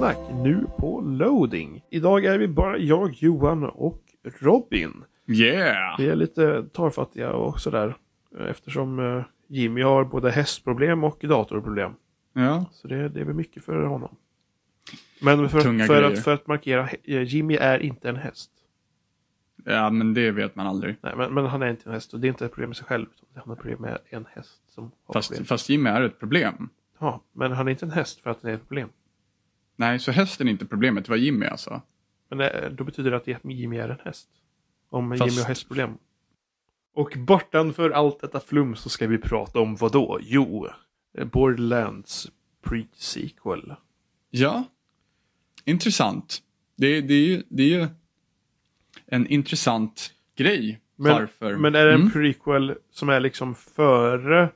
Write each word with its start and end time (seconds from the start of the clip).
spelsnack 0.00 0.44
nu 0.44 0.66
på 0.78 1.00
loading. 1.00 1.82
Idag 1.90 2.24
är 2.24 2.38
vi 2.38 2.48
bara 2.48 2.78
jag, 2.78 3.12
Johan 3.12 3.64
och 3.64 4.02
Robin. 4.40 5.04
Yeah! 5.26 5.98
Vi 5.98 6.08
är 6.08 6.16
lite 6.16 6.64
torrfattiga 6.72 7.32
och 7.32 7.60
sådär 7.60 7.96
eftersom 8.38 8.98
eh, 8.98 9.22
Jimmy 9.48 9.82
har 9.82 10.04
både 10.04 10.30
hästproblem 10.30 11.04
och 11.04 11.18
datorproblem. 11.22 11.92
Ja. 12.32 12.64
Så 12.72 12.88
det, 12.88 13.08
det 13.08 13.20
är 13.20 13.24
väl 13.24 13.34
mycket 13.34 13.64
för 13.64 13.82
honom. 13.82 14.16
Men 15.22 15.48
för, 15.48 15.60
Tunga 15.60 15.86
för, 15.86 16.00
grejer. 16.00 16.12
att, 16.12 16.24
för 16.24 16.34
att 16.34 16.46
markera, 16.46 16.88
eh, 17.04 17.22
Jimmy 17.22 17.54
är 17.54 17.78
inte 17.78 18.08
en 18.08 18.16
häst. 18.16 18.50
ja, 19.64 19.90
men 19.90 20.14
det 20.14 20.30
vet 20.30 20.56
man 20.56 20.66
aldrig. 20.66 20.96
Nej, 21.00 21.12
men, 21.16 21.34
men 21.34 21.46
han 21.46 21.62
är 21.62 21.70
inte 21.70 21.88
en 21.88 21.94
häst 21.94 22.14
och 22.14 22.20
det 22.20 22.26
är 22.26 22.28
inte 22.28 22.44
ett 22.44 22.52
problem 22.52 22.68
med 22.70 22.76
sig 22.76 22.86
själv. 22.86 23.06
utan 23.12 23.42
Han 23.42 23.48
har 23.48 23.56
problem 23.56 23.80
med 23.80 23.98
en 24.08 24.26
häst 24.34 24.62
som 24.68 24.90
har 25.04 25.14
Fast, 25.14 25.30
problem. 25.30 25.44
fast 25.44 25.68
Jimmy 25.68 25.90
är 25.90 26.02
ett 26.02 26.18
problem. 26.18 26.68
Ja, 26.98 27.20
men 27.32 27.52
han 27.52 27.66
är 27.68 27.72
inte 27.72 27.84
en 27.86 27.90
häst 27.90 28.20
för 28.20 28.30
att 28.30 28.42
det 28.42 28.50
är 28.50 28.54
ett 28.54 28.68
problem. 28.68 28.88
Nej, 29.80 29.98
så 29.98 30.10
hästen 30.12 30.46
är 30.48 30.52
inte 30.52 30.66
problemet, 30.66 31.04
det 31.04 31.10
var 31.10 31.16
Jimmy 31.16 31.46
alltså. 31.46 31.82
Men 32.30 32.76
då 32.76 32.84
betyder 32.84 33.10
det 33.10 33.16
att 33.16 33.44
Jimmy 33.44 33.76
är 33.78 33.88
en 33.88 33.98
häst. 34.04 34.28
Om 34.90 35.10
Fast- 35.18 35.32
Jimmy 35.32 35.40
har 35.42 35.48
hästproblem. 35.48 35.98
Och 36.94 37.12
bortanför 37.16 37.90
allt 37.90 38.20
detta 38.20 38.40
flum 38.40 38.76
så 38.76 38.88
ska 38.88 39.06
vi 39.06 39.18
prata 39.18 39.60
om 39.60 39.76
vad 39.76 39.92
då? 39.92 40.18
Jo, 40.22 40.68
Borderlands 41.32 42.30
pre-sequel. 42.64 43.74
Ja, 44.30 44.64
intressant. 45.64 46.38
Det, 46.76 47.00
det, 47.00 47.14
är 47.14 47.26
ju, 47.26 47.42
det 47.48 47.62
är 47.62 47.80
ju 47.80 47.86
en 49.06 49.26
intressant 49.26 50.14
grej. 50.36 50.80
Men, 50.96 51.12
Varför? 51.12 51.56
men 51.56 51.74
är 51.74 51.84
det 51.86 51.92
en 51.94 52.00
Mm. 52.00 52.10
prequel 52.12 52.74
som 52.90 53.08
är 53.08 53.20
liksom 53.20 53.54
före 53.54 54.48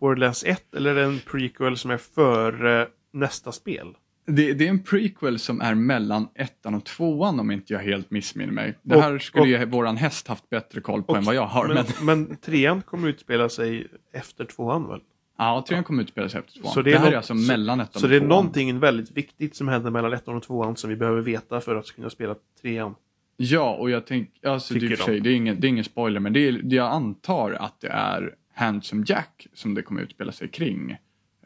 Borderlands 0.00 0.44
1 0.44 0.74
eller 0.74 0.90
är 0.90 0.94
det 0.94 1.04
en 1.04 1.18
prequel 1.18 1.76
som 1.76 1.90
är 1.90 1.98
före 1.98 2.88
nästa 3.10 3.52
spel? 3.52 3.94
Det, 4.26 4.52
det 4.52 4.64
är 4.66 4.68
en 4.70 4.82
prequel 4.82 5.38
som 5.38 5.60
är 5.60 5.74
mellan 5.74 6.28
ettan 6.34 6.74
och 6.74 6.84
tvåan 6.84 7.40
om 7.40 7.50
inte 7.50 7.72
jag 7.72 7.80
helt 7.80 8.10
missminner 8.10 8.52
mig. 8.52 8.78
Det 8.82 8.96
Och- 8.96 9.02
här 9.02 9.18
skulle 9.18 9.42
och- 9.42 9.48
ju 9.48 9.64
våran 9.64 9.96
häst 9.96 10.28
haft 10.28 10.50
bättre 10.50 10.80
koll 10.80 11.02
på 11.02 11.12
och- 11.12 11.18
än 11.18 11.24
vad 11.24 11.34
jag 11.34 11.46
har. 11.46 11.68
Men, 11.68 11.84
Men, 12.02 12.26
men 12.28 12.36
trean 12.36 12.82
kommer 12.82 13.08
utspela 13.08 13.48
sig 13.48 13.86
efter 14.12 14.44
tvåan 14.44 14.88
väl? 14.88 15.00
ja, 15.38 15.64
trean 15.68 15.84
kommer 15.84 16.02
utspela 16.02 16.28
sig 16.28 16.40
efter 16.40 16.60
tvåan. 16.60 16.72
Så 16.74 16.82
det 16.82 16.90
det, 16.90 16.96
är 16.96 17.00
här 17.00 17.06
är 17.06 17.10
nå- 17.10 17.16
alltså 17.16 17.34
så- 17.34 17.52
mellan 17.52 17.80
ettan 17.80 18.00
Så 18.00 18.06
och 18.06 18.10
det 18.10 18.16
är 18.16 18.20
tvåan. 18.20 18.28
någonting 18.28 18.78
väldigt 18.78 19.10
viktigt 19.10 19.56
som 19.56 19.68
händer 19.68 19.90
mellan 19.90 20.12
ettan 20.12 20.36
och 20.36 20.42
tvåan 20.42 20.76
som 20.76 20.90
vi 20.90 20.96
behöver 20.96 21.20
veta 21.22 21.60
för 21.60 21.76
att 21.76 21.92
kunna 21.92 22.10
spela 22.10 22.34
trean. 22.62 22.94
Ja, 23.36 23.74
och 23.74 23.90
jag 23.90 24.06
tänker, 24.06 24.48
alltså 24.48 24.74
det, 24.74 24.86
är 24.86 24.96
för 24.96 25.04
sig, 25.04 25.14
de. 25.14 25.20
det, 25.20 25.30
är 25.30 25.34
ingen, 25.36 25.60
det 25.60 25.66
är 25.66 25.68
ingen 25.68 25.84
spoiler, 25.84 26.20
men 26.20 26.32
det 26.32 26.40
är, 26.48 26.52
det 26.52 26.76
jag 26.76 26.92
antar 26.92 27.52
att 27.52 27.80
det 27.80 27.88
är 27.88 28.34
Handsome 28.54 29.04
Jack 29.08 29.46
som 29.54 29.74
det 29.74 29.82
kommer 29.82 30.00
utspela 30.02 30.32
sig 30.32 30.48
kring. 30.48 30.96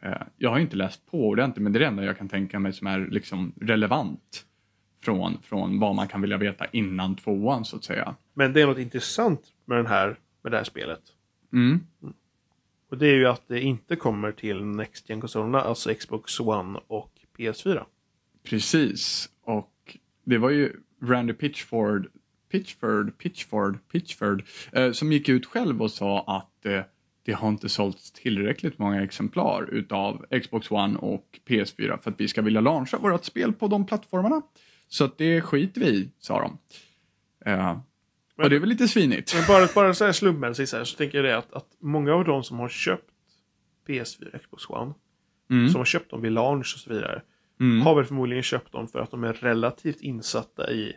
Eh, 0.01 0.21
jag 0.37 0.49
har 0.49 0.59
inte 0.59 0.75
läst 0.75 1.05
på 1.05 1.27
ordentligt, 1.27 1.63
men 1.63 1.71
det 1.71 1.77
är 1.77 1.79
det 1.79 1.85
enda 1.85 2.03
jag 2.03 2.17
kan 2.17 2.29
tänka 2.29 2.59
mig 2.59 2.73
som 2.73 2.87
är 2.87 3.07
liksom 3.07 3.53
relevant 3.61 4.45
från, 5.03 5.37
från 5.43 5.79
vad 5.79 5.95
man 5.95 6.07
kan 6.07 6.21
vilja 6.21 6.37
veta 6.37 6.65
innan 6.65 7.15
tvåan 7.15 7.65
så 7.65 7.75
att 7.75 7.83
säga. 7.83 8.15
Men 8.33 8.53
det 8.53 8.61
är 8.61 8.67
något 8.67 8.77
intressant 8.77 9.41
med, 9.65 9.77
den 9.77 9.87
här, 9.87 10.19
med 10.41 10.51
det 10.51 10.57
här 10.57 10.63
spelet. 10.63 11.01
Mm. 11.53 11.79
Och 12.89 12.97
det 12.97 13.07
är 13.07 13.15
ju 13.15 13.27
att 13.27 13.47
det 13.47 13.61
inte 13.61 13.95
kommer 13.95 14.31
till 14.31 14.63
Next 14.63 15.09
gen 15.09 15.21
konsolerna 15.21 15.61
alltså 15.61 15.93
Xbox 15.93 16.39
One 16.39 16.79
och 16.87 17.11
PS4. 17.37 17.83
Precis, 18.43 19.29
och 19.43 19.97
det 20.23 20.37
var 20.37 20.49
ju 20.49 20.73
Randy 21.01 21.33
Pitchford, 21.33 22.07
Pitchford, 22.51 23.17
Pitchford, 23.17 23.77
Pitchford, 23.91 24.43
eh, 24.71 24.91
som 24.91 25.11
gick 25.11 25.29
ut 25.29 25.45
själv 25.45 25.81
och 25.81 25.91
sa 25.91 26.23
att 26.27 26.65
eh, 26.65 26.81
det 27.23 27.31
har 27.33 27.49
inte 27.49 27.69
sålts 27.69 28.11
tillräckligt 28.11 28.79
många 28.79 29.03
exemplar 29.03 29.69
utav 29.71 30.25
Xbox 30.43 30.71
One 30.71 30.97
och 30.97 31.39
PS4 31.47 31.97
för 32.01 32.11
att 32.11 32.19
vi 32.21 32.27
ska 32.27 32.41
vilja 32.41 32.61
launcha 32.61 32.97
vårt 32.97 33.25
spel 33.25 33.53
på 33.53 33.67
de 33.67 33.85
plattformarna. 33.85 34.41
Så 34.87 35.03
att 35.03 35.17
det 35.17 35.41
skiter 35.41 35.81
vi 35.81 35.87
i, 35.87 36.11
sa 36.19 36.41
de. 36.41 36.57
Eh, 37.51 37.77
och 38.37 38.49
det 38.49 38.55
är 38.55 38.59
väl 38.59 38.69
lite 38.69 38.87
svinigt. 38.87 39.33
Men 39.35 39.43
bara, 39.47 39.67
bara 39.75 39.93
så 39.93 40.05
här 40.05 40.11
slumpmässigt 40.11 40.69
så, 40.69 40.77
här, 40.77 40.83
så 40.83 40.97
tänker 40.97 41.17
jag 41.17 41.25
det 41.25 41.37
att, 41.37 41.53
att 41.53 41.67
många 41.79 42.13
av 42.13 42.25
de 42.25 42.43
som 42.43 42.59
har 42.59 42.69
köpt 42.69 43.09
PS4 43.87 44.37
Xbox 44.39 44.69
One, 44.69 44.93
Mm. 45.49 45.69
som 45.69 45.79
har 45.79 45.85
köpt 45.85 46.11
dem 46.11 46.21
vid 46.21 46.31
launch 46.31 46.73
och 46.75 46.79
så 46.79 46.93
vidare, 46.93 47.21
Mm. 47.59 47.81
har 47.81 47.95
väl 47.95 48.05
förmodligen 48.05 48.43
köpt 48.43 48.71
dem 48.71 48.87
för 48.87 48.99
att 48.99 49.11
de 49.11 49.23
är 49.23 49.33
relativt 49.33 50.01
insatta 50.01 50.71
i 50.71 50.93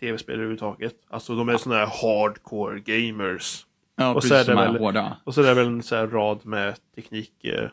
tv-spel 0.00 0.34
överhuvudtaget. 0.34 0.94
Alltså 1.10 1.34
de 1.36 1.48
är 1.48 1.56
sådana 1.56 1.84
här 1.86 1.92
hardcore 2.02 2.80
gamers. 2.80 3.66
Ja, 3.96 4.14
och 4.14 4.24
så 4.24 4.34
är 4.34 4.44
det 4.44 4.52
är 4.52 4.56
väl- 4.56 4.78
hårda. 4.78 5.16
Och 5.24 5.34
så 5.34 5.42
är 5.42 5.46
det 5.46 5.54
väl 5.54 5.66
en 5.66 5.82
så 5.82 5.96
här 5.96 6.06
rad 6.06 6.46
med 6.46 6.76
teknik 6.94 7.44
eh, 7.44 7.70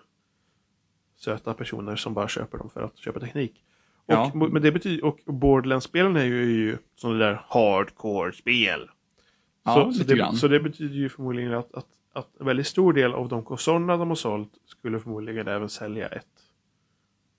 söta 1.16 1.54
personer 1.54 1.96
som 1.96 2.14
bara 2.14 2.28
köper 2.28 2.58
dem 2.58 2.70
för 2.70 2.82
att 2.82 2.98
köpa 2.98 3.20
teknik. 3.20 3.64
Och, 4.06 4.14
Ja. 4.14 4.32
Men 4.34 4.62
det 4.62 4.72
betyder, 4.72 5.06
och 5.06 5.20
Borderlands-spelen 5.26 6.16
är 6.16 6.24
ju, 6.26 6.46
ju 6.46 6.78
sådana 6.96 7.20
där 7.20 7.42
hardcore-spel. 7.48 8.90
Ja, 9.64 9.74
så, 9.74 9.92
så, 9.92 10.04
det, 10.04 10.36
så 10.38 10.48
det 10.48 10.60
betyder 10.60 10.96
ju 10.96 11.10
förmodligen 11.10 11.54
att, 11.54 11.74
att, 11.74 11.86
att 12.14 12.40
en 12.40 12.46
väldigt 12.46 12.68
stor 12.68 12.94
del 12.94 13.14
av 13.14 13.30
de 13.30 13.44
konsolerna 13.44 13.98
de 13.98 14.08
har 14.08 14.16
sålt 14.16 14.52
skulle 14.66 15.00
förmodligen 15.00 15.48
även 15.48 15.70
sälja 15.70 16.08
ett, 16.08 16.26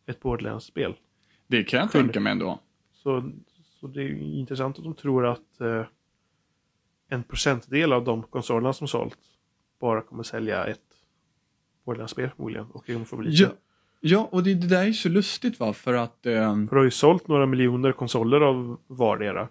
ett 0.07 0.21
Borderlands-spel. 0.21 0.95
Det 1.47 1.65
kan 1.65 1.81
jag 1.81 1.93
tänka 1.93 2.21
mig 2.21 2.33
ändå. 2.33 2.59
Så, 2.93 3.31
så 3.81 3.87
det 3.87 4.01
är 4.01 4.05
ju 4.05 4.21
intressant 4.39 4.79
att 4.79 4.85
de 4.85 4.95
tror 4.95 5.27
att 5.27 5.61
eh, 5.61 5.85
en 7.11 7.23
procentdel 7.23 7.93
av 7.93 8.05
de 8.05 8.23
konsolerna 8.23 8.73
som 8.73 8.89
sålt 8.89 9.19
bara 9.81 10.03
kommer 10.03 10.23
sälja 10.23 10.65
ett 10.65 10.81
Borderlands-spel 11.85 12.31
förmodligen. 12.37 12.67
Och 12.67 12.85
det 12.87 12.93
kommer 12.93 13.07
få 13.07 13.17
bli 13.17 13.31
Ja, 13.33 13.49
ja, 14.01 14.29
och 14.33 14.43
det, 14.43 14.55
det 14.55 14.67
där 14.67 14.87
är 14.87 14.93
så 14.93 15.09
lustigt 15.09 15.61
va, 15.61 15.73
för 15.73 15.95
att... 15.95 16.27
ehm, 16.27 16.69
För 16.69 16.77
det 16.77 16.81
har 16.81 16.85
ju 16.85 16.91
sålt 16.91 17.29
några 17.29 17.47
miljoner 17.47 17.93
konsoler 17.93 18.41
av 18.41 18.79
vardera. 18.87 19.49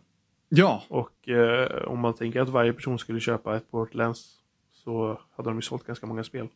ja, 0.50 0.84
Och 0.88 1.30
eh, 1.30 1.84
om 1.88 2.00
man 2.00 2.14
tänker 2.14 2.42
att 2.42 2.50
varje 2.50 2.74
person 2.74 3.00
skulle 3.00 3.20
köpa 3.20 3.58
ett 3.58 3.72
Borderlands 3.72 4.36
så 4.72 5.20
hade 5.38 5.50
de 5.50 5.56
ju 5.58 5.62
sålt 5.62 5.84
ganska 5.84 6.06
många 6.06 6.24
spel. 6.24 6.48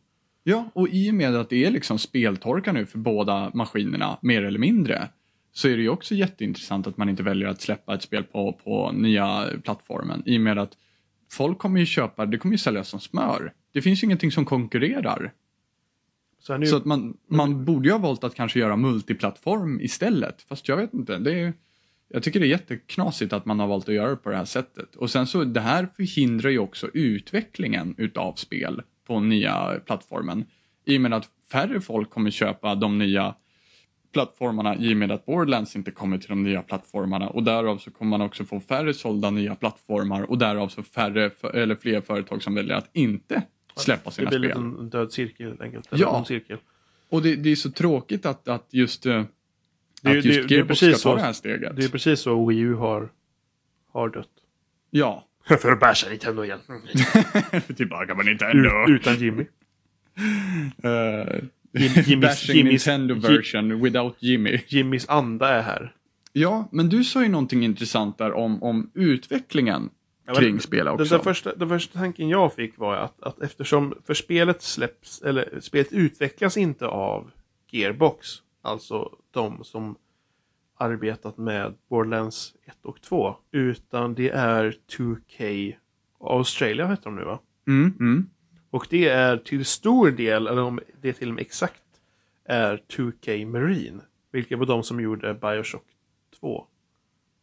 Ja, 0.42 0.70
och 0.72 0.88
i 0.88 1.10
och 1.10 1.14
med 1.14 1.34
att 1.36 1.50
det 1.50 1.64
är 1.64 1.70
liksom 1.70 1.98
speltorka 1.98 2.72
nu 2.72 2.86
för 2.86 2.98
båda 2.98 3.50
maskinerna, 3.54 4.18
mer 4.22 4.42
eller 4.44 4.58
mindre, 4.58 5.08
så 5.52 5.68
är 5.68 5.76
det 5.76 5.82
ju 5.82 5.88
också 5.88 6.14
jätteintressant 6.14 6.86
att 6.86 6.96
man 6.96 7.08
inte 7.08 7.22
väljer 7.22 7.48
att 7.48 7.60
släppa 7.60 7.94
ett 7.94 8.02
spel 8.02 8.24
på, 8.24 8.52
på 8.64 8.92
nya 8.92 9.46
plattformen. 9.62 10.22
I 10.26 10.36
och 10.36 10.40
med 10.40 10.58
att 10.58 10.76
folk 11.34 11.58
kommer 11.58 11.80
ju 11.80 11.86
köpa, 11.86 12.26
det 12.26 12.38
kommer 12.38 12.54
ju 12.54 12.58
säljas 12.58 12.88
som 12.88 13.00
smör. 13.00 13.52
Det 13.72 13.82
finns 13.82 14.02
ju 14.02 14.04
ingenting 14.04 14.32
som 14.32 14.44
konkurrerar. 14.44 15.32
Så 16.40 16.56
nu, 16.56 16.66
Så 16.66 16.76
att 16.76 16.84
man, 16.84 17.16
man 17.30 17.64
borde 17.64 17.88
ju 17.88 17.92
ha 17.92 17.98
valt 17.98 18.24
att 18.24 18.34
kanske 18.34 18.58
göra 18.58 18.76
multiplattform 18.76 19.80
istället. 19.80 20.42
Fast 20.42 20.68
jag 20.68 20.76
vet 20.76 20.94
inte, 20.94 21.18
det 21.18 21.40
är, 21.40 21.52
jag 22.08 22.22
tycker 22.22 22.40
det 22.40 22.46
är 22.46 22.48
jätteknasigt 22.48 23.32
att 23.32 23.46
man 23.46 23.60
har 23.60 23.66
valt 23.66 23.88
att 23.88 23.94
göra 23.94 24.10
det 24.10 24.16
på 24.16 24.30
det 24.30 24.36
här 24.36 24.44
sättet. 24.44 24.96
Och 24.96 25.10
sen 25.10 25.26
så, 25.26 25.44
det 25.44 25.60
här 25.60 25.88
förhindrar 25.96 26.50
ju 26.50 26.58
också 26.58 26.90
utvecklingen 26.94 27.94
utav 27.98 28.34
spel 28.34 28.82
på 29.06 29.20
nya 29.20 29.80
plattformen. 29.86 30.44
I 30.84 30.96
och 30.96 31.00
med 31.00 31.14
att 31.14 31.28
färre 31.52 31.80
folk 31.80 32.10
kommer 32.10 32.30
köpa 32.30 32.74
de 32.74 32.98
nya 32.98 33.34
plattformarna 34.14 34.76
i 34.76 34.92
och 34.92 34.96
med 34.96 35.12
att 35.12 35.26
Borderlands 35.26 35.76
inte 35.76 35.90
kommer 35.90 36.18
till 36.18 36.28
de 36.28 36.42
nya 36.42 36.62
plattformarna 36.62 37.28
och 37.28 37.42
därav 37.42 37.78
så 37.78 37.90
kommer 37.90 38.10
man 38.10 38.20
också 38.26 38.44
få 38.44 38.60
färre 38.60 38.94
sålda 38.94 39.30
nya 39.30 39.54
plattformar 39.54 40.22
och 40.22 40.38
därav 40.38 40.68
så 40.68 40.82
färre 40.82 41.30
eller 41.54 41.74
fler 41.74 42.00
företag 42.00 42.42
som 42.42 42.54
väljer 42.54 42.74
att 42.76 42.90
inte 42.92 43.42
släppa 43.76 44.10
det 44.10 44.14
sina 44.16 44.30
blir 44.30 44.38
spel. 44.50 44.62
en 44.62 44.90
död 44.90 45.12
cirkel 45.12 45.46
helt 45.46 45.60
enkelt. 45.60 45.88
Ja. 45.90 46.18
en 46.18 46.24
cirkel. 46.24 46.58
Och 47.08 47.22
det, 47.22 47.36
det 47.36 47.50
är 47.52 47.56
så 47.56 47.70
tråkigt 47.70 48.26
att, 48.26 48.48
att 48.48 48.66
just, 48.70 49.06
eh, 49.06 49.24
Det 50.02 50.10
är- 50.10 50.18
att 50.18 50.24
just 50.24 50.40
det- 50.40 50.46
det 50.48 50.54
är 50.54 50.56
Gearbox 50.58 50.80
precis 50.80 51.00
ska 51.00 51.08
ta 51.10 51.14
så. 51.14 51.16
det 51.16 51.22
här 51.22 51.32
steget. 51.32 51.76
Det 51.76 51.84
är 51.84 51.88
precis 51.88 52.20
så 52.20 52.46
Wii 52.46 52.58
U 52.58 52.74
har, 52.74 53.08
har 53.92 54.08
dött. 54.08 54.28
Ja. 54.90 55.24
För 55.60 55.72
att 55.72 55.80
basha 55.80 56.08
Nintendo 56.10 56.44
igen. 56.44 56.58
Tillbaka 57.76 58.14
på 58.14 58.20
Ut, 58.20 58.26
Nintendo. 58.26 58.70
utan 58.88 59.16
Jimmy. 59.16 59.42
Uh, 59.42 59.48
Jimmys- 61.74 62.20
bashing 62.20 62.56
Jimmys- 62.56 62.70
Nintendo 62.70 63.14
version 63.14 63.82
without 63.82 64.16
Jimmy. 64.18 64.60
Jimmys 64.68 65.08
anda 65.08 65.48
är 65.48 65.62
här. 65.62 65.94
Ja, 66.32 66.68
men 66.72 66.88
du 66.88 67.04
sa 67.04 67.22
ju 67.22 67.28
någonting 67.28 67.64
intressant 67.64 68.18
där 68.18 68.32
om, 68.32 68.62
om 68.62 68.90
utvecklingen 68.94 69.90
Ja, 70.26 70.34
kring 70.34 70.50
men 70.52 70.60
spel 70.60 70.84
Den, 70.84 70.94
också. 70.94 71.14
den, 71.14 71.24
första, 71.24 71.54
den 71.54 71.68
första 71.68 71.98
tanken 71.98 72.28
jag 72.28 72.54
fick 72.54 72.78
var 72.78 72.96
att, 72.96 73.22
att 73.22 73.40
eftersom 73.42 73.94
för 74.06 74.14
spelet 74.14 74.62
släpps, 74.62 75.22
eller 75.22 75.60
spelet 75.60 75.92
utvecklas 75.92 76.56
inte 76.56 76.86
av 76.86 77.30
Gearbox, 77.70 78.28
alltså 78.62 79.10
de 79.30 79.64
som 79.64 79.96
arbetat 80.78 81.38
med 81.38 81.74
Borderlands 81.88 82.54
1 82.66 82.76
och 82.84 83.00
2, 83.02 83.36
utan 83.52 84.14
det 84.14 84.30
är 84.30 84.74
2K 84.96 85.74
Australia 86.20 86.86
heter 86.86 87.04
de 87.04 87.16
nu 87.16 87.24
va? 87.24 87.38
Mm, 87.66 87.92
mm. 88.00 88.30
Och 88.74 88.86
det 88.90 89.08
är 89.08 89.36
till 89.36 89.64
stor 89.64 90.10
del, 90.10 90.46
eller 90.46 90.62
om 90.62 90.80
det 91.00 91.12
till 91.12 91.28
och 91.28 91.34
med 91.34 91.42
exakt, 91.42 91.82
är 92.44 92.82
2K 92.88 93.46
Marine. 93.46 94.00
Vilket 94.32 94.58
var 94.58 94.66
de 94.66 94.82
som 94.82 95.00
gjorde 95.00 95.34
Bioshock 95.34 95.86
2. 96.40 96.66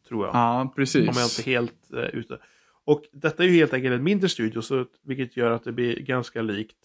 Tror 0.08 0.26
jag. 0.26 0.36
Ja, 0.36 0.74
precis. 0.76 1.10
Om 1.10 1.16
jag 1.16 1.26
inte 1.26 1.42
helt 1.42 1.94
eh, 1.94 2.00
ute. 2.00 2.40
Och 2.84 3.04
detta 3.12 3.44
är 3.44 3.48
ju 3.48 3.54
helt 3.54 3.74
enkelt 3.74 3.94
en 3.94 4.04
mindre 4.04 4.30
studio, 4.30 4.62
så, 4.62 4.86
vilket 5.02 5.38
gör 5.38 5.52
att 5.52 5.64
det 5.64 5.72
blir 5.72 6.00
ganska 6.00 6.42
likt 6.42 6.78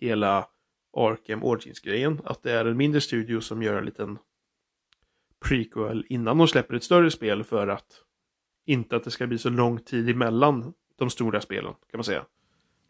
hela 0.00 0.46
Arkham 0.96 1.44
Origins-grejen. 1.44 2.20
Att 2.24 2.42
det 2.42 2.52
är 2.52 2.64
en 2.64 2.76
mindre 2.76 3.00
studio 3.00 3.40
som 3.40 3.62
gör 3.62 3.78
en 3.78 3.84
liten 3.84 4.18
prequel 5.44 6.06
innan 6.08 6.38
de 6.38 6.48
släpper 6.48 6.74
ett 6.74 6.84
större 6.84 7.10
spel 7.10 7.44
för 7.44 7.68
att 7.68 8.02
inte 8.66 8.96
att 8.96 9.04
det 9.04 9.10
ska 9.10 9.26
bli 9.26 9.38
så 9.38 9.50
lång 9.50 9.78
tid 9.78 10.10
emellan 10.10 10.72
de 10.96 11.10
stora 11.10 11.40
spelen, 11.40 11.72
kan 11.72 11.98
man 11.98 12.04
säga. 12.04 12.24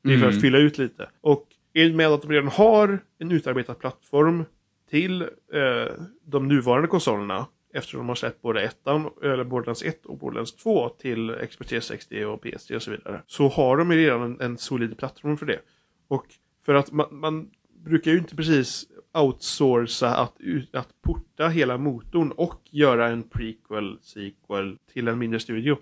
Det 0.03 0.15
är 0.15 0.19
för 0.19 0.27
att 0.27 0.33
Mm. 0.33 0.41
fylla 0.41 0.59
ut 0.59 0.79
lite. 0.79 1.11
Och 1.21 1.47
i 1.73 1.91
och 1.91 1.95
med 1.95 2.07
att 2.09 2.23
de 2.23 2.31
redan 2.31 2.49
har 2.49 2.99
en 3.19 3.33
utarbetad 3.33 3.75
plattform 3.75 4.45
till 4.91 5.23
eh, 5.23 5.93
de 6.25 6.49
nuvarande 6.49 6.89
konsolerna, 6.89 7.47
eftersom 7.75 7.99
de 7.99 8.09
har 8.09 8.15
släppt 8.15 8.43
både 8.43 8.63
ettan, 8.63 9.11
eller 9.23 9.45
Borderlands 9.45 9.83
1 9.83 10.07
och 10.07 10.19
Borderlands 10.19 10.57
2 10.57 10.89
till 10.89 11.31
Xbox 11.51 11.69
360 11.71 12.25
och 12.25 12.45
PS3 12.45 12.75
och 12.77 12.83
så 12.83 12.91
vidare, 12.91 13.23
så 13.27 13.49
har 13.49 13.77
de 13.77 13.91
ju 13.91 13.97
redan 13.97 14.23
en, 14.23 14.41
en 14.41 14.59
solid 14.59 14.99
plattform 14.99 15.37
för 15.37 15.47
det. 15.47 15.61
Och 16.09 16.27
för 16.67 16.75
att 16.75 16.93
man, 16.93 17.07
man 17.11 17.51
brukar 17.85 18.11
ju 18.11 18.19
inte 18.19 18.37
precis 18.37 18.87
outsourca 19.15 20.09
att, 20.09 20.37
att 20.73 21.03
porta 21.03 21.49
hela 21.49 21.79
motorn 21.79 22.33
och 22.33 22.61
göra 22.71 23.09
en 23.09 23.23
prequel, 23.23 23.99
sequel 24.03 24.79
till 24.93 25.09
en 25.09 25.19
mindre 25.19 25.41
studio. 25.41 25.79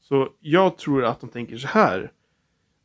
Så 0.00 0.28
jag 0.40 0.78
tror 0.78 1.04
att 1.04 1.20
de 1.20 1.30
tänker 1.30 1.56
så 1.56 1.68
här. 1.68 2.12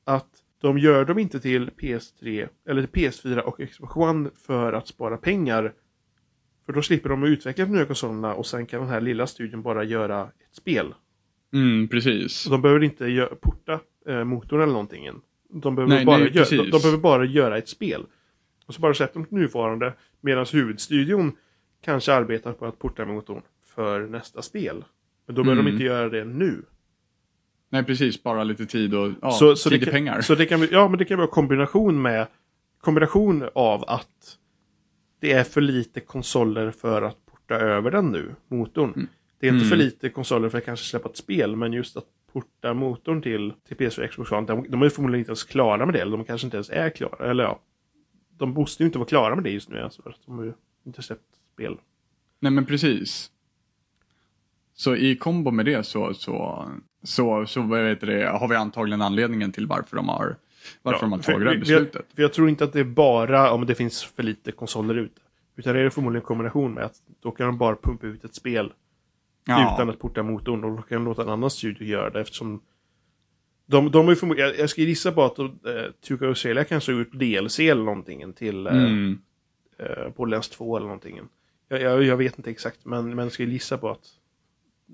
Att 0.05 0.27
de 0.61 0.77
gör 0.77 1.05
dem 1.05 1.19
inte 1.19 1.39
till 1.39 1.69
PS3 1.69 2.47
eller 2.69 2.85
till 2.87 3.01
PS4 3.03 3.39
och 3.39 3.59
Xbox 3.69 3.95
One 3.95 4.29
för 4.35 4.73
att 4.73 4.87
spara 4.87 5.17
pengar. 5.17 5.73
För 6.65 6.73
då 6.73 6.81
slipper 6.81 7.09
de 7.09 7.23
att 7.23 7.27
utveckla 7.29 7.65
de 7.65 7.71
nya 7.71 7.85
konsolerna 7.85 8.33
och 8.33 8.45
sen 8.45 8.65
kan 8.65 8.79
den 8.81 8.89
här 8.89 9.01
lilla 9.01 9.27
studion 9.27 9.61
bara 9.61 9.83
göra 9.83 10.21
ett 10.23 10.55
spel. 10.55 10.93
Mm, 11.53 11.87
precis. 11.87 12.45
De 12.49 12.61
behöver 12.61 12.83
inte 12.83 13.29
porta 13.41 13.79
eh, 14.07 14.23
motorn 14.23 14.61
eller 14.61 14.71
någonting. 14.73 15.05
än. 15.05 15.21
De 15.49 15.75
behöver, 15.75 15.95
Nej, 15.95 16.05
bara 16.05 16.17
nej, 16.17 16.31
de, 16.31 16.43
de 16.57 16.69
behöver 16.81 16.97
bara 16.97 17.25
göra 17.25 17.57
ett 17.57 17.69
spel. 17.69 18.05
Och 18.65 18.73
så 18.73 18.81
bara 18.81 18.93
släpper 18.93 19.19
de 19.19 19.35
nuvarande 19.39 19.93
medan 20.21 20.45
huvudstudion 20.53 21.35
kanske 21.81 22.13
arbetar 22.13 22.53
på 22.53 22.65
att 22.65 22.79
porta 22.79 23.05
motorn 23.05 23.41
för 23.65 24.07
nästa 24.07 24.41
spel. 24.41 24.85
Men 25.25 25.35
då 25.35 25.43
behöver 25.43 25.61
Mm. 25.61 25.65
de 25.65 25.71
inte 25.71 25.83
göra 25.85 26.09
det 26.09 26.25
nu. 26.25 26.61
Nej, 27.73 27.83
precis. 27.83 28.15
Spara 28.15 28.43
lite 28.43 28.65
tid 28.65 28.93
och 28.93 29.11
ja, 29.21 29.31
så, 29.31 29.55
så 29.55 29.69
tid 29.69 29.79
det 29.79 29.83
och 29.83 29.85
kan, 29.85 29.93
pengar. 29.93 30.21
Så 30.21 30.35
det 30.35 30.45
kan, 30.45 30.67
ja, 30.71 30.87
men 30.87 30.97
det 30.97 31.05
kan 31.05 31.17
vara 31.17 31.27
kombination 31.27 32.01
med 32.01 32.27
kombination 32.81 33.49
av 33.55 33.83
att 33.87 34.37
det 35.19 35.31
är 35.31 35.43
för 35.43 35.61
lite 35.61 35.99
konsoler 35.99 36.71
för 36.71 37.01
att 37.01 37.25
porta 37.25 37.55
över 37.55 37.91
den 37.91 38.11
nu, 38.11 38.35
motorn. 38.47 39.07
Det 39.39 39.47
är 39.47 39.53
inte 39.53 39.65
för 39.65 39.75
Mm. 39.75 39.85
lite 39.85 40.09
konsoler 40.09 40.49
för 40.49 40.57
att 40.57 40.65
kanske 40.65 40.85
släppa 40.85 41.09
ett 41.09 41.17
spel, 41.17 41.55
men 41.55 41.73
just 41.73 41.97
att 41.97 42.05
porta 42.33 42.73
motorn 42.73 43.21
till, 43.21 43.53
till 43.67 43.77
PS4 43.77 44.03
och 44.03 44.09
Xbox 44.09 44.31
One, 44.31 44.47
de, 44.47 44.65
de 44.69 44.81
är 44.81 44.89
förmodligen 44.89 45.19
inte 45.19 45.29
ens 45.29 45.43
klara 45.43 45.85
med 45.85 45.95
det, 45.95 46.01
eller 46.01 46.17
de 46.17 46.25
kanske 46.25 46.47
inte 46.47 46.57
ens 46.57 46.69
är 46.69 46.89
klara, 46.89 47.29
eller 47.29 47.43
ja. 47.43 47.59
De 48.37 48.49
måste 48.49 48.83
ju 48.83 48.85
inte 48.87 48.97
vara 48.97 49.07
klara 49.07 49.35
med 49.35 49.43
det 49.43 49.49
just 49.51 49.69
nu, 49.69 49.79
alltså, 49.81 50.01
för 50.01 50.09
att 50.09 50.25
de 50.25 50.37
har 50.37 50.45
ju 50.45 50.53
inte 50.85 51.01
släppt 51.01 51.35
spel. 51.53 51.77
Nej, 52.39 52.51
men 52.51 52.65
precis. 52.65 53.31
Så 54.73 54.95
i 54.95 55.15
kombo 55.15 55.51
med 55.51 55.65
det 55.65 55.83
så, 55.83 56.13
så, 56.13 56.65
så, 57.03 57.45
så 57.45 57.61
vad 57.61 57.87
heter 57.87 58.07
det, 58.07 58.27
har 58.29 58.47
vi 58.47 58.55
antagligen 58.55 59.01
anledningen 59.01 59.51
till 59.51 59.67
varför 59.67 59.95
de 59.95 60.09
har, 60.09 60.35
varför 60.81 61.01
de 61.01 61.11
har 61.11 61.19
tagit 61.19 61.39
det 61.39 61.45
här 61.45 61.59
för 61.65 61.71
jag- 61.73 61.81
beslutet. 61.83 62.05
För 62.15 62.21
jag 62.21 62.33
tror 62.33 62.49
inte 62.49 62.63
att 62.63 62.73
det 62.73 62.79
är 62.79 62.83
bara 62.83 63.51
om 63.51 63.65
det 63.65 63.75
finns 63.75 64.03
för 64.03 64.23
lite 64.23 64.51
konsoler 64.51 64.95
ute. 64.95 65.21
Utan 65.55 65.75
det 65.75 65.81
är 65.81 65.89
förmodligen 65.89 66.21
en 66.21 66.27
kombination 66.27 66.73
med 66.73 66.83
att 66.83 66.95
då 67.21 67.31
kan 67.31 67.45
de 67.47 67.57
bara 67.57 67.75
pumpa 67.75 68.07
ut 68.07 68.23
ett 68.23 68.35
spel 68.35 68.73
Ja. 69.45 69.73
utan 69.75 69.89
att 69.89 69.99
porta 69.99 70.23
motorn 70.23 70.63
och 70.63 70.75
då 70.75 70.81
kan 70.81 70.97
de 70.97 71.05
låta 71.05 71.21
en 71.21 71.29
annan 71.29 71.49
studio 71.49 71.87
göra 71.87 72.09
det 72.09 72.21
eftersom 72.21 72.61
de, 73.65 73.91
de 73.91 74.07
ju 74.09 74.15
förmodligen, 74.15 74.49
jag, 74.49 74.59
jag 74.59 74.69
ska 74.69 74.81
gissa 74.81 75.11
på 75.11 75.23
att 75.23 75.35
Tuka 76.07 76.25
Australia 76.27 76.63
kanske 76.63 76.91
har 76.91 76.99
gjort 76.99 77.11
DLC 77.11 77.59
eller 77.59 77.83
någonting 77.83 78.33
till 78.33 78.67
uh, 78.67 78.73
Mm. 78.75 79.19
Borderlands 80.15 80.49
2 80.49 80.77
eller 80.77 80.85
någonting. 80.87 81.19
Jag, 81.67 81.81
jag, 81.81 82.03
jag 82.03 82.17
vet 82.17 82.37
inte 82.37 82.49
exakt 82.49 82.85
men, 82.85 83.09
men 83.15 83.25
jag 83.25 83.31
ska 83.31 83.43
gissa 83.43 83.77
på 83.77 83.89
att 83.89 84.05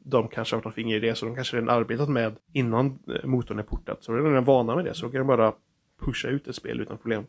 de 0.04 0.28
kanske 0.28 0.56
har 0.56 0.64
något 0.64 0.74
finger 0.74 0.96
i 0.96 1.00
det 1.00 1.16
så 1.16 1.26
de 1.26 1.36
kanske 1.36 1.58
redan 1.58 1.70
arbetat 1.70 2.10
med 2.10 2.36
innan 2.54 3.00
eh, 3.08 3.30
motorn 3.30 3.60
är 3.60 3.64
portad. 3.64 3.98
Så 4.02 4.12
de 4.12 4.26
är 4.26 4.30
redan 4.30 4.44
vana 4.44 4.76
med 4.76 4.86
det 4.86 4.94
så 4.94 5.10
kan 5.10 5.20
de 5.20 5.28
bara 5.28 5.54
pusha 6.02 6.28
ut 6.28 6.48
ett 6.48 6.56
spel 6.56 6.82
utan 6.82 6.98
problem. 6.98 7.24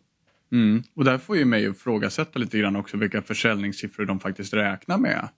Mm. 0.53 0.83
Och 0.95 1.05
där 1.05 1.19
får 1.19 1.37
ju 1.37 1.45
mig 1.45 1.65
ifrågasätta 1.65 2.39
lite 2.39 2.59
grann 2.59 2.77
också 2.77 2.97
vilka 2.97 3.23
försäljningssiffror 3.23 4.05
de 4.05 4.21
faktiskt 4.21 4.55
räknar 4.55 4.99
med. 4.99 5.29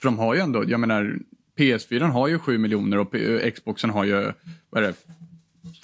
För 0.00 0.08
de 0.08 0.18
har 0.18 0.34
ju 0.34 0.40
ändå, 0.40 0.64
jag 0.66 0.80
menar, 0.80 1.18
PS4 1.58 2.00
har 2.00 2.28
ju 2.28 2.38
7 2.38 2.58
miljoner 2.58 2.98
och 2.98 3.14
eh, 3.14 3.50
Xboxen 3.50 3.90
har 3.90 4.04
ju, 4.04 4.32
vad 4.70 4.84
är 4.84 4.86
det, 4.86 4.94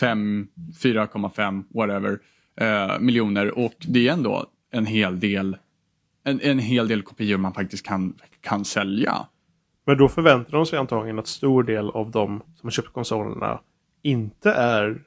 5, 0.01 0.49
4,5, 0.83 1.65
whatever, 1.69 2.19
eh, 2.57 3.01
miljoner 3.01 3.59
och 3.59 3.75
det 3.79 4.09
är 4.09 4.13
ändå 4.13 4.47
en 4.71 4.87
hel 4.87 5.21
del, 5.21 5.57
en, 6.25 6.41
en 6.41 6.59
hel 6.59 6.89
del 6.89 7.03
kopior 7.03 7.39
man 7.39 7.55
faktiskt 7.55 7.87
kan, 7.87 8.15
kan 8.41 8.65
sälja. 8.65 9.27
Men 9.89 9.99
då 9.99 10.09
förväntar 10.09 10.53
de 10.53 10.67
sig 10.67 10.79
antagligen 10.79 11.19
att 11.19 11.27
stor 11.27 11.63
del 11.63 11.91
av 11.91 12.11
de 12.11 12.43
som 12.57 12.67
har 12.67 12.71
köpt 12.71 12.93
konsolerna 12.93 13.61
inte 14.03 14.53
är 14.53 15.03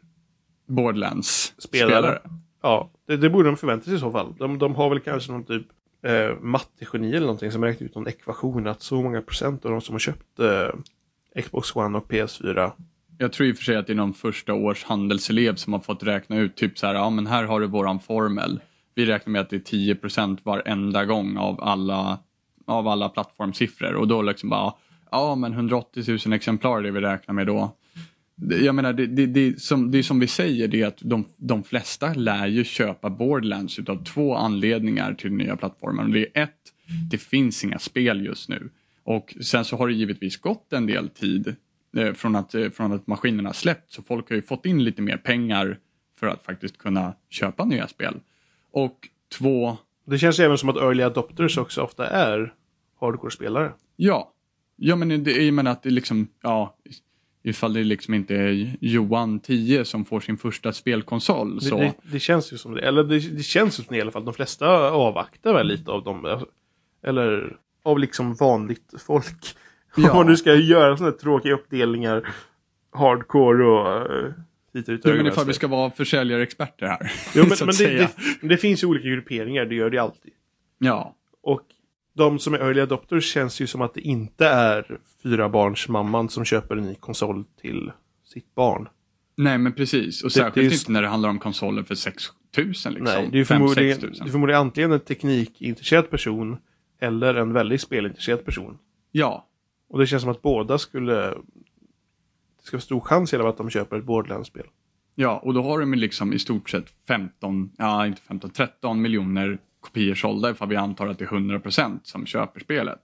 Borderlands 0.67 1.53
Spelare. 1.57 1.91
spelare. 1.91 2.19
Ja, 2.61 2.91
det, 3.07 3.17
det 3.17 3.29
borde 3.29 3.49
de 3.49 3.57
förvänta 3.57 3.85
sig 3.85 3.95
i 3.95 3.99
så 3.99 4.11
fall. 4.11 4.35
De, 4.39 4.59
de 4.59 4.75
har 4.75 4.89
väl 4.89 4.99
kanske 4.99 5.31
någon 5.31 5.43
typ 5.43 5.65
eh, 6.05 6.39
mattegeni 6.41 7.09
eller 7.09 7.19
någonting 7.19 7.51
som 7.51 7.63
räknat 7.63 7.81
ut 7.81 7.95
någon 7.95 8.07
ekvation 8.07 8.67
att 8.67 8.81
så 8.81 9.01
många 9.01 9.21
procent 9.21 9.65
av 9.65 9.71
de 9.71 9.81
som 9.81 9.95
har 9.95 9.99
köpt 9.99 10.39
eh, 10.39 11.41
Xbox 11.41 11.75
One 11.75 11.97
och 11.97 12.11
PS4 12.11 12.71
Jag 13.17 13.33
tror 13.33 13.49
i 13.49 13.51
och 13.51 13.57
för 13.57 13.63
sig 13.63 13.75
att 13.75 13.87
det 13.87 13.93
är 13.93 13.97
någon 13.97 14.13
första 14.13 14.53
års 14.53 14.83
handelselev 14.83 15.55
som 15.55 15.73
har 15.73 15.79
fått 15.79 16.03
räkna 16.03 16.37
ut 16.37 16.55
typ 16.55 16.77
så 16.77 16.87
här, 16.87 16.93
ja 16.93 17.09
men 17.09 17.27
här 17.27 17.43
har 17.43 17.59
du 17.59 17.67
våran 17.67 17.99
formel. 17.99 18.59
Vi 18.95 19.05
räknar 19.05 19.31
med 19.31 19.41
att 19.41 19.49
det 19.49 19.55
är 19.55 19.95
10% 19.95 20.37
varenda 20.43 21.05
gång 21.05 21.37
av 21.37 21.63
alla, 21.63 22.19
av 22.67 22.87
alla 22.87 23.09
plattformsiffror 23.09 23.93
och 23.93 24.07
då 24.07 24.21
liksom 24.21 24.49
bara, 24.49 24.73
ja 25.11 25.35
men 25.35 25.53
180 25.53 26.03
000 26.25 26.33
exemplar 26.33 26.77
är 26.79 26.83
det 26.83 26.91
vi 26.91 26.99
räknar 27.01 27.33
med 27.35 27.47
då. 27.47 27.77
Det- 28.35 28.57
Jag 28.57 28.75
menar, 28.75 28.93
det, 28.93 29.05
det, 29.07 29.25
det, 29.25 29.61
som, 29.61 29.91
det 29.91 29.97
är 29.97 30.03
som 30.03 30.19
vi 30.19 30.27
säger, 30.27 30.67
det 30.67 30.81
är 30.81 30.87
att 30.87 30.97
de, 31.01 31.25
de 31.37 31.63
flesta 31.63 32.13
lär 32.13 32.47
ju 32.47 32.63
köpa 32.63 33.09
Borderlands 33.09 33.79
utav 33.79 34.03
två 34.03 34.35
anledningar 34.35 35.13
till 35.13 35.29
den 35.29 35.37
nya 35.37 35.55
plattformen. 35.55 36.11
Det 36.11 36.19
är 36.37 36.43
ett, 36.43 36.55
det 37.11 37.17
finns 37.17 37.63
inga 37.63 37.79
spel 37.79 38.25
just 38.25 38.49
nu. 38.49 38.69
Och 39.03 39.35
sen 39.41 39.65
så 39.65 39.77
har 39.77 39.87
det 39.87 39.93
givetvis 39.93 40.37
gått 40.37 40.73
en 40.73 40.85
del 40.85 41.09
tid 41.09 41.55
eh, 41.97 42.13
från, 42.13 42.35
att, 42.35 42.55
eh, 42.55 42.69
från 42.69 42.91
att 42.93 43.07
maskinerna 43.07 43.53
släppt. 43.53 43.91
Så 43.93 44.03
folk 44.03 44.29
har 44.29 44.35
ju 44.35 44.41
fått 44.41 44.65
in 44.65 44.83
lite 44.83 45.01
mer 45.01 45.17
pengar 45.17 45.77
för 46.19 46.27
att 46.27 46.45
faktiskt 46.45 46.77
kunna 46.77 47.13
köpa 47.29 47.65
nya 47.65 47.87
spel. 47.87 48.13
Och 48.71 49.07
två, 49.37 49.77
det 50.05 50.17
känns 50.17 50.39
ju 50.39 50.43
även 50.43 50.57
som 50.57 50.69
att 50.69 50.77
early 50.77 51.03
adopters 51.03 51.57
också 51.57 51.81
ofta 51.81 52.07
är 52.07 52.53
hardcore-spelare. 53.01 53.71
ja. 53.95 54.33
Ja 54.83 54.95
men 54.95 55.23
det, 55.23 55.31
jag 55.31 55.53
menar 55.53 55.71
att 55.71 55.83
det 55.83 55.89
liksom, 55.89 56.27
ja. 56.41 56.75
Ifall 57.43 57.73
det 57.73 57.83
liksom 57.83 58.13
inte 58.13 58.35
är 58.35 58.77
Johan 58.81 59.39
10 59.39 59.85
som 59.85 60.05
får 60.05 60.19
sin 60.19 60.37
första 60.37 60.73
spelkonsol 60.73 61.55
Det, 61.55 61.61
så. 61.65 61.77
det, 61.77 61.93
det 62.11 62.19
känns 62.19 62.53
ju 62.53 62.57
som 62.57 62.73
det. 62.73 62.81
Eller 62.81 63.03
det, 63.03 63.19
det 63.19 63.43
känns 63.43 63.79
ju 63.79 63.83
som 63.83 63.93
det 63.93 63.97
i 63.97 64.01
alla 64.01 64.11
fall. 64.11 64.25
De 64.25 64.33
flesta 64.33 64.67
avvaktar 64.91 65.53
väl 65.53 65.67
lite 65.67 65.91
av 65.91 66.03
dem. 66.03 66.45
Eller 67.03 67.57
av 67.83 67.99
liksom 67.99 68.33
vanligt 68.35 68.93
folk. 69.07 69.55
Ja. 69.97 70.11
Om 70.11 70.17
man 70.17 70.27
nu 70.27 70.37
ska 70.37 70.53
göra 70.55 70.97
sådana 70.97 71.11
här 71.11 71.19
tråkiga 71.19 71.53
uppdelningar. 71.53 72.35
Hardcore 72.91 73.63
och 73.65 74.07
lite 74.73 74.91
ut 74.91 75.01
Jo, 75.05 75.11
men 75.11 75.19
ifall 75.19 75.27
vi 75.27 75.35
vänster. 75.35 75.53
ska 75.53 75.67
vara 75.67 75.91
försäljare-experter 75.91 76.85
här. 76.85 77.11
Jo, 77.35 77.43
men, 77.49 77.57
men 77.65 77.75
det, 77.77 77.97
det, 78.41 78.47
det 78.47 78.57
finns 78.57 78.83
ju 78.83 78.87
olika 78.87 79.07
grupperingar, 79.07 79.65
det 79.65 79.75
gör 79.75 79.89
det 79.89 79.97
alltid. 79.97 80.31
Ja. 80.79 81.15
Och 81.43 81.61
de 82.13 82.39
som 82.39 82.53
är 82.53 82.59
early 82.59 82.81
adopters 82.81 83.33
känns 83.33 83.59
ju 83.61 83.67
som 83.67 83.81
att 83.81 83.93
det 83.93 84.01
inte 84.01 84.47
är 84.47 84.97
fyra 85.23 85.49
barns 85.49 85.87
mamman 85.87 86.29
som 86.29 86.45
köper 86.45 86.75
en 86.77 86.83
ny 86.83 86.95
konsol 86.95 87.43
till 87.61 87.91
sitt 88.25 88.55
barn. 88.55 88.87
Nej 89.37 89.57
men 89.57 89.73
precis. 89.73 90.23
Och 90.23 90.27
Det- 90.29 90.33
särskilt 90.33 90.55
det 90.69 90.75
är 90.75 90.79
inte 90.79 90.91
när 90.91 91.01
det 91.01 91.07
handlar 91.07 91.29
om 91.29 91.39
konsoler 91.39 91.83
för 91.83 91.95
6 91.95 92.23
000 92.57 92.67
liksom. 92.67 92.91
Nej, 93.03 93.27
det 93.31 93.35
är 93.35 93.39
ju 93.39 93.45
5 93.45 93.57
förmodligen, 93.57 93.93
6 94.01 94.03
000. 94.03 94.13
det 94.13 94.29
är 94.29 94.31
förmodligen 94.31 94.61
antingen 94.61 94.91
en 94.91 94.99
teknikintresserad 94.99 96.09
person 96.09 96.57
eller 96.99 97.35
en 97.35 97.53
väldigt 97.53 97.81
spelintresserad 97.81 98.45
person. 98.45 98.77
Ja. 99.11 99.47
Och 99.89 99.99
det 99.99 100.07
känns 100.07 100.21
som 100.21 100.31
att 100.31 100.41
båda 100.41 100.77
skulle... 100.77 101.33
Det 102.61 102.67
ska 102.67 102.77
vara 102.77 102.81
stor 102.81 102.99
chans 102.99 103.31
fall 103.31 103.47
att 103.47 103.57
de 103.57 103.69
köper 103.69 103.97
ett 103.97 104.05
Borderlands-spel. 104.05 104.65
Ja, 105.15 105.39
och 105.43 105.53
då 105.53 105.63
har 105.63 105.79
de 105.79 105.93
liksom 105.93 106.33
i 106.33 106.39
stort 106.39 106.69
sett 106.69 106.93
15, 107.07 107.71
ja 107.77 108.07
inte 108.07 108.21
15, 108.21 108.49
13 108.49 109.01
miljoner 109.01 109.57
kopior 109.79 110.15
sålda 110.15 110.51
ifall 110.51 110.69
vi 110.69 110.75
antar 110.75 111.07
att 111.07 111.19
det 111.19 111.25
är 111.25 111.29
100% 111.29 111.99
som 112.03 112.25
köper 112.25 112.59
spelet. 112.59 113.01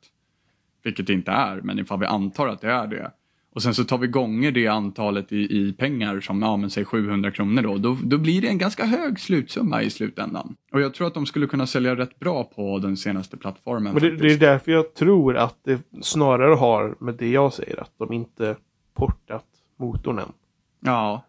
Vilket 0.84 1.08
det 1.08 1.14
inte 1.14 1.32
är, 1.32 1.62
men 1.62 1.80
ifall 1.80 2.00
vi 2.00 2.06
antar 2.06 2.48
att 2.48 2.62
det 2.62 2.72
är 2.72 2.88
det. 2.88 3.12
Och 3.58 3.64
sen 3.64 3.74
så 3.74 3.84
tar 3.84 3.98
vi 3.98 4.08
gånger 4.08 4.52
det 4.52 4.68
antalet 4.68 5.32
i, 5.32 5.38
i 5.38 5.74
pengar 5.74 6.20
som, 6.20 6.42
ja 6.42 6.58
men 6.58 6.70
säg 6.70 6.86
700 6.86 7.32
kronor 7.32 7.62
då, 7.62 7.78
då. 7.78 7.98
Då 8.04 8.18
blir 8.18 8.42
det 8.42 8.48
en 8.48 8.58
ganska 8.58 8.86
hög 8.86 9.20
slutsumma 9.20 9.84
i 9.84 9.90
slutändan. 9.90 10.56
Och 10.72 10.82
jag 10.82 10.94
tror 10.94 11.08
att 11.08 11.14
de 11.14 11.26
skulle 11.26 11.48
kunna 11.48 11.68
sälja 11.68 11.96
rätt 11.96 12.20
bra 12.20 12.44
på 12.44 12.80
den 12.80 12.98
senaste 12.98 13.38
plattformen. 13.38 13.94
Men 13.94 14.04
det, 14.04 14.16
det 14.16 14.34
är 14.34 14.38
därför 14.38 14.72
jag 14.72 14.94
tror 14.94 15.38
att 15.38 15.58
det 15.64 15.82
snarare 16.02 16.56
har 16.56 16.96
med 17.00 17.16
det 17.16 17.30
jag 17.30 17.54
säger, 17.54 17.82
att 17.82 17.92
de 17.98 18.14
inte 18.14 18.56
portat 18.98 19.46
motorn 19.78 20.20
än. 20.20 20.32
Ja, 20.80 21.26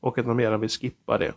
Och 0.00 0.18
att 0.18 0.26
de 0.26 0.40
gärna 0.40 0.56
vill 0.58 0.70
skippa 0.70 1.18
det. 1.18 1.32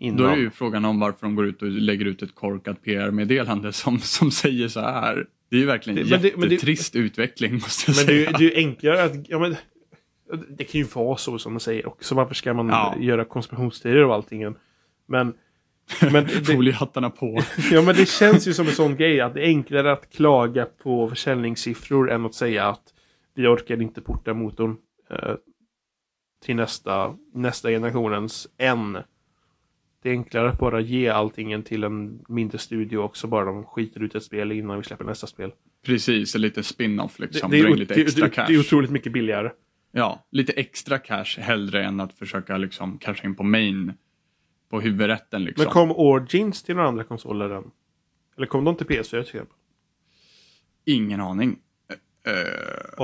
Innan. 0.00 0.16
Då 0.16 0.26
är 0.26 0.36
ju 0.36 0.50
frågan 0.50 0.84
om 0.84 1.00
varför 1.00 1.18
de 1.26 1.34
går 1.36 1.46
ut 1.46 1.62
och 1.62 1.68
lägger 1.68 2.04
ut 2.04 2.22
ett 2.22 2.34
korkat 2.34 2.82
PR-meddelande 2.82 3.72
som, 3.82 3.98
som 3.98 4.30
säger 4.30 4.68
så 4.68 4.80
här. 4.80 5.26
Det 5.50 5.56
är 5.56 5.60
ju 5.60 5.66
verkligen 5.66 5.96
Det- 5.96 6.10
men 6.10 6.22
det- 6.22 6.32
men 6.36 6.48
det- 6.48 6.54
jättetrist 6.54 6.96
utveckling 6.96 7.52
måste 7.54 7.90
jag 7.90 7.96
Men 7.96 8.06
det, 8.06 8.12
är 8.12 8.16
ju- 8.18 8.24
säga. 8.26 8.38
det 8.38 8.44
är 8.44 8.50
ju 8.50 8.56
enklare 8.66 9.02
att... 9.04 9.28
Ja, 9.28 9.38
men, 9.38 9.56
det 10.48 10.64
kan 10.64 10.80
ju 10.80 10.86
vara 10.94 11.16
så 11.16 11.38
som 11.38 11.52
man 11.52 11.60
säger 11.60 11.86
också. 11.88 12.14
Varför 12.14 12.34
ska 12.34 12.54
man 12.54 12.68
Ja. 12.68 12.94
göra 13.00 13.24
konspirationsteorier 13.24 14.04
och 14.04 14.14
allting? 14.14 14.40
Men, 15.06 15.34
men, 16.12 16.12
det, 16.12 16.28
Foliehattarna 16.54 17.10
på. 17.10 17.40
ja, 17.70 17.82
men 17.82 17.94
det 17.94 18.08
känns 18.08 18.48
ju 18.48 18.52
som 18.54 18.66
en 18.66 18.72
sån 18.72 18.96
grej 18.96 19.20
att 19.20 19.34
det 19.34 19.40
är 19.40 19.46
enklare 19.46 19.92
att 19.92 20.10
klaga 20.12 20.66
på 20.82 21.08
försäljningssiffror 21.08 22.10
än 22.10 22.24
att 22.26 22.34
säga 22.34 22.64
att 22.68 22.82
vi 23.34 23.46
orkar 23.46 23.82
inte 23.82 24.00
porta 24.00 24.34
motorn 24.34 24.76
till 26.44 26.56
nästa, 26.56 27.16
nästa 27.34 27.70
generationens 27.70 28.48
än. 28.58 28.98
Det 30.02 30.08
är 30.08 30.12
enklare 30.12 30.48
att 30.50 30.58
bara 30.58 30.80
ge 30.80 31.08
allting 31.08 31.62
till 31.62 31.84
en 31.84 32.24
mindre 32.28 32.58
studio 32.58 32.98
också 32.98 33.26
bara 33.26 33.44
de 33.44 33.64
skiter 33.64 34.02
ut 34.02 34.14
ett 34.14 34.22
spel 34.22 34.52
innan 34.52 34.78
vi 34.78 34.84
släpper 34.84 35.04
nästa 35.04 35.26
spel. 35.26 35.52
Precis, 35.84 36.34
en 36.34 36.40
liten 36.40 36.64
spin-off 36.64 37.16
Det, 37.16 37.22
liksom. 37.24 37.50
det, 37.50 37.56
är, 37.60 37.66
in 37.66 37.72
o- 37.72 37.76
lite 37.76 37.94
det, 37.94 38.00
extra 38.00 38.24
det, 38.24 38.30
cash. 38.34 38.44
det 38.48 38.54
är 38.54 38.60
otroligt 38.60 38.90
mycket 38.90 39.12
billigare. 39.12 39.50
Ja, 39.92 40.26
lite 40.30 40.52
extra 40.52 40.98
cash 40.98 41.38
hellre 41.38 41.84
än 41.84 42.00
att 42.00 42.12
försöka 42.12 42.56
liksom 42.56 42.98
casha 42.98 43.24
in 43.24 43.34
på 43.34 43.42
main 43.42 43.92
på 44.70 44.80
huvudrätten 44.80 45.44
liksom. 45.44 45.64
Men 45.64 45.72
kom 45.72 45.90
Origins 45.90 46.62
till 46.62 46.76
några 46.76 46.88
andra 46.88 47.04
konsoler 47.04 47.50
än? 47.50 47.70
Eller 48.36 48.46
kom 48.46 48.64
de 48.64 48.76
till 48.76 48.86
PS4 48.86 49.02
till 49.10 49.18
exempel? 49.18 49.56
Ingen 50.84 51.20
aning. 51.20 51.58
Eh, 52.26 52.32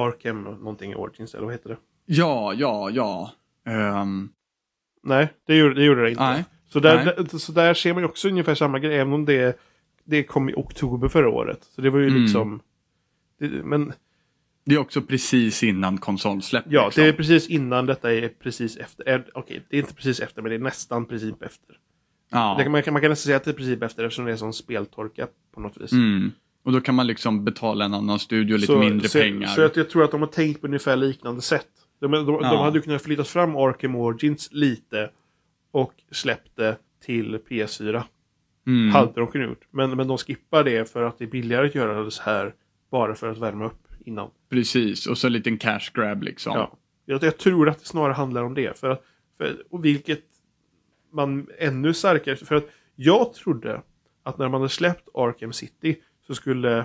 Arkham 0.00 0.42
någonting 0.42 0.96
Origins 0.96 1.34
eller 1.34 1.44
vad 1.44 1.54
heter 1.54 1.68
det? 1.68 1.76
ja, 2.06 2.54
ja, 2.54 2.90
ja. 2.90 3.32
Ehm, 3.66 4.28
Nej, 5.02 5.32
det 5.46 5.56
gjorde 5.56 5.74
det, 5.74 5.84
gjorde 5.84 6.02
det 6.02 6.10
inte. 6.10 6.22
nej. 6.22 6.44
Så, 6.68 6.80
där, 6.80 7.04
där- 7.04 7.38
så 7.38 7.52
där 7.52 7.74
ser 7.74 7.92
man 7.94 8.02
ju 8.02 8.08
också 8.08 8.28
ungefär 8.28 8.54
samma 8.54 8.78
grej, 8.78 8.96
även 8.98 9.12
om 9.12 9.24
det, 9.24 9.58
det 10.04 10.22
kom 10.24 10.48
i 10.50 10.54
oktober 10.56 11.08
förra 11.08 11.28
året. 11.28 11.64
Så 11.74 11.80
det 11.80 11.90
var 11.90 11.98
ju 11.98 12.08
Mm. 12.08 12.22
liksom... 12.22 12.60
Det, 13.38 13.48
men 13.48 13.92
Det 14.64 14.74
är 14.74 14.78
också 14.78 15.02
precis 15.02 15.62
innan 15.62 15.98
konsolsläpp. 15.98 16.64
ja, 16.68 16.84
liksom. 16.84 17.02
det 17.04 17.08
är 17.08 17.12
precis 17.12 17.48
innan 17.48 17.86
detta 17.86 18.12
är 18.14 18.28
precis 18.28 18.76
efter. 18.76 19.08
är- 19.08 19.30
Okej, 19.34 19.62
det 19.68 19.76
är 19.76 19.80
inte 19.80 19.94
precis 19.94 20.20
efter, 20.20 20.42
men 20.42 20.50
det 20.50 20.54
är 20.56 20.58
nästan 20.58 21.06
princip 21.06 21.42
efter. 21.42 21.78
ja. 22.30 22.56
Det 22.58 22.70
man, 22.70 22.82
kan, 22.82 22.92
man 22.92 23.02
kan 23.02 23.10
nästan 23.10 23.26
säga 23.26 23.36
att 23.36 23.44
det 23.44 23.50
är 23.50 23.54
princip 23.54 23.82
efter 23.82 24.04
eftersom 24.04 24.24
det 24.24 24.32
är 24.32 24.36
som 24.36 24.52
speltorka 24.52 25.28
på 25.54 25.60
något 25.60 25.76
vis. 25.80 25.92
Mm. 25.92 26.32
Och 26.64 26.72
då 26.72 26.80
kan 26.80 26.94
man 26.94 27.06
liksom 27.06 27.44
betala 27.44 27.84
en 27.84 27.94
annan 27.94 28.18
studio 28.18 28.56
lite 28.56 28.76
mindre 28.76 29.08
så, 29.08 29.18
pengar. 29.18 29.46
Så 29.46 29.64
att 29.64 29.76
jag 29.76 29.90
tror 29.90 30.04
att 30.04 30.10
de 30.10 30.20
har 30.20 30.28
tänkt 30.28 30.60
på 30.60 30.66
ungefär 30.66 30.96
liknande 30.96 31.42
sätt. 31.42 31.68
De, 32.00 32.10
de, 32.12 32.26
de, 32.26 32.38
Ja. 32.42 32.64
hade 32.64 32.78
ju 32.78 32.82
kunnat 32.82 33.02
flyttat 33.02 33.28
fram 33.28 33.56
Arkham 33.56 33.96
Origins 33.96 34.48
lite 34.52 35.10
och 35.70 35.92
släppt 36.10 36.56
det 36.56 36.76
till 37.04 37.38
PS4. 37.48 38.02
mm. 38.66 38.90
Hade 38.94 39.12
de 39.14 39.26
kunnat 39.26 39.48
gjort. 39.48 39.66
Men, 39.70 39.90
men 39.96 40.08
de 40.08 40.18
skippar 40.18 40.64
det 40.64 40.90
för 40.92 41.02
att 41.02 41.18
det 41.18 41.24
är 41.24 41.28
billigare 41.28 41.66
att 41.66 41.74
göra 41.74 42.02
det 42.04 42.10
så 42.10 42.22
här. 42.22 42.54
Bara 42.90 43.14
för 43.14 43.30
att 43.30 43.38
värma 43.38 43.66
upp 43.66 43.88
innan. 44.04 44.30
Precis, 44.50 45.06
och 45.06 45.18
så 45.18 45.26
en 45.26 45.32
liten 45.32 45.58
cash 45.58 45.90
grab 45.94 46.22
liksom. 46.22 46.52
Ja. 46.56 46.78
Jag, 47.06 47.22
jag 47.22 47.38
tror 47.38 47.68
att 47.68 47.78
det 47.78 47.84
snarare 47.86 48.12
handlar 48.12 48.42
om 48.42 48.54
det. 48.54 48.78
För, 48.78 48.90
att- 48.90 49.04
för, 49.38 49.62
och 49.70 49.84
vilket 49.84 50.22
man 51.12 51.46
ännu 51.58 51.94
starkare... 51.94 52.36
För 52.36 52.54
att 52.54 52.68
jag 52.96 53.34
trodde 53.34 53.82
att 54.22 54.38
när 54.38 54.48
man 54.48 54.60
hade 54.60 54.68
släppt 54.72 55.08
Arkham 55.14 55.52
City 55.52 55.96
så 56.32 56.36
skulle... 56.36 56.84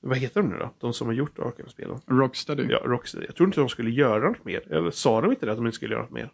Vad 0.00 0.18
heter 0.18 0.42
de 0.42 0.48
nu 0.48 0.58
då? 0.58 0.70
De 0.78 0.92
som 0.92 1.06
har 1.06 1.14
gjort 1.14 1.38
Arkham-spelen? 1.38 2.00
Rocksteady? 2.06 2.66
Ja, 2.70 2.78
Rocksteady. 2.84 3.26
Jag 3.26 3.36
tror 3.36 3.48
inte 3.48 3.60
de 3.60 3.68
skulle 3.68 3.90
göra 3.90 4.28
något 4.28 4.44
mer. 4.44 4.72
Eller 4.72 4.90
sa 4.90 5.20
de 5.20 5.30
inte 5.30 5.46
det 5.46 5.52
att 5.52 5.58
de 5.58 5.66
inte 5.66 5.76
skulle 5.76 5.94
göra 5.94 6.02
något 6.02 6.12
mer? 6.12 6.30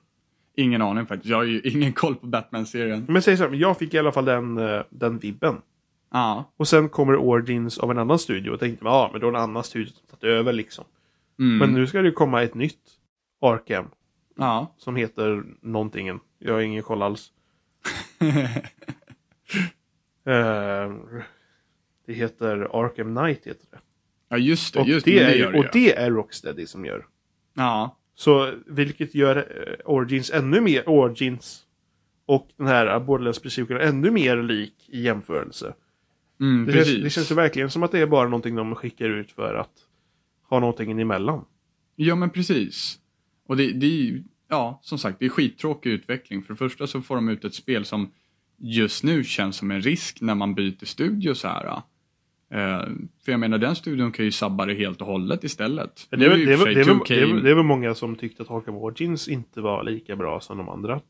Ingen 0.57 0.83
aning 0.83 1.07
faktiskt. 1.07 1.31
Jag 1.31 1.37
har 1.37 1.45
ju 1.45 1.61
ingen 1.61 1.93
koll 1.93 2.15
på 2.17 2.27
Batman-serien. 2.27 3.05
Men 3.09 3.23
säg 3.23 3.37
så 3.37 3.45
här, 3.49 3.55
jag 3.55 3.79
fick 3.79 3.95
i 3.95 3.99
alla 3.99 4.13
fall 4.13 4.25
den, 4.25 4.59
eh, 4.59 4.83
den 4.91 5.19
vibben. 5.19 5.57
Ja. 6.13 6.53
Och 6.57 6.69
sen 6.69 6.89
kommer 6.89 7.17
Origins 7.17 7.79
av 7.79 7.91
en 7.91 7.99
annan 7.99 8.19
studio 8.19 8.51
och 8.51 8.61
tänkte 8.61 8.85
ja, 8.85 9.09
men 9.13 9.21
då 9.21 9.29
är 9.29 9.33
det 9.33 9.39
en 9.39 9.45
annan 9.45 9.65
studio 9.65 9.93
som 9.93 10.07
tagit 10.07 10.25
över 10.25 10.53
liksom. 10.53 10.85
Mm. 11.39 11.59
Men 11.59 11.73
nu 11.73 11.87
ska 11.87 11.99
det 11.99 12.09
ju 12.09 12.13
komma 12.13 12.43
ett 12.43 12.55
nytt 12.55 12.81
Arkham 13.41 13.87
Ja. 14.37 14.75
som 14.79 14.97
heter 14.97 15.45
någonting. 15.61 16.21
Jag 16.39 16.53
har 16.53 16.61
ingen 16.61 16.83
koll 16.83 17.03
alls. 17.03 17.33
Eh, 20.29 20.93
det 22.07 22.13
heter 22.13 22.85
Arkham 22.85 23.17
Knight 23.17 23.47
heter 23.47 23.67
det. 23.71 23.79
ja, 24.29 24.39
just 24.39 24.75
det. 24.75 24.81
Och, 24.81 24.89
Just 24.89 25.05
det, 25.05 25.19
är, 25.19 25.35
gör 25.35 25.57
och 25.57 25.67
det 25.73 25.97
är 25.97 26.11
Rocksteady 26.11 26.67
som 26.67 26.85
gör. 26.85 27.07
Ja. 27.55 27.97
Så 28.15 28.53
vilket 28.67 29.15
gör 29.15 29.37
eh, 29.37 29.91
Origins 29.91 30.31
ännu 30.31 30.61
mer 30.61 30.89
Origins 30.89 31.63
och 32.27 32.49
den 32.57 32.67
här 32.67 33.01
Borderlands 33.01 33.43
Pre-Sequel 33.43 33.81
ännu 33.81 34.11
mer 34.11 34.37
lik 34.43 34.75
i 34.89 35.03
jämförelse. 35.03 35.75
Mm, 36.41 36.67
Det, 36.67 36.73
precis. 36.73 36.93
känns, 36.93 37.05
det 37.05 37.11
känns 37.11 37.31
ju 37.31 37.35
verkligen 37.35 37.71
som 37.71 37.83
att 37.83 37.93
det 37.93 37.99
är 37.99 38.07
bara 38.07 38.25
någonting 38.29 38.55
de 38.55 38.75
skickar 38.75 39.09
ut 39.09 39.33
för 39.33 39.55
att 39.55 39.73
ha 40.49 40.61
någonting 40.61 41.01
emellan. 41.01 41.45
Ja, 41.97 42.15
men 42.15 42.31
precis. 42.31 42.99
Och 43.47 43.57
det, 43.57 43.73
det 43.73 44.23
ja, 44.49 44.81
som 44.83 44.99
sagt, 44.99 45.19
det 45.19 45.25
är 45.25 45.29
skittråkig 45.31 45.91
utveckling. 45.91 46.43
För 46.43 46.53
det 46.53 46.59
första 46.59 46.87
så 46.87 47.03
får 47.03 47.15
de 47.15 47.29
ut 47.29 47.45
ett 47.45 47.55
spel 47.55 47.85
som 47.85 48.11
just 48.59 49.05
nu 49.05 49.25
känns 49.25 49.57
som 49.57 49.71
en 49.71 49.81
risk 49.83 50.21
när 50.21 50.35
man 50.35 50.55
byter 50.55 50.85
studio 50.85 51.35
så 51.35 51.49
här. 51.49 51.83
Eh, 52.51 52.83
för 53.25 53.33
jag 53.33 53.41
menar, 53.41 53.59
den 53.59 53.77
studion 53.77 54.13
kan 54.13 54.25
ju 54.25 54.31
sabba 54.31 54.67
det 54.67 54.75
helt 54.75 55.01
och 55.01 55.07
hållet 55.07 55.45
istället. 55.45 56.07
Det 56.11 56.17
är, 56.17 56.31
väl, 56.31 56.39
Nu 56.39 56.45
det, 56.45 56.53
är, 56.53 56.55
i 56.55 56.57
och 56.57 56.67
väl, 56.67 56.67
för 56.67 56.75
det, 56.75 56.81
är 56.81 56.85
sig 56.85 56.93
väl, 56.93 57.03
2K 57.03 57.09
det, 57.09 57.21
är 57.21 57.27
väl, 57.27 57.43
det 57.43 57.51
är 57.51 57.55
väl 57.55 57.65
många 57.65 57.95
som 57.95 58.17
tyckte 58.17 58.43
att 58.43 58.51
Arkham 58.51 58.77
Origins 58.77 59.29
inte 59.29 59.61
var 59.61 59.85
lika 59.85 60.17
bra 60.17 60.41
som 60.41 60.59
de 60.59 60.69
andra. 60.69 61.01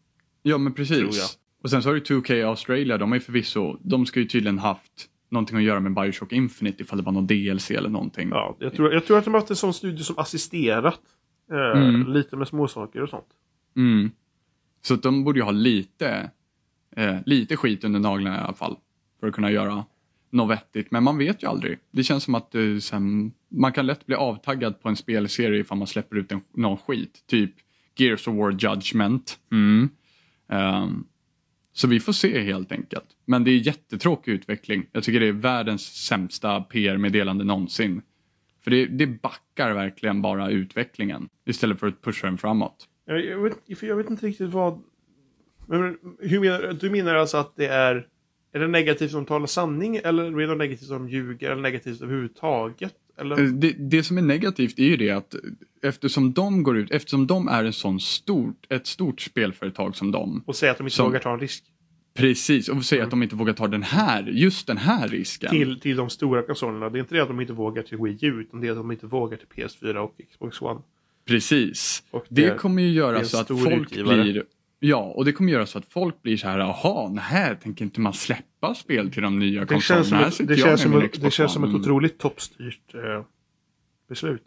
Ja, 0.42 0.58
men 0.58 0.72
precis. 0.74 1.38
Och 1.62 1.70
sen 1.70 1.82
så 1.82 1.88
har 1.88 1.94
du 1.94 2.00
2K 2.00 2.48
Australia, 2.48 2.98
de 2.98 3.12
ju 3.12 3.20
förvisso, 3.20 3.76
de 3.82 4.06
ska 4.06 4.20
ju 4.20 4.26
tydligen 4.26 4.58
haft 4.58 5.08
någonting 5.30 5.56
att 5.56 5.62
göra 5.62 5.80
med 5.80 5.94
Bioshock 5.94 6.32
Infinite 6.32 6.82
ifall 6.82 6.98
det 6.98 7.04
var 7.04 7.12
någon 7.12 7.26
DLC 7.26 7.70
eller 7.70 7.88
någonting. 7.88 8.28
Ja, 8.28 8.56
jag, 8.58 8.74
tror, 8.74 8.92
jag 8.92 9.06
tror 9.06 9.18
att 9.18 9.24
de 9.24 9.34
har 9.34 9.40
haft 9.40 9.50
en 9.50 9.56
sån 9.56 9.74
studio 9.74 10.04
som 10.04 10.18
assisterat 10.18 11.00
eh, 11.52 11.80
Mm. 11.82 12.12
lite 12.12 12.36
med 12.36 12.48
småsaker 12.48 13.02
och 13.02 13.08
sånt. 13.08 13.28
Mm. 13.76 14.10
Så 14.82 14.96
de 14.96 15.24
borde 15.24 15.38
ju 15.38 15.44
ha 15.44 15.50
lite, 15.50 16.30
eh, 16.96 17.16
lite 17.26 17.56
skit 17.56 17.84
under 17.84 18.00
naglarna 18.00 18.36
i 18.36 18.40
alla 18.40 18.54
fall. 18.54 18.76
För 19.20 19.26
att 19.26 19.34
kunna 19.34 19.50
göra 19.50 19.84
något 20.36 20.50
vettigt. 20.50 20.90
Men 20.90 21.04
man 21.04 21.18
vet 21.18 21.42
ju 21.42 21.48
aldrig. 21.48 21.78
Det 21.90 22.02
känns 22.02 22.24
som 22.24 22.34
att 22.34 22.54
eh, 22.54 22.76
sen, 22.80 23.32
man 23.48 23.72
kan 23.72 23.86
lätt 23.86 24.06
bli 24.06 24.14
avtaggad 24.14 24.80
på 24.80 24.88
en 24.88 24.96
spelserie 24.96 25.60
ifall 25.60 25.78
man 25.78 25.86
släpper 25.86 26.16
ut 26.16 26.32
en, 26.32 26.40
någon 26.54 26.76
skit. 26.76 27.24
Typ 27.26 27.54
Gears 27.96 28.28
of 28.28 28.34
War 28.34 28.50
Judgment. 28.50 29.38
Mm. 29.52 29.88
Ehm, 30.48 31.04
så 31.72 31.88
vi 31.88 32.00
får 32.00 32.12
se 32.12 32.42
helt 32.42 32.72
enkelt. 32.72 33.06
Men 33.24 33.44
det 33.44 33.50
är 33.50 33.56
jättetråkig 33.56 34.32
utveckling. 34.32 34.86
Jag 34.92 35.04
tycker 35.04 35.20
det 35.20 35.26
är 35.26 35.32
världens 35.32 36.06
sämsta 36.06 36.60
PR-meddelande 36.60 37.44
någonsin. 37.44 38.02
För 38.64 38.70
det, 38.70 38.86
det 38.86 39.06
backar 39.06 39.72
verkligen 39.72 40.22
bara 40.22 40.50
utvecklingen 40.50 41.28
istället 41.44 41.80
för 41.80 41.86
att 41.86 42.02
pusha 42.02 42.26
den 42.26 42.38
framåt. 42.38 42.88
Jag, 43.04 43.38
vet, 43.38 43.78
för 43.78 43.86
jag 43.86 43.96
vet 43.96 44.10
inte 44.10 44.26
riktigt 44.26 44.50
vad... 44.50 44.82
Men, 45.66 45.98
hur 46.18 46.40
menar 46.40 46.58
du? 46.58 46.72
Du 46.72 46.90
menar 46.90 47.14
alltså 47.14 47.36
att 47.36 47.56
det 47.56 47.66
är... 47.66 48.06
Är 48.56 48.60
det 48.60 48.68
negativt 48.68 49.10
som 49.10 49.24
talar 49.26 49.46
sanning 49.46 49.96
eller 49.96 50.40
är 50.40 50.46
det 50.46 50.54
negativt 50.54 50.88
som 50.88 51.08
ljuger 51.08 51.50
eller 51.50 51.62
negativt 51.62 52.02
överhuvudtaget? 52.02 52.94
Eller? 53.20 53.40
Eh, 53.42 53.48
Det, 53.50 53.72
det 53.78 54.02
som 54.02 54.18
är 54.18 54.22
negativt 54.22 54.78
är 54.78 54.84
ju 54.84 54.96
det 54.96 55.10
att 55.10 55.34
eftersom 55.82 56.32
de 56.32 56.62
går 56.62 56.76
ut, 56.76 56.90
eftersom 56.90 57.26
de 57.26 57.48
är 57.48 57.64
en 57.64 57.72
sån 57.72 58.00
stort, 58.00 58.66
ett 58.68 58.86
stort 58.86 59.20
spelföretag 59.20 59.96
som 59.96 60.12
de. 60.12 60.42
Och 60.46 60.56
säga 60.56 60.72
att 60.72 60.78
de 60.78 60.84
inte 60.86 60.96
som- 60.96 61.06
vågar 61.06 61.20
ta 61.20 61.32
en 61.32 61.40
risk. 61.40 61.64
Precis, 62.14 62.68
och 62.68 62.84
säga 62.84 63.04
att 63.04 63.10
de 63.10 63.22
inte 63.22 63.36
vågar 63.36 63.52
ta 63.52 63.68
den 63.68 63.82
här, 63.82 64.22
just 64.22 64.66
den 64.66 64.76
här 64.76 65.08
risken. 65.08 65.50
Till, 65.50 65.80
till 65.80 65.96
de 65.96 66.10
stora 66.10 66.42
konsolerna. 66.42 66.90
Det 66.90 66.98
är 66.98 67.00
inte 67.00 67.14
det 67.14 67.20
att 67.22 67.28
de 67.28 67.40
inte 67.40 67.52
vågar 67.52 67.82
till 67.82 67.98
Wii 67.98 68.18
U 68.20 68.40
utan 68.40 68.60
det 68.60 68.66
är 68.66 68.70
att 68.70 68.76
de 68.76 68.92
inte 68.92 69.06
vågar 69.06 69.36
till 69.36 69.46
PS4 69.64 69.96
och 69.96 70.14
Xbox 70.32 70.62
One. 70.62 70.80
Precis. 71.26 72.02
Och 72.10 72.24
Det 72.28 72.56
kommer 72.58 72.82
ju 72.82 72.88
det 72.88 72.94
göra 72.94 73.24
så 73.24 73.40
att 73.40 73.48
folk 73.48 73.66
utgivare. 73.92 74.22
blir 74.22 74.42
Ja, 74.78 74.96
och 75.16 75.24
det 75.24 75.32
kommer 75.32 75.52
göra 75.52 75.66
så 75.66 75.78
att 75.78 75.86
folk 75.92 76.22
blir 76.22 76.36
så 76.36 76.48
här, 76.48 76.58
jaha, 76.58 77.08
nej, 77.08 77.56
tänker 77.62 77.84
inte 77.84 78.00
man 78.00 78.12
släppa 78.12 78.74
spel 78.74 79.10
till 79.12 79.22
de 79.22 79.38
nya 79.38 79.64
det 79.64 79.80
känns 79.80 79.86
som 79.86 79.96
konsolerna? 80.18 80.26
Ett, 80.28 80.48
det 80.48 80.56
känns 80.56 80.80
som 80.82 81.02
ett, 81.02 81.20
det 81.22 81.30
känns 81.30 81.52
som 81.52 81.64
ett 81.64 81.74
otroligt 81.74 82.18
toppstyrt 82.18 82.94
eh, 82.94 83.24
beslut. 84.08 84.42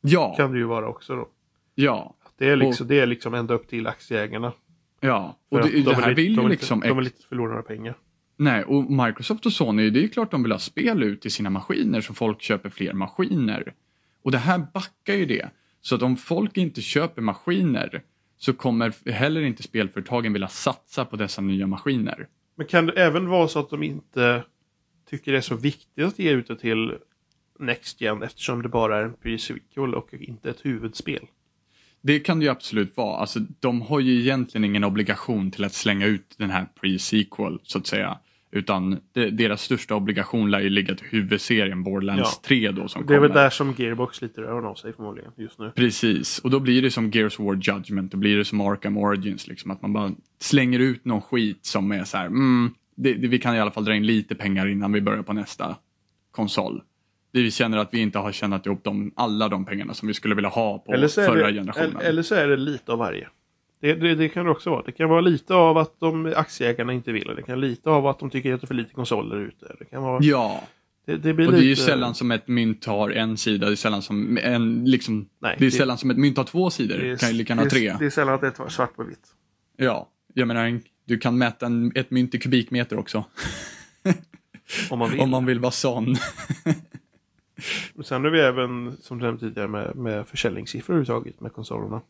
Ja, 0.00 0.34
Kan 0.36 0.52
det 0.52 0.58
ju 0.58 0.64
vara 0.64 0.88
också 0.88 1.16
då. 1.16 1.28
ja, 1.74 2.14
Det 2.38 2.48
är 2.48 2.56
liksom, 2.56 2.86
det 2.86 3.00
är 3.00 3.06
liksom 3.06 3.34
ända 3.34 3.54
upp 3.54 3.68
till 3.68 3.86
aktieägarna. 3.86 4.52
ja. 5.00 5.38
Och 5.48 5.58
det, 5.62 5.70
de 5.70 5.80
det 5.82 5.90
är 5.90 5.94
här 5.94 6.00
lite- 6.08 6.14
vill 6.22 6.32
ju 6.42 6.48
liksom 6.48 6.80
De 6.80 6.98
är 6.98 7.02
lite 7.02 7.26
förlorar 7.28 7.48
några 7.50 7.62
pengar. 7.62 7.94
Nej, 8.36 8.64
och 8.64 8.90
Microsoft 8.90 9.46
och 9.46 9.52
Sony, 9.52 9.90
det 9.90 10.04
är 10.04 10.08
klart 10.08 10.30
de 10.30 10.42
vill 10.42 10.52
ha 10.52 10.58
spel 10.58 11.02
ut 11.02 11.20
till 11.20 11.30
sina 11.30 11.50
maskiner 11.50 12.00
så 12.00 12.14
folk 12.14 12.42
köper 12.42 12.70
fler 12.70 12.92
maskiner. 12.92 13.74
Och 14.22 14.30
det 14.32 14.38
här 14.38 14.58
backar 14.74 15.14
ju 15.14 15.26
det. 15.26 15.50
Så 15.80 15.94
att 15.94 16.02
om 16.02 16.16
folk 16.16 16.56
inte 16.56 16.80
köper 16.82 17.22
maskiner 17.22 18.02
så 18.44 18.52
kommer 18.52 19.10
heller 19.10 19.42
inte 19.42 19.62
spelföretagen 19.62 20.32
vilja 20.32 20.48
satsa 20.48 21.04
på 21.04 21.16
dessa 21.16 21.42
nya 21.42 21.66
maskiner. 21.66 22.28
Men 22.56 22.66
kan 22.66 22.86
det 22.86 22.92
även 22.92 23.28
vara 23.28 23.48
så 23.48 23.58
att 23.58 23.70
de 23.70 23.82
inte 23.82 24.44
tycker 25.10 25.32
det 25.32 25.38
är 25.38 25.42
så 25.42 25.54
viktigt 25.54 26.04
att 26.04 26.18
ge 26.18 26.30
ut 26.30 26.48
det 26.48 26.56
till 26.56 26.94
Next 27.58 28.00
Gen 28.00 28.22
eftersom 28.22 28.62
det 28.62 28.68
bara 28.68 28.98
är 28.98 29.02
en 29.02 29.14
pre-sequel 29.14 29.94
och 29.94 30.14
inte 30.14 30.50
ett 30.50 30.66
huvudspel? 30.66 31.26
Det 32.00 32.20
kan 32.20 32.38
det 32.38 32.44
ju 32.44 32.50
absolut 32.50 32.96
vara. 32.96 33.16
Alltså, 33.16 33.38
de 33.60 33.82
har 33.82 34.00
ju 34.00 34.20
egentligen 34.20 34.64
ingen 34.64 34.84
obligation 34.84 35.50
till 35.50 35.64
att 35.64 35.74
slänga 35.74 36.06
ut 36.06 36.34
den 36.38 36.50
här 36.50 36.66
pre-sequel, 36.80 37.58
så 37.62 37.78
att 37.78 37.86
säga. 37.86 38.18
Utan 38.54 39.00
det, 39.12 39.30
deras 39.30 39.62
största 39.62 39.94
obligation 39.94 40.50
lär 40.50 40.60
ju 40.60 40.70
ligga 40.70 40.94
till 40.94 41.06
huvudserien 41.06 41.82
Borderlands 41.82 42.40
Ja. 42.42 42.48
3 42.48 42.70
då 42.70 42.88
som 42.88 43.06
Det 43.06 43.14
är 43.14 43.20
väl 43.20 43.32
där 43.32 43.50
som 43.50 43.74
Gearbox 43.78 44.16
sliter 44.16 44.42
öronen 44.42 44.64
av 44.64 44.74
sig 44.74 44.92
förmodligen 44.92 45.32
just 45.36 45.58
nu. 45.58 45.70
Precis, 45.70 46.38
och 46.38 46.50
då 46.50 46.60
blir 46.60 46.82
det 46.82 46.90
som 46.90 47.10
Gears 47.10 47.38
War 47.38 47.54
Judgment, 47.54 48.12
då 48.12 48.18
blir 48.18 48.36
det 48.36 48.44
som 48.44 48.60
Arkham 48.60 48.96
Origins, 48.96 49.46
liksom, 49.46 49.70
att 49.70 49.82
man 49.82 49.92
bara 49.92 50.12
slänger 50.40 50.78
ut 50.78 51.04
någon 51.04 51.22
skit 51.22 51.66
som 51.66 51.92
är 51.92 52.04
så 52.04 52.16
här, 52.16 52.26
mm, 52.26 52.70
det, 52.96 53.14
det, 53.14 53.28
vi 53.28 53.38
kan 53.38 53.56
i 53.56 53.60
alla 53.60 53.70
fall 53.70 53.84
dra 53.84 53.94
in 53.94 54.06
lite 54.06 54.34
pengar 54.34 54.66
innan 54.66 54.92
vi 54.92 55.00
börjar 55.00 55.22
på 55.22 55.32
nästa 55.32 55.76
konsol. 56.30 56.82
Vi 57.32 57.50
känner 57.50 57.78
att 57.78 57.94
vi 57.94 57.98
inte 57.98 58.18
har 58.18 58.32
tjänat 58.32 58.66
ihop 58.66 58.84
de, 58.84 59.12
alla 59.16 59.48
de 59.48 59.64
pengarna 59.64 59.94
som 59.94 60.08
vi 60.08 60.14
skulle 60.14 60.34
vilja 60.34 60.50
ha 60.50 60.78
på 60.78 61.08
förra 61.08 61.46
det, 61.46 61.52
generationen. 61.52 61.96
eller, 61.96 62.08
eller 62.08 62.22
så 62.22 62.34
är 62.34 62.48
det 62.48 62.56
lite 62.56 62.92
av 62.92 62.98
varje. 62.98 63.28
Det, 63.84 63.94
det, 63.94 64.14
det 64.14 64.28
kan 64.28 64.44
det 64.44 64.50
också 64.50 64.70
vara. 64.70 64.82
Det 64.82 64.92
kan 64.92 65.08
vara 65.08 65.20
lite 65.20 65.54
av 65.54 65.78
att 65.78 66.00
de 66.00 66.32
aktieägarna 66.36 66.92
inte 66.92 67.12
vill. 67.12 67.26
Det 67.36 67.42
kan 67.42 67.54
vara 67.54 67.66
lite 67.68 67.90
av 67.90 68.06
att 68.06 68.18
de 68.18 68.30
tycker 68.30 68.54
att 68.54 68.60
det 68.60 68.64
är 68.64 68.66
för 68.66 68.74
lite 68.74 68.94
konsoler 68.94 69.36
ute. 69.36 69.76
Det 69.78 69.84
kan 69.84 70.02
vara... 70.02 70.18
Ja, 70.22 70.62
Det, 71.06 71.16
det 71.16 71.34
blir 71.34 71.46
och 71.46 71.52
det 71.52 71.58
är 71.58 71.62
ju 71.62 71.68
lite... 71.70 71.82
sällan 71.82 72.14
som 72.14 72.30
ett 72.30 72.48
mynt 72.48 72.84
har 72.84 73.10
en 73.10 73.36
sida, 73.36 73.66
det 73.66 73.72
är 73.72 73.76
sällan 73.76 74.02
som 74.02 74.38
en, 74.42 74.84
liksom, 74.84 75.28
Nej, 75.38 75.56
det 75.58 75.66
är 75.66 75.70
sällan 75.70 75.98
som 75.98 76.10
ett 76.10 76.16
mynt 76.18 76.36
har 76.36 76.44
två 76.44 76.70
sidor, 76.70 76.98
det 76.98 77.10
är- 77.10 77.16
kan 77.16 77.28
ju 77.30 77.34
lika 77.34 77.50
gärna 77.52 77.62
ha 77.62 77.70
tre. 77.70 77.96
Det 77.98 78.06
är 78.06 78.10
sällan 78.10 78.34
att 78.34 78.40
det 78.40 78.46
är 78.60 78.68
svart 78.68 78.96
på 78.96 79.02
vitt. 79.04 79.26
Ja, 79.76 80.08
jag 80.34 80.48
menar, 80.48 80.64
en- 80.66 80.82
du 81.04 81.18
kan 81.18 81.38
mäta 81.38 81.66
en, 81.66 81.92
ett 81.94 82.10
mynt 82.10 82.34
i 82.34 82.38
kubikmeter 82.38 82.98
också, 82.98 83.24
Om 84.90 84.98
man 84.98 85.10
vill. 85.10 85.20
om 85.20 85.30
man 85.30 85.46
vill 85.46 85.58
vara 85.60 85.72
sån. 85.72 86.16
Sen 88.04 88.24
har 88.24 88.30
vi 88.30 88.40
även, 88.40 88.96
som 89.00 89.18
du 89.18 89.24
nämnde 89.24 89.40
tidigare, 89.40 89.68
med, 89.68 89.96
med 89.96 90.28
försäljningssiffror 90.28 90.94
överhuvudtaget 90.94 91.40
med 91.40 91.52
konsolerna. 91.52 92.00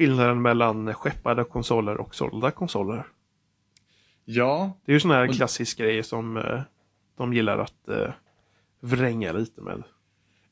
Skillnaden 0.00 0.42
mellan 0.42 0.94
skeppade 0.94 1.44
konsoler 1.44 1.96
och 1.96 2.14
sålda 2.14 2.50
konsoler. 2.50 3.06
Ja, 4.24 4.78
Det 4.84 4.92
är 4.92 4.94
ju 4.94 5.00
sån 5.00 5.10
här 5.10 5.32
klassisk 5.32 5.78
grej 5.78 6.02
som 6.02 6.36
eh, 6.36 6.60
de 7.16 7.32
gillar 7.32 7.58
att 7.58 7.88
eh, 7.88 8.12
vränga 8.80 9.32
lite 9.32 9.60
med. 9.60 9.82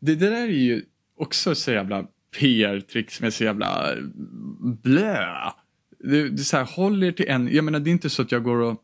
Det, 0.00 0.14
det 0.14 0.31
där 0.31 0.43
är 0.43 0.47
ju 0.47 0.85
också 1.17 1.55
så 1.55 1.71
jävla 1.71 2.07
PR-trick 2.38 3.11
som 3.11 3.26
är 3.26 3.31
så 3.31 3.45
jävla 3.45 3.95
blö. 4.83 5.26
Det, 5.99 6.28
det 6.28 6.43
är 6.43 6.45
så 6.45 6.57
här, 6.57 6.64
håll 6.64 7.02
er 7.02 7.12
till 7.12 7.28
en, 7.28 7.49
jag 7.49 7.64
menar 7.64 7.81
det 7.81 7.90
är 7.90 7.93
inte 7.93 8.11
så 8.11 8.23
att 8.23 8.33
jag 8.33 8.43
går 8.45 8.57
och 8.57 8.83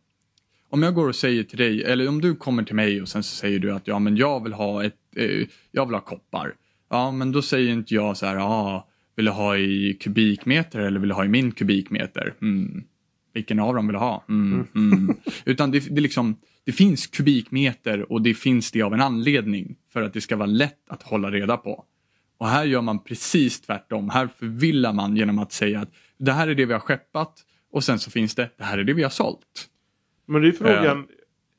om 0.68 0.82
jag 0.82 0.94
går 0.94 1.08
och 1.08 1.16
säger 1.16 1.42
till 1.42 1.58
dig, 1.58 1.84
eller 1.84 2.08
om 2.08 2.20
du 2.20 2.34
kommer 2.34 2.62
till 2.62 2.76
mig 2.76 3.02
och 3.02 3.08
sen 3.08 3.22
så 3.22 3.36
säger 3.36 3.58
du 3.58 3.72
att 3.72 3.86
ja 3.86 3.98
men 3.98 4.16
jag 4.16 4.42
vill 4.42 4.52
ha 4.52 4.84
ett, 4.84 4.98
eh, 5.16 5.46
jag 5.70 5.86
vill 5.86 5.94
ha 5.94 6.00
koppar. 6.00 6.54
Ja 6.90 7.10
men 7.10 7.32
då 7.32 7.42
säger 7.42 7.72
inte 7.72 7.94
jag 7.94 8.16
så 8.16 8.26
här, 8.26 8.36
ja 8.36 8.88
vill 9.16 9.24
du 9.24 9.30
ha 9.30 9.56
i 9.56 9.94
kubikmeter 10.00 10.80
eller 10.80 11.00
vill 11.00 11.08
du 11.08 11.14
ha 11.14 11.24
i 11.24 11.28
min 11.28 11.52
kubikmeter? 11.52 12.34
Mm. 12.42 12.84
Vilken 13.32 13.60
av 13.60 13.74
dem 13.74 13.86
vill 13.86 13.94
du 13.94 13.98
ha? 13.98 14.24
Mm, 14.28 14.66
mm. 14.74 15.16
Utan 15.44 15.70
det, 15.70 15.94
det, 15.94 16.00
liksom, 16.00 16.36
det 16.64 16.72
finns 16.72 17.06
kubikmeter 17.06 18.12
och 18.12 18.22
det 18.22 18.34
finns 18.34 18.70
det 18.70 18.82
av 18.82 18.94
en 18.94 19.00
anledning 19.00 19.76
för 19.92 20.02
att 20.02 20.12
det 20.12 20.20
ska 20.20 20.36
vara 20.36 20.46
lätt 20.46 20.80
att 20.88 21.02
hålla 21.02 21.30
reda 21.30 21.56
på. 21.56 21.84
Och 22.38 22.48
här 22.48 22.64
gör 22.64 22.80
man 22.80 23.04
precis 23.04 23.60
tvärtom. 23.60 24.10
Här 24.10 24.28
förvillar 24.38 24.92
man 24.92 25.16
genom 25.16 25.38
att 25.38 25.52
säga 25.52 25.80
att 25.80 25.92
det 26.18 26.32
här 26.32 26.48
är 26.48 26.54
det 26.54 26.66
vi 26.66 26.72
har 26.72 26.80
skeppat 26.80 27.44
och 27.72 27.84
sen 27.84 27.98
så 27.98 28.10
finns 28.10 28.34
det, 28.34 28.50
det 28.56 28.64
här 28.64 28.78
är 28.78 28.84
det 28.84 28.92
vi 28.92 29.02
har 29.02 29.10
sålt. 29.10 29.68
Men 30.26 30.42
det 30.42 30.48
är 30.48 30.52
frågan, 30.52 31.06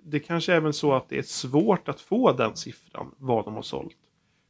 det 0.03 0.19
kanske 0.19 0.53
är 0.53 0.57
även 0.57 0.73
så 0.73 0.93
att 0.93 1.09
det 1.09 1.17
är 1.17 1.23
svårt 1.23 1.89
att 1.89 2.01
få 2.01 2.33
den 2.33 2.55
siffran, 2.55 3.11
vad 3.17 3.45
de 3.45 3.53
har 3.53 3.61
sålt. 3.61 3.97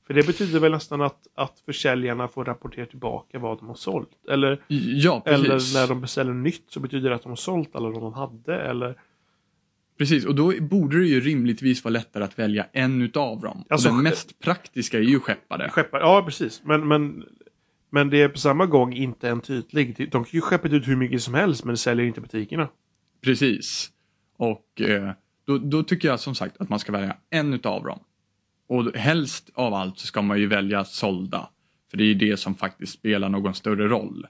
För 0.08 0.14
det 0.14 0.28
betyder 0.28 0.60
väl 0.60 0.72
nästan 0.72 1.02
att, 1.02 1.28
att 1.36 1.60
försäljarna 1.66 2.28
får 2.28 2.46
rapportera 2.46 2.86
tillbaka 2.86 3.40
vad 3.40 3.58
de 3.58 3.68
har 3.68 3.76
sålt. 3.76 4.10
Eller, 4.30 4.62
Ja, 4.68 5.24
eller 5.26 5.74
när 5.74 5.88
de 5.88 6.02
beställer 6.02 6.34
nytt 6.34 6.64
så 6.68 6.80
betyder 6.80 7.10
det 7.10 7.16
att 7.16 7.24
de 7.24 7.30
har 7.30 7.36
sålt 7.36 7.76
alla 7.76 7.90
de 7.90 8.02
de 8.02 8.14
hade. 8.14 8.56
Eller, 8.56 8.96
Precis, 9.98 10.26
och 10.26 10.36
då 10.36 10.54
borde 10.62 11.00
det 11.00 11.08
ju 11.08 11.20
rimligtvis 11.20 11.84
vara 11.84 11.92
lättare 11.92 12.24
att 12.24 12.40
välja 12.40 12.68
en 12.72 13.02
utav 13.02 13.42
dem. 13.42 13.64
Alltså, 13.70 13.90
den 13.90 14.04
mest 14.04 14.40
praktiska 14.40 14.98
är 14.98 15.02
ju 15.02 15.20
skeppade. 15.20 15.70
skeppar, 15.70 16.00
ja, 16.00 16.24
precis. 16.26 16.62
Men, 16.64 16.88
men, 16.88 17.26
men 17.90 18.10
det 18.10 18.22
är 18.22 18.30
på 18.30 18.38
samma 18.38 18.66
gång 18.66 18.94
inte 18.94 19.30
en 19.30 19.42
tydlig. 19.42 19.98
De 20.12 20.24
kan 20.24 20.30
ju 20.32 20.42
skeppa 20.42 20.68
ut 20.68 20.88
hur 20.88 20.96
mycket 20.96 21.22
som 21.22 21.34
helst 21.34 21.64
men 21.64 21.74
det 21.74 21.78
säljer 21.78 22.06
inte 22.06 22.22
butikerna. 22.22 22.68
Precis. 23.22 23.92
Och 24.38 24.82
eh, 24.82 25.12
då, 25.46 25.58
då 25.58 25.84
tycker 25.84 26.08
jag 26.08 26.20
som 26.20 26.36
sagt 26.36 26.62
att 26.62 26.70
man 26.70 26.80
ska 26.80 26.92
välja 26.92 27.18
en 27.30 27.54
utav 27.54 27.84
dem. 27.84 28.00
Och 28.68 28.96
helst 28.96 29.50
av 29.54 29.74
allt 29.74 30.00
så 30.00 30.08
ska 30.08 30.22
man 30.22 30.40
ju 30.40 30.48
välja 30.48 30.86
sålda. 30.86 31.50
För 31.92 31.98
det 31.98 32.04
är 32.04 32.08
ju 32.08 32.14
det 32.14 32.38
som 32.38 32.56
faktiskt 32.56 32.94
spelar 32.94 33.30
någon 33.30 33.54
större 33.54 33.88
roll. 33.88 34.28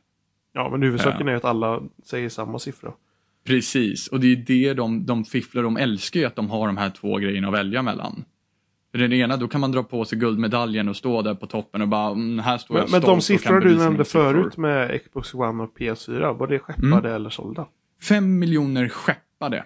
Ja, 0.53 0.69
men 0.69 0.81
huvudsaken 0.81 1.27
är 1.27 1.31
ju 1.31 1.37
att 1.37 1.45
alla 1.45 1.81
säger 2.03 2.29
samma 2.29 2.59
siffra. 2.59 2.93
Precis, 3.45 4.07
och 4.07 4.19
det 4.19 4.31
är 4.31 4.35
det 4.35 4.73
de, 4.73 5.05
de 5.05 5.25
fifflar, 5.25 5.63
de 5.63 5.77
älskar 5.77 6.19
ju 6.19 6.25
att 6.25 6.35
de 6.35 6.49
har 6.49 6.67
de 6.67 6.77
här 6.77 6.89
två 6.89 7.17
grejerna 7.17 7.47
att 7.47 7.53
välja 7.53 7.81
mellan. 7.81 8.25
För 8.91 8.99
den 8.99 9.13
ena, 9.13 9.37
då 9.37 9.47
kan 9.47 9.61
man 9.61 9.71
dra 9.71 9.83
på 9.83 10.05
sig 10.05 10.17
guldmedaljen 10.17 10.89
och 10.89 10.95
stå 10.95 11.21
där 11.21 11.35
på 11.35 11.47
toppen 11.47 11.81
och 11.81 11.87
bara, 11.87 12.11
mm, 12.11 12.39
här 12.39 12.57
står 12.57 12.75
Men, 12.75 12.83
jag 12.83 12.91
men 12.91 13.01
de 13.01 13.21
siffror 13.21 13.59
du 13.59 13.77
nämnde 13.77 14.05
förut 14.05 14.57
med 14.57 15.01
Xbox 15.03 15.33
One 15.33 15.63
och 15.63 15.77
PS4, 15.77 16.37
var 16.37 16.47
det 16.47 16.59
skeppade 16.59 17.15
eller 17.15 17.29
sålda? 17.29 17.67
5 18.01 18.39
miljoner 18.39 18.89
skeppade. 18.89 19.63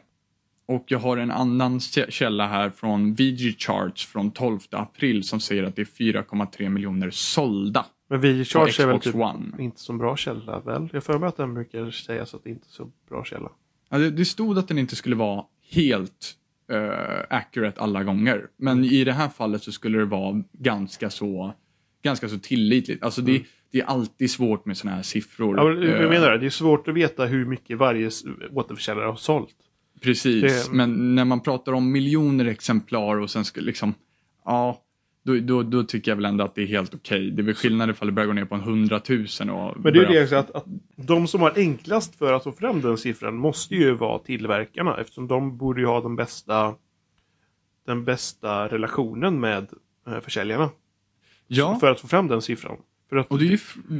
Och 0.69 0.83
jag 0.87 0.99
har 0.99 1.17
en 1.17 1.31
annan 1.31 1.79
kä- 1.79 2.09
källa 2.09 2.47
här 2.47 2.69
från 2.69 3.13
VG 3.13 3.55
Charts 3.57 4.05
från 4.07 4.31
12 4.31 4.59
april 4.71 5.23
som 5.23 5.39
säger 5.39 5.63
att 5.63 5.75
det 5.75 5.81
är 5.81 5.85
4,3 5.85 6.69
miljoner 6.69 7.09
sålda 7.09 7.85
Men 8.09 8.21
vi 8.21 8.39
på 8.39 8.45
Charge 8.45 8.83
är 8.83 8.87
väl 8.87 8.99
typ 8.99 9.15
One. 9.15 9.45
inte 9.59 9.79
så 9.81 9.93
bra 9.93 10.17
källa 10.17 10.59
väl? 10.59 10.89
Jag 10.93 11.03
för 11.03 11.19
mig 11.19 11.29
att 11.29 11.37
den 11.37 11.53
brukar 11.53 11.91
sägas 11.91 12.33
att 12.33 12.43
det 12.43 12.49
inte 12.49 12.65
är 12.67 12.71
så 12.71 12.91
bra 13.09 13.23
källa. 13.23 13.49
Ja, 13.89 13.97
det, 13.97 14.09
det 14.11 14.25
stod 14.25 14.57
att 14.57 14.67
den 14.67 14.77
inte 14.77 14.95
skulle 14.95 15.15
vara 15.15 15.43
helt 15.71 16.33
eh, 16.71 17.37
accurate 17.37 17.81
alla 17.81 18.03
gånger. 18.03 18.47
Men 18.57 18.83
i 18.85 19.03
det 19.03 19.13
här 19.13 19.29
fallet 19.29 19.63
så 19.63 19.71
skulle 19.71 19.97
det 19.97 20.05
vara 20.05 20.43
ganska 20.51 21.09
så, 21.09 21.53
ganska 22.03 22.29
så 22.29 22.39
tillitligt. 22.39 23.03
Alltså 23.03 23.21
det, 23.21 23.43
det 23.71 23.79
är 23.79 23.85
alltid 23.85 24.31
svårt 24.31 24.65
med 24.65 24.77
sådana 24.77 24.95
här 24.95 25.03
siffror. 25.03 25.59
Mm. 25.59 25.65
Ja, 25.67 25.73
men, 25.73 25.89
Eh, 25.89 26.01
jag 26.01 26.09
menar 26.09 26.31
det, 26.31 26.37
det 26.37 26.45
är 26.45 26.49
svårt 26.49 26.87
att 26.87 26.93
veta 26.95 27.25
hur 27.25 27.45
mycket 27.45 27.77
varje 27.77 28.09
återförsäljare 28.51 29.05
har 29.05 29.15
sålt. 29.15 29.55
Precis, 30.01 30.67
Det- 30.67 30.73
men 30.75 31.15
när 31.15 31.25
man 31.25 31.39
pratar 31.39 31.71
om 31.73 31.91
miljoner 31.91 32.45
exemplar 32.45 33.15
och 33.19 33.29
sen 33.29 33.45
ska 33.45 33.61
liksom, 33.61 33.93
ja, 34.45 34.81
då, 35.23 35.35
då, 35.39 35.63
då 35.63 35.83
tycker 35.83 36.11
jag 36.11 36.15
väl 36.15 36.25
ändå 36.25 36.43
att 36.43 36.55
det 36.55 36.61
är 36.61 36.67
helt 36.67 36.93
okej. 36.95 37.31
Det 37.31 37.41
är 37.41 37.43
väl 37.43 37.55
skillnad 37.55 37.89
ifall 37.89 38.07
det 38.07 38.11
börjar 38.11 38.27
gå 38.27 38.33
ner 38.33 38.45
på 38.45 38.55
en 38.55 38.61
hundratusen 38.61 39.49
och 39.49 39.79
Men 39.79 39.93
det 39.93 39.99
är 39.99 40.09
ju 40.09 40.13
det 40.13 40.23
också 40.23 40.35
att, 40.35 40.51
att 40.51 40.65
de 40.95 41.27
som 41.27 41.41
har 41.41 41.53
enklast 41.55 42.15
för 42.15 42.33
att 42.33 42.43
få 42.43 42.51
fram 42.51 42.81
den 42.81 42.97
siffran 42.97 43.35
måste 43.35 43.75
ju 43.75 43.91
vara 43.93 44.19
tillverkarna 44.19 44.97
eftersom 44.97 45.27
de 45.27 45.57
borde 45.57 45.81
ju 45.81 45.87
ha 45.87 46.01
den 46.01 46.15
bästa 46.15 46.75
den 47.85 48.05
bästa 48.05 48.67
relationen 48.67 49.39
med 49.39 49.67
eh, 50.07 50.19
försäljarna. 50.19 50.69
Ja, 51.47 51.77
För 51.79 51.91
att 51.91 51.99
få 51.99 52.07
fram 52.07 52.27
den 52.27 52.41
siffran. 52.41 52.77
Och 53.27 53.39
det 53.39 53.45
är 53.45 53.49
ju 53.49 53.57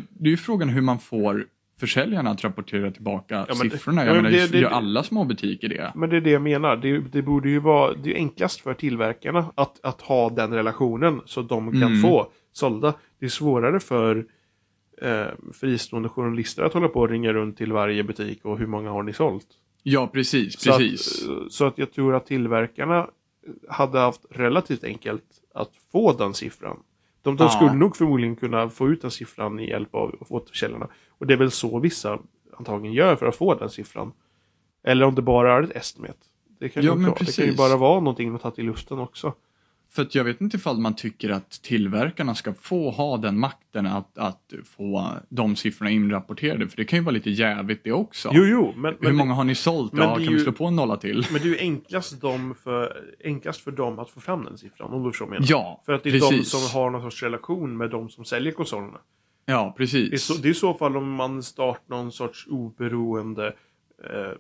det 0.10 0.30
är 0.30 0.32
ju 0.32 0.38
frågan 0.38 0.70
hur 0.70 0.82
man 0.82 1.00
får 1.00 1.46
försäljarna 1.80 2.30
att 2.30 2.44
rapportera 2.44 2.92
tillbaka 2.92 3.46
Ja, 3.50 3.56
siffrorna. 3.56 4.02
ja, 4.02 4.08
Jag 4.08 4.14
men 4.16 4.24
menar, 4.32 4.38
det- 4.38 4.52
det- 4.52 4.60
gör 4.60 4.70
alla 4.70 5.04
små 5.04 5.24
butiker 5.26 5.70
det? 5.70 5.92
Men 5.96 6.10
det 6.10 6.18
är 6.18 6.22
det 6.22 6.30
jag 6.32 6.42
menar. 6.42 6.76
Det, 6.78 7.00
det 7.00 7.22
borde 7.22 7.50
ju 7.50 7.60
vara 7.60 7.94
det 7.94 8.12
är 8.12 8.16
enklast 8.16 8.62
för 8.62 8.74
tillverkarna 8.74 9.52
att, 9.56 9.80
att 9.86 10.02
ha 10.02 10.30
den 10.30 10.54
relationen 10.54 11.22
så 11.26 11.42
de 11.42 11.72
kan 11.72 11.84
Mm. 11.84 12.02
få 12.02 12.32
sålda. 12.54 12.94
Det 13.20 13.26
är 13.26 13.30
svårare 13.30 13.80
för 13.80 14.26
eh, 15.02 15.26
fristående 15.54 16.10
journalister 16.10 16.64
att 16.64 16.74
hålla 16.74 16.88
på 16.88 17.00
och 17.00 17.10
ringa 17.10 17.34
runt 17.34 17.58
till 17.58 17.72
varje 17.74 18.04
butik 18.04 18.46
och 18.46 18.60
hur 18.60 18.68
många 18.68 18.90
har 18.90 19.04
ni 19.04 19.14
sålt? 19.14 19.48
Ja, 19.84 20.08
precis, 20.14 20.60
Så 20.60 20.72
precis. 20.78 21.28
Att, 21.30 21.52
så 21.52 21.66
att 21.66 21.78
jag 21.78 21.92
tror 21.94 22.16
att 22.16 22.26
tillverkarna 22.26 23.08
hade 23.70 24.00
haft 24.00 24.22
relativt 24.30 24.84
enkelt 24.84 25.24
att 25.54 25.72
få 25.92 26.14
den 26.14 26.34
siffran. 26.34 26.78
De, 27.22 27.36
de 27.38 27.44
Ja. 27.44 27.50
skulle 27.50 27.74
nog 27.74 27.96
förmodligen 27.96 28.36
kunna 28.36 28.70
få 28.70 28.88
ut 28.90 29.02
den 29.02 29.12
siffran 29.12 29.60
i 29.60 29.70
hjälp 29.70 29.96
av 29.96 30.16
återförsäljarna. 30.30 30.88
Och 31.10 31.28
det 31.28 31.34
är 31.34 31.38
väl 31.38 31.52
så 31.52 31.80
vissa 31.80 32.20
antagligen 32.58 32.94
gör 32.94 33.16
för 33.16 33.26
att 33.26 33.36
få 33.36 33.56
den 33.56 33.70
siffran. 33.70 34.12
Eller 34.84 35.06
om 35.06 35.16
det 35.16 35.22
bara 35.22 35.54
är 35.54 35.64
ett 35.64 35.76
estimate. 35.76 36.18
Det 36.60 36.70
kan, 36.70 36.84
Ja, 36.84 36.96
ju, 36.96 37.14
det 37.26 37.36
kan 37.36 37.46
ju 37.46 37.56
bara 37.56 37.78
vara 37.78 38.00
någonting 38.00 38.36
att 38.36 38.42
ta 38.42 38.52
till 38.52 38.66
luften 38.66 39.00
också. 39.00 39.34
För 39.92 40.08
jag 40.12 40.24
vet 40.24 40.42
inte 40.42 40.58
ifall 40.58 40.78
man 40.80 40.96
tycker 40.96 41.30
att 41.30 41.52
tillverkarna 41.52 42.36
ska 42.36 42.54
få 42.54 42.92
ha 42.92 43.18
den 43.18 43.40
makten 43.40 43.86
att, 43.86 44.18
att 44.18 44.54
få 44.78 45.12
de 45.30 45.56
siffrorna 45.56 45.92
inrapporterade. 45.92 46.68
För 46.68 46.78
det 46.78 46.86
kan 46.86 47.00
ju 47.00 47.06
vara 47.06 47.14
lite 47.14 47.30
jävigt 47.30 47.84
det 47.84 47.92
också. 47.92 48.30
Jo, 48.34 48.44
jo, 48.46 48.74
men, 48.78 48.94
Hur 49.00 49.08
men, 49.08 49.16
många 49.16 49.34
har 49.34 49.44
ni 49.44 49.56
sålt? 49.56 49.94
Ja, 49.98 50.16
kan 50.16 50.18
vi 50.24 50.30
ju- 50.30 50.40
slå 50.40 50.52
på 50.52 50.66
en 50.66 50.76
nolla 50.76 50.98
till? 50.98 51.26
men 51.32 51.42
det 51.42 51.48
är 51.48 51.52
ju 51.52 51.58
enklast, 51.58 52.22
dem 52.22 52.56
för, 52.64 53.04
enklast 53.24 53.62
för 53.62 53.72
dem 53.72 54.00
att 54.00 54.10
få 54.10 54.20
fram 54.20 54.44
den 54.44 54.58
siffran. 54.58 54.94
Om 54.94 55.04
du 55.04 55.10
förstår 55.12 55.26
vad 55.26 55.36
jag 55.36 55.42
menar. 55.42 55.52
Ja, 55.52 55.82
För 55.86 55.94
att 55.94 56.04
det 56.04 56.10
är 56.10 56.14
de 56.14 56.20
precis. 56.30 56.50
som 56.50 56.80
har 56.82 56.90
någon 56.90 57.02
sorts 57.02 57.24
relation 57.24 57.78
med 57.78 57.90
de 57.90 58.10
som 58.10 58.26
säljer 58.26 58.52
konsolerna. 58.52 58.98
Ja, 59.46 59.74
precis. 59.78 60.10
Det 60.10 60.16
är, 60.16 60.18
så, 60.18 60.34
det 60.34 60.48
är 60.48 60.52
i 60.52 60.54
så 60.54 60.74
fall 60.74 60.98
om 60.98 61.12
man 61.12 61.44
startar 61.44 61.96
någon 61.96 62.12
sorts 62.12 62.48
oberoende 62.50 63.48
eh, 64.04 64.32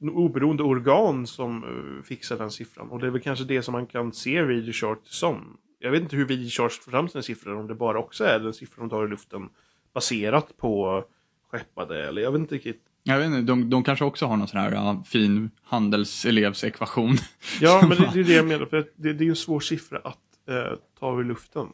oberoende 0.00 0.62
organ 0.62 1.26
som 1.26 1.64
eh, 1.64 2.04
fixar 2.04 2.38
den 2.38 2.50
siffran. 2.50 2.88
Och 2.88 2.98
det 3.00 3.06
är 3.06 3.10
väl 3.10 3.20
kanske 3.20 3.44
det 3.44 3.62
som 3.62 3.72
man 3.72 3.86
kan 3.86 4.12
se 4.12 4.42
VideoChart 4.42 5.00
som. 5.04 5.56
Jag 5.78 5.90
vet 5.90 6.02
inte 6.02 6.16
hur 6.16 6.24
VideoChart 6.24 6.72
får 6.72 6.90
fram 6.90 7.08
sina 7.08 7.22
siffror, 7.22 7.56
om 7.56 7.66
det 7.66 7.74
bara 7.74 7.98
också 7.98 8.24
är 8.24 8.38
den 8.38 8.52
siffran 8.52 8.88
de 8.88 8.96
tar 8.96 9.04
i 9.04 9.08
luften 9.08 9.48
baserat 9.94 10.56
på 10.56 11.04
skeppade 11.50 12.08
eller 12.08 12.22
jag 12.22 12.32
vet 12.32 12.40
inte 12.40 12.54
riktigt. 12.54 12.82
Jag 13.02 13.18
vet 13.18 13.26
inte, 13.26 13.40
de, 13.40 13.70
de 13.70 13.84
kanske 13.84 14.04
också 14.04 14.26
har 14.26 14.36
någon 14.36 14.48
sån 14.48 14.60
här 14.60 14.72
ja, 14.72 15.02
fin 15.06 15.50
handelselevsekvation. 15.62 17.16
Ja, 17.60 17.80
men 17.88 17.98
det, 17.98 18.10
det 18.14 18.20
är 18.20 18.24
det 18.24 18.32
jag 18.32 18.46
menar. 18.46 18.66
För 18.66 18.76
det, 18.96 19.12
det 19.12 19.24
är 19.24 19.28
en 19.28 19.36
svår 19.36 19.60
siffra 19.60 19.98
att 19.98 20.18
eh, 20.48 20.78
ta 21.00 21.20
ur 21.20 21.24
luften. 21.24 21.66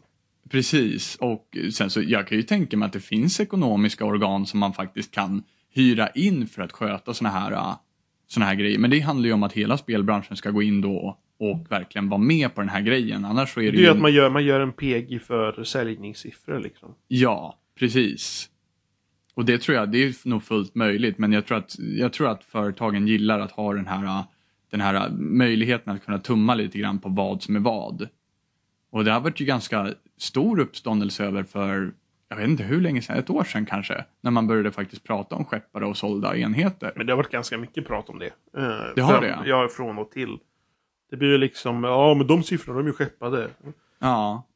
Precis, 0.50 1.16
och 1.16 1.56
sen 1.72 1.90
så 1.90 2.02
jag 2.02 2.28
kan 2.28 2.38
ju 2.38 2.42
tänka 2.42 2.76
mig 2.76 2.86
att 2.86 2.92
det 2.92 3.00
finns 3.00 3.40
ekonomiska 3.40 4.04
organ 4.04 4.46
som 4.46 4.60
man 4.60 4.72
faktiskt 4.72 5.10
kan 5.10 5.42
hyra 5.70 6.08
in 6.08 6.46
för 6.46 6.62
att 6.62 6.72
sköta 6.72 7.14
såna 7.14 7.30
här, 7.30 7.74
såna 8.34 8.46
här 8.46 8.54
grejer. 8.54 8.78
Men 8.78 8.90
det 8.90 9.00
handlar 9.00 9.26
ju 9.26 9.32
om 9.32 9.42
att 9.42 9.52
hela 9.52 9.78
spelbranschen 9.78 10.36
ska 10.36 10.50
gå 10.50 10.62
in 10.62 10.80
då 10.80 11.18
och 11.38 11.66
verkligen 11.70 12.08
vara 12.08 12.20
med 12.20 12.54
på 12.54 12.60
den 12.60 12.70
här 12.70 12.80
grejen. 12.80 13.24
Annars 13.24 13.54
så 13.54 13.60
är 13.60 13.64
det, 13.64 13.70
Det 13.70 13.78
är 13.78 13.82
ju... 13.82 13.88
att 13.88 14.00
man 14.00 14.12
gör, 14.12 14.30
man 14.30 14.44
gör 14.44 14.60
en 14.60 14.72
PG 14.72 15.22
för 15.22 15.64
säljningssiffror 15.64 16.60
liksom. 16.60 16.94
Ja, 17.08 17.58
precis. 17.78 18.50
Och 19.34 19.44
det 19.44 19.58
tror 19.58 19.76
jag, 19.76 19.92
det 19.92 19.98
är 19.98 20.28
nog 20.28 20.42
fullt 20.42 20.74
möjligt, 20.74 21.18
men 21.18 21.32
jag 21.32 21.46
tror 21.46 21.58
att, 21.58 21.76
jag 21.78 22.12
tror 22.12 22.28
att 22.30 22.44
företagen 22.44 23.06
gillar 23.08 23.40
att 23.40 23.52
ha 23.52 23.74
den 23.74 23.86
här, 23.86 24.24
den 24.70 24.80
här 24.80 25.10
möjligheten 25.10 25.92
att 25.92 26.04
kunna 26.04 26.18
tumma 26.18 26.54
lite 26.54 26.78
grann 26.78 26.98
på 26.98 27.08
vad 27.08 27.42
som 27.42 27.56
är 27.56 27.60
vad. 27.60 28.08
Och 28.90 29.04
det 29.04 29.12
har 29.12 29.20
varit 29.20 29.40
ju 29.40 29.44
ganska 29.44 29.94
stor 30.18 30.60
uppståndelse 30.60 31.24
över 31.24 31.42
för, 31.42 31.92
jag 32.40 32.46
vet 32.48 32.50
inte 32.50 32.62
hur 32.62 32.80
länge 32.80 33.02
sedan, 33.02 33.16
ett 33.16 33.30
år 33.30 33.44
sedan 33.44 33.66
kanske, 33.66 34.04
när 34.20 34.30
man 34.30 34.46
började 34.46 34.72
faktiskt 34.72 35.04
prata 35.04 35.34
om 35.36 35.44
skeppare 35.44 35.86
och 35.86 35.96
sålda 35.96 36.36
enheter. 36.36 36.92
Men 36.96 37.06
det 37.06 37.12
har 37.12 37.16
varit 37.16 37.30
ganska 37.30 37.58
mycket 37.58 37.86
prat 37.86 38.08
om 38.08 38.18
det. 38.18 38.26
Eh, 38.26 38.92
Det 38.96 39.00
har 39.00 39.20
det, 39.20 39.38
ja. 39.46 39.68
Från 39.76 39.98
och 39.98 40.10
till. 40.10 40.38
Det 41.10 41.16
blir 41.16 41.28
ju 41.28 41.38
liksom, 41.38 41.84
ja 41.84 42.14
men 42.14 42.26
de 42.26 42.42
siffrorna 42.42 42.78
de 42.78 42.84
är 42.84 42.88
ju 42.88 42.92
skeppade. 42.92 43.48
Ja. 43.98 44.46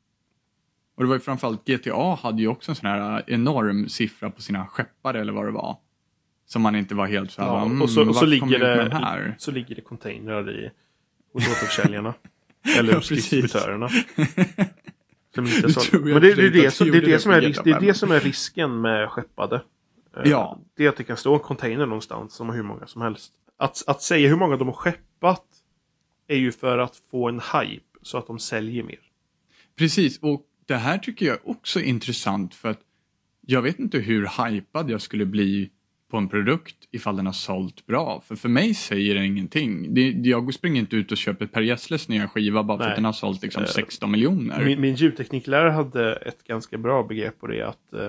Och 0.97 1.03
det 1.03 1.09
var 1.09 1.17
ju 1.17 1.21
framförallt 1.21 1.65
GTA 1.67 2.15
hade 2.15 2.43
ju 2.43 2.49
också 2.49 2.71
en 2.73 2.77
sån 2.77 2.89
här 2.91 3.23
enorm 3.27 3.89
siffra 3.89 4.31
på 4.31 4.43
sina 4.43 4.67
skeppare 4.67 5.21
eller 5.21 5.33
vad 5.33 5.45
det 5.45 5.51
var. 5.51 5.77
Som 6.47 6.63
man 6.63 6.77
inte 6.77 6.95
var 6.95 7.07
helt 7.07 7.31
så 7.31 7.43
här, 7.43 7.49
Ja, 7.49 7.63
mm, 7.65 7.83
och 7.83 7.91
så, 7.91 8.09
och 8.09 8.17
så, 8.17 8.27
ligger 8.27 8.59
det, 8.59 8.95
här? 8.97 9.35
så 9.39 9.51
ligger 9.51 9.75
det 9.75 9.81
containrar 9.81 10.51
i 10.51 10.71
hos 11.33 11.47
återförsäljarna. 11.47 12.15
Eller 12.79 12.95
hos 12.95 13.09
distributörerna. 13.09 13.89
Som 15.35 15.47
inte 15.47 15.71
så... 15.73 15.99
Men 15.99 16.05
det, 16.23 16.35
det, 16.35 16.47
är 16.47 16.51
det, 16.51 16.71
som, 16.71 16.87
de 16.87 16.91
det, 16.93 16.99
är 17.07 17.11
det, 17.11 17.19
som 17.19 17.33
är, 17.33 17.41
risk- 17.41 17.65
det 17.65 17.71
är 17.71 17.75
GTA5. 17.75 17.81
det 17.87 17.95
som 17.95 18.11
är 18.11 18.21
risken 18.21 18.81
med 18.81 19.11
skeppade. 19.11 19.57
Eh, 20.17 20.23
Ja. 20.31 20.61
Det 20.77 20.85
är 20.85 20.89
att 20.89 20.97
det 20.97 21.05
kan 21.05 21.17
stå 21.17 21.35
en 21.35 21.41
container 21.41 21.87
någonstans 21.87 22.35
som 22.35 22.49
har 22.49 22.57
hur 22.57 22.63
många 22.63 22.87
som 22.87 23.03
helst. 23.03 23.33
Att, 23.57 23.83
att 23.87 24.03
säga 24.03 24.29
hur 24.29 24.37
många 24.37 24.57
de 24.57 24.69
har 24.69 24.75
skeppat 24.75 25.45
är 26.29 26.37
ju 26.37 26.53
för 26.53 26.79
att 26.79 26.97
få 27.11 27.29
en 27.29 27.41
hype 27.53 27.85
så 28.03 28.19
att 28.19 28.27
de 28.27 28.39
säljer 28.39 28.83
mer. 28.83 28.99
Precis, 29.79 30.19
och 30.19 30.43
det 30.67 30.77
här 30.77 30.99
tycker 30.99 31.27
jag 31.27 31.39
också 31.45 31.81
är 31.81 31.85
intressant 31.85 32.55
för 32.55 32.69
att 32.69 32.81
jag 33.47 33.63
vet 33.63 33.79
inte 33.79 33.99
hur 33.99 34.45
hypad 34.49 34.91
jag 34.91 35.01
skulle 35.03 35.27
bli 35.27 35.71
på 36.11 36.17
en 36.17 36.29
produkt 36.29 36.77
ifall 36.91 37.17
den 37.17 37.27
har 37.27 37.33
sålt 37.33 37.87
bra. 37.87 38.23
För 38.27 38.37
för 38.37 38.49
mig 38.49 38.75
säger 38.75 39.15
det 39.15 39.27
ingenting. 39.27 39.95
Det, 39.95 40.11
jag 40.11 40.55
springer 40.55 40.81
inte 40.81 40.97
ut 40.97 41.13
och 41.13 41.19
köper 41.19 41.47
Per 41.47 41.61
Gessles 41.61 42.09
nya 42.09 42.29
skiva 42.29 42.63
bara 42.63 42.79
för 42.79 42.85
Nej. 42.85 42.91
att 42.91 42.97
den 42.97 43.05
har 43.05 43.13
sålt 43.13 43.43
liksom 43.43 43.63
Eh, 43.63 43.69
16 43.69 44.11
miljoner. 44.11 44.65
Min, 44.65 44.81
min 44.81 44.95
ljudtekniklärare 44.95 45.71
hade 45.71 46.15
ett 46.15 46.45
ganska 46.45 46.79
bra 46.79 47.03
begrepp 47.03 47.41
på 47.41 47.47
det. 47.47 47.63
Att 47.63 47.93
eh, 47.93 48.09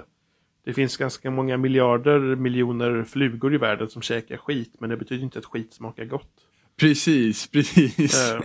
det 0.65 0.73
finns 0.73 0.97
ganska 0.97 1.31
många 1.31 1.57
miljarder, 1.57 2.19
miljoner 2.19 3.03
flugor 3.03 3.53
i 3.53 3.57
världen 3.57 3.89
som 3.89 4.01
käkar 4.01 4.38
skit. 4.38 4.73
Men 4.79 4.89
det 4.89 4.97
betyder 4.97 5.23
inte 5.23 5.39
att 5.39 5.45
skit 5.45 5.73
smakar 5.73 6.05
gott. 6.05 6.31
Precis, 6.79 7.47
precis. 7.47 8.31
Eh, 8.31 8.41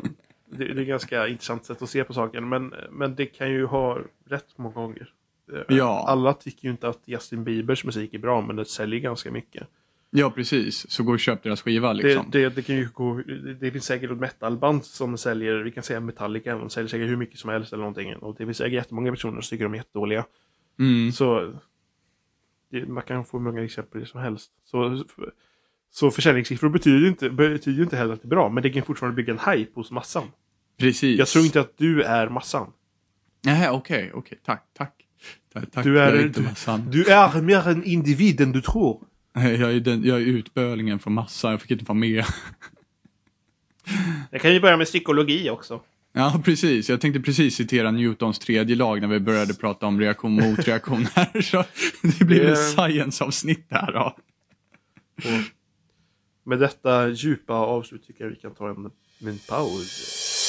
det, 0.51 0.65
det 0.65 0.73
är 0.73 0.81
ett 0.81 0.89
ganska 0.89 1.29
intressant 1.29 1.65
sätt 1.65 1.83
att 1.83 1.91
se 1.91 2.05
på 2.05 2.13
saken. 2.13 2.49
Men, 2.49 2.75
men 2.91 3.15
det 3.15 3.27
kan 3.27 3.51
ju 3.51 3.67
ha 3.67 3.99
rätt 4.29 4.49
många 4.57 4.75
gånger. 4.75 5.09
Eh, 5.53 5.77
Ja. 5.77 6.05
Alla 6.09 6.33
tycker 6.33 6.65
ju 6.65 6.71
inte 6.71 6.89
att 6.89 7.03
Justin 7.05 7.45
Biebers 7.45 7.85
musik 7.85 8.15
är 8.15 8.19
bra, 8.19 8.41
men 8.41 8.57
det 8.57 8.65
säljer 8.65 9.01
ganska 9.01 9.31
mycket. 9.31 9.69
Ja, 10.17 10.31
precis. 10.31 10.91
Så 10.91 11.03
gå 11.03 11.13
och 11.13 11.21
köp 11.21 11.43
deras 11.43 11.63
skiva 11.63 11.93
liksom. 11.93 12.27
Det, 12.31 12.43
det, 12.43 12.49
det, 12.49 12.63
kan 12.63 12.77
ju 12.77 12.89
gå, 12.93 13.23
det, 13.61 13.71
finns 13.71 13.85
säkert 13.85 14.11
ett 14.11 14.19
metalband 14.19 14.85
som 14.85 15.19
säljer, 15.19 15.55
vi 15.55 15.71
kan 15.71 15.83
säga 15.83 16.01
Metallica, 16.01 16.59
de 16.59 16.71
säljer 16.71 16.89
säkert 16.89 17.09
hur 17.09 17.17
mycket 17.17 17.39
som 17.39 17.51
helst 17.51 17.73
eller 17.73 17.81
någonting. 17.81 18.17
Och 18.17 18.35
det 18.39 18.45
finns 18.45 18.57
säkert 18.57 18.73
jättemånga 18.73 19.11
personer 19.11 19.41
som 19.41 19.51
tycker 19.51 19.65
de 19.65 19.73
är 19.73 19.79
jättedåliga. 19.79 20.25
Mm. 20.79 21.13
Så 21.13 21.53
det, 22.71 22.87
man 22.87 23.03
kan 23.03 23.25
få 23.25 23.39
många 23.39 23.65
exempel 23.65 24.07
som 24.07 24.21
helst. 24.21 24.51
Så, 24.65 25.05
så 25.91 26.11
försäljningssiffror 26.11 26.69
betyder 26.69 26.99
ju 26.99 27.09
inte, 27.09 27.31
betyder 27.31 27.83
inte 27.83 27.97
heller 27.97 28.15
att 28.15 28.23
det 28.23 28.27
är 28.27 28.31
bra, 28.31 28.49
men 28.49 28.63
det 28.63 28.71
kan 28.71 28.83
fortfarande 28.83 29.17
bygga 29.17 29.33
en 29.33 29.55
hype 29.55 29.71
hos 29.75 29.91
massan. 29.91 30.25
Precis. 30.79 31.19
Jag 31.19 31.29
tror 31.29 31.45
inte 31.45 31.61
att 31.61 31.79
du 31.79 32.03
är 32.03 32.29
massan. 32.29 32.73
Nej, 33.45 33.71
okej, 33.71 34.11
okej. 34.15 34.39
Tack, 34.45 34.67
tack. 34.73 34.95
Tack, 34.95 35.04
tack. 35.73 35.85
Du 35.85 36.01
är, 36.01 36.27
inte 36.27 36.41
du, 36.41 36.47
massan. 36.47 36.91
du 36.91 37.05
är 37.07 37.41
mer 37.43 37.69
en 37.69 37.85
individ 37.85 38.41
än 38.41 38.53
du 38.53 38.61
tror. 38.61 39.03
Jag 39.35 39.47
är, 39.63 39.81
den, 39.81 40.05
jag 40.05 40.17
är 40.21 40.27
utbölingen 40.27 40.99
från 40.99 41.13
massan, 41.15 41.51
jag 41.51 41.61
fick 41.63 41.71
inte 41.71 41.85
vara 41.85 41.99
med. 41.99 42.25
Jag 44.31 44.41
kan 44.41 44.53
ju 44.53 44.61
börja 44.61 44.77
med 44.77 44.87
psykologi 44.87 45.51
också. 45.51 45.81
Ja, 46.17 46.41
precis. 46.45 46.89
Jag 46.89 47.01
tänkte 47.01 47.21
precis 47.21 47.55
citera 47.57 47.91
Newtons 47.91 48.39
tredje 48.39 48.77
lag 48.77 49.01
när 49.01 49.09
vi 49.09 49.21
började 49.21 49.55
prata 49.55 49.87
om 49.87 50.01
reaktion 50.01 50.33
mot 50.33 50.59
reaktion 50.69 51.07
här. 51.15 51.41
Så 51.43 51.65
det 52.03 52.25
blir 52.25 52.41
Det- 52.41 52.47
väl 52.47 52.57
science-avsnitt 52.57 53.67
här 53.71 53.93
då. 53.93 54.17
Och 55.17 56.49
med 56.51 56.59
detta 56.59 57.09
djupa 57.09 57.53
avslut 57.55 58.07
tycker 58.07 58.25
jag 58.25 58.31
vi 58.31 58.37
kan 58.37 58.55
ta 58.55 58.69
en, 58.71 58.91
en 59.29 59.39
paus. 59.49 60.44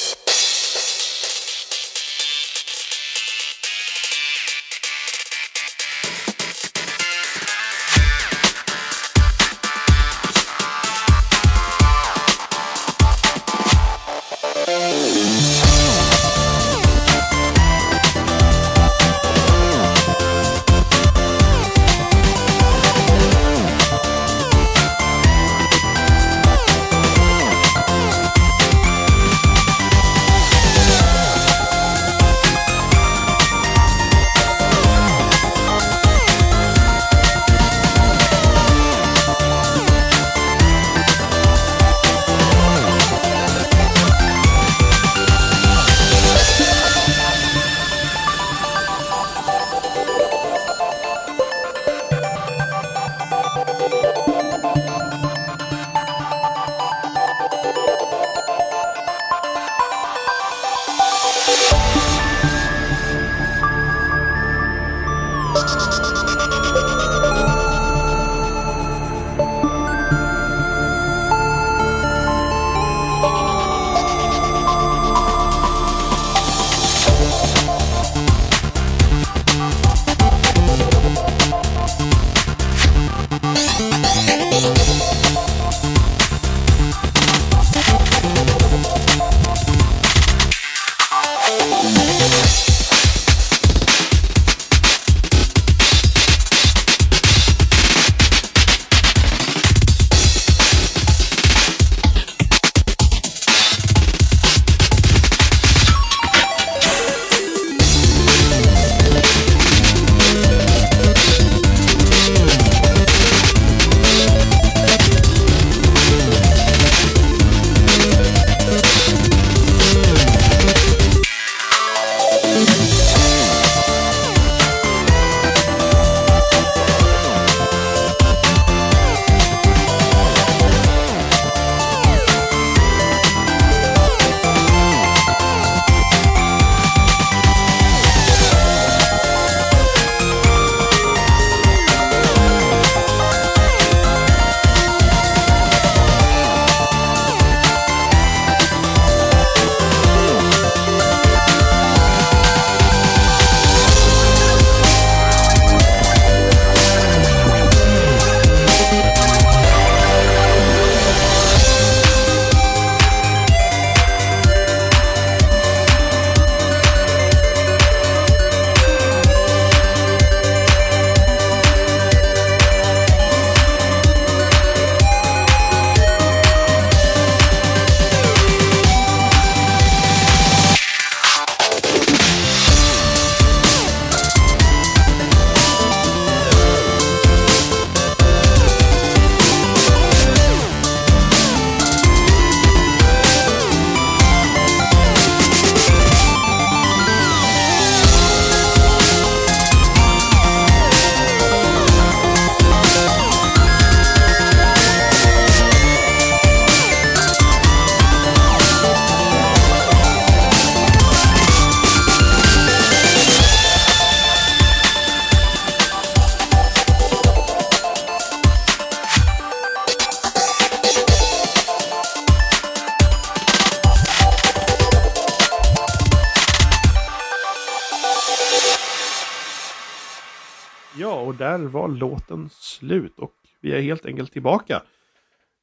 Var 231.86 231.96
låten 231.96 232.48
slut 232.52 233.18
och 233.18 233.32
vi 233.60 233.72
är 233.72 233.80
helt 233.80 234.06
enkelt 234.06 234.32
tillbaka. 234.32 234.82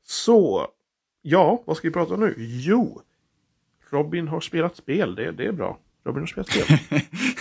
Så, 0.03 0.67
ja, 1.21 1.63
vad 1.65 1.77
ska 1.77 1.87
vi 1.87 1.93
prata 1.93 2.13
om 2.13 2.19
nu? 2.19 2.35
Jo, 2.37 3.01
Robin 3.89 4.27
har 4.27 4.41
spelat 4.41 4.75
spel, 4.75 5.15
det, 5.15 5.31
det 5.31 5.45
är 5.45 5.51
bra. 5.51 5.79
Robin 6.05 6.21
har 6.21 6.27
spelat 6.27 6.49
spel. 6.49 6.79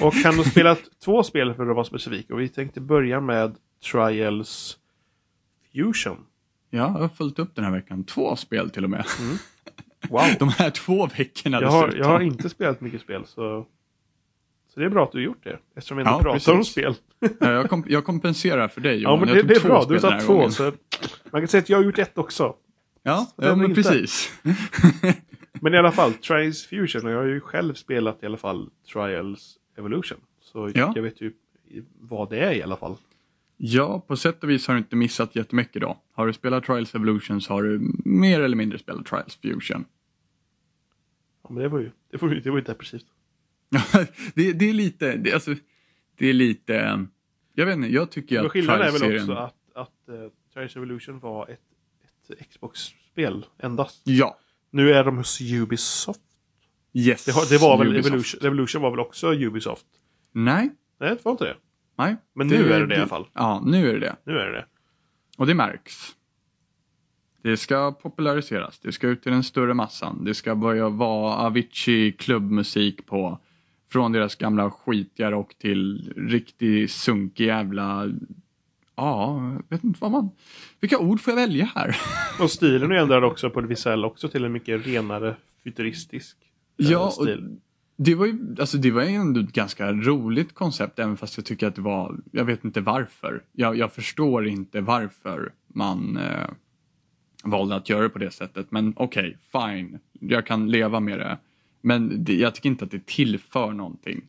och 0.06 0.14
han 0.14 0.36
har 0.36 0.44
spelat 0.44 0.78
två 1.04 1.22
spel 1.22 1.54
för 1.54 1.66
att 1.66 1.74
vara 1.74 1.84
specifik 1.84 2.30
och 2.30 2.40
vi 2.40 2.48
tänkte 2.48 2.80
börja 2.80 3.20
med 3.20 3.56
Trials 3.90 4.78
Fusion. 5.72 6.26
Ja, 6.70 6.78
jag 6.78 6.88
har 6.88 7.08
följt 7.08 7.38
upp 7.38 7.54
den 7.54 7.64
här 7.64 7.72
veckan. 7.72 8.04
Två 8.04 8.36
spel 8.36 8.70
till 8.70 8.84
och 8.84 8.90
med. 8.90 9.06
Wow! 10.08 10.22
De 10.38 10.48
här 10.48 10.70
två 10.70 11.06
veckorna 11.06 11.60
Jag 11.60 11.68
har, 11.68 11.86
dessutom. 11.86 12.06
jag 12.06 12.12
har 12.12 12.20
inte 12.20 12.48
spelat 12.48 12.80
mycket 12.80 13.00
spel 13.00 13.26
så... 13.26 13.66
Så 14.74 14.80
det 14.80 14.86
är 14.86 14.90
bra 14.90 15.04
att 15.04 15.12
du 15.12 15.18
har 15.18 15.22
gjort 15.22 15.44
det. 15.44 15.58
Eftersom 15.74 15.96
vi 15.96 16.00
inte 16.00 16.10
Ja, 16.10 16.22
pratar 16.22 16.52
om 16.52 16.58
precis. 16.58 16.72
spel. 16.72 16.94
Ja, 17.40 17.52
jag, 17.52 17.70
kom, 17.70 17.84
jag 17.88 18.04
kompenserar 18.04 18.68
för 18.68 18.80
dig 18.80 19.02
Ja, 19.02 19.16
men 19.16 19.28
det, 19.28 19.42
det 19.42 19.54
är 19.56 19.60
bra. 19.60 19.84
Du 19.88 19.98
tagit 19.98 20.26
två. 20.26 20.50
Så 20.50 20.72
man 21.30 21.40
kan 21.40 21.48
säga 21.48 21.60
att 21.62 21.68
jag 21.68 21.78
har 21.78 21.84
gjort 21.84 21.98
ett 21.98 22.18
också. 22.18 22.54
Ja, 23.02 23.26
ja 23.36 23.56
men 23.56 23.70
inte. 23.70 23.82
precis. 23.82 24.32
Men 25.60 25.74
i 25.74 25.78
alla 25.78 25.92
fall, 25.92 26.12
Trials 26.12 26.66
Fusion. 26.66 27.06
Och 27.06 27.12
jag 27.12 27.16
har 27.18 27.24
ju 27.24 27.40
själv 27.40 27.74
spelat 27.74 28.22
i 28.22 28.26
alla 28.26 28.36
fall 28.36 28.70
Trials 28.92 29.56
Evolution. 29.78 30.18
Så 30.40 30.70
Ja. 30.74 30.92
jag 30.94 31.02
vet 31.02 31.20
ju 31.20 31.32
vad 32.00 32.30
det 32.30 32.38
är 32.38 32.52
i 32.52 32.62
alla 32.62 32.76
fall. 32.76 32.96
Ja, 33.56 34.00
på 34.06 34.16
sätt 34.16 34.42
och 34.42 34.50
vis 34.50 34.66
har 34.66 34.74
du 34.74 34.78
inte 34.78 34.96
missat 34.96 35.36
jättemycket 35.36 35.82
då. 35.82 35.98
Har 36.12 36.26
du 36.26 36.32
spelat 36.32 36.64
Trials 36.64 36.94
Evolution 36.94 37.40
så 37.40 37.52
har 37.52 37.62
du 37.62 37.92
mer 38.04 38.40
eller 38.40 38.56
mindre 38.56 38.78
spelat 38.78 39.06
Trials 39.06 39.36
Fusion. 39.42 39.84
Ja, 41.42 41.50
men 41.52 41.62
det 41.62 41.68
var 41.68 41.78
ju, 41.78 41.90
det 42.10 42.22
var 42.22 42.28
ju, 42.28 42.40
det 42.40 42.50
var 42.50 42.58
ju 42.58 42.64
depressivt. 42.64 43.06
det, 44.34 44.52
det 44.52 44.68
är 44.68 44.72
lite, 44.72 45.16
det, 45.16 45.32
alltså, 45.32 45.54
det 46.18 46.26
är 46.26 46.32
lite, 46.32 46.76
eh, 46.76 47.00
jag 47.54 47.66
vet 47.66 47.76
inte, 47.76 47.88
jag 47.88 48.10
tycker 48.10 48.44
att 48.44 48.52
skillnaden 48.52 48.86
är 48.86 48.92
väl 48.92 49.20
också 49.20 49.32
att, 49.32 49.54
att 49.74 50.08
uh, 50.08 50.28
Trials 50.54 50.76
Evolution 50.76 51.18
var 51.18 51.48
ett, 51.48 51.60
ett 52.30 52.50
Xbox-spel 52.50 53.46
endast. 53.58 54.00
Ja, 54.04 54.38
Nu 54.70 54.92
är 54.92 55.04
de 55.04 55.16
hos 55.16 55.40
Ubisoft. 55.40 56.20
yes. 56.92 57.24
Det, 57.24 57.32
det 57.50 57.58
var 57.62 57.78
väl. 57.78 57.96
Evolution, 57.96 58.40
Revolution 58.40 58.82
var 58.82 58.90
väl 58.90 59.00
också 59.00 59.32
Ubisoft? 59.34 59.86
Nej, 60.32 60.70
Nej, 61.00 61.10
det 61.10 61.24
var 61.24 61.32
inte 61.32 61.44
det. 61.44 61.56
nej. 61.98 62.16
Men 62.34 62.46
nu 62.46 62.72
är 62.72 62.80
det 62.80 62.86
det 62.86 62.94
i 62.94 62.98
alla 62.98 63.08
fall. 63.08 63.26
Ja, 63.32 63.62
nu 63.66 63.90
är 63.90 63.94
det 63.94 64.00
det. 64.00 64.16
Nu 64.24 64.38
är 64.38 64.46
det 64.46 64.52
det. 64.52 64.66
Och 65.38 65.46
det 65.46 65.54
märks. 65.54 66.16
Det 67.42 67.56
ska 67.56 67.92
populariseras, 67.92 68.78
det 68.78 68.92
ska 68.92 69.08
ut 69.08 69.22
till 69.22 69.32
den 69.32 69.42
större 69.42 69.74
massan. 69.74 70.24
Det 70.24 70.34
ska 70.34 70.54
börja 70.54 70.88
vara 70.88 71.34
Avicii 71.34 72.12
klubbmusik 72.12 73.06
på. 73.06 73.38
Från 73.92 74.12
deras 74.12 74.34
gamla 74.36 74.70
skitiga 74.70 75.30
rock 75.30 75.54
till 75.58 76.12
riktig 76.16 76.90
sunkig 76.90 77.46
jävla... 77.46 78.10
Ja, 78.96 79.52
jag 79.52 79.76
vet 79.76 79.84
inte 79.84 79.98
vad 80.00 80.10
man... 80.10 80.30
Vilka 80.80 80.98
ord 80.98 81.20
får 81.20 81.30
jag 81.30 81.36
välja 81.36 81.64
här? 81.74 81.96
Och 82.40 82.50
stilen 82.50 82.92
är 82.92 82.96
ändrad 82.96 83.24
också 83.24 83.50
på 83.50 83.60
det 83.60 83.66
visuella 83.66 84.06
också 84.06 84.28
till 84.28 84.44
en 84.44 84.52
mycket 84.52 84.86
renare 84.86 85.36
futuristisk 85.64 86.36
eh, 86.80 86.90
Ja, 86.90 87.10
stil. 87.10 87.56
det 87.96 88.14
var 88.14 88.26
ju 88.26 88.56
alltså 88.60 88.76
det 88.78 88.90
var 88.90 89.02
ändå 89.02 89.40
ett 89.40 89.52
ganska 89.52 89.92
roligt 89.92 90.54
koncept 90.54 90.98
även 90.98 91.16
fast 91.16 91.36
jag 91.36 91.46
tycker 91.46 91.66
att 91.66 91.74
det 91.74 91.82
var, 91.82 92.16
jag 92.30 92.44
vet 92.44 92.64
inte 92.64 92.80
varför. 92.80 93.42
Jag, 93.52 93.76
jag 93.76 93.92
förstår 93.92 94.46
inte 94.46 94.80
varför 94.80 95.52
man 95.68 96.16
eh, 96.16 96.48
valde 97.44 97.76
att 97.76 97.88
göra 97.88 98.02
det 98.02 98.08
på 98.08 98.18
det 98.18 98.30
sättet. 98.30 98.70
Men 98.70 98.92
okej, 98.96 99.38
fine. 99.52 99.98
Jag 100.20 100.46
kan 100.46 100.70
leva 100.70 101.00
med 101.00 101.18
det. 101.18 101.38
Men 101.82 102.24
det, 102.24 102.34
jag 102.34 102.54
tycker 102.54 102.68
inte 102.68 102.84
att 102.84 102.90
det 102.90 103.06
tillför 103.06 103.72
någonting. 103.72 104.20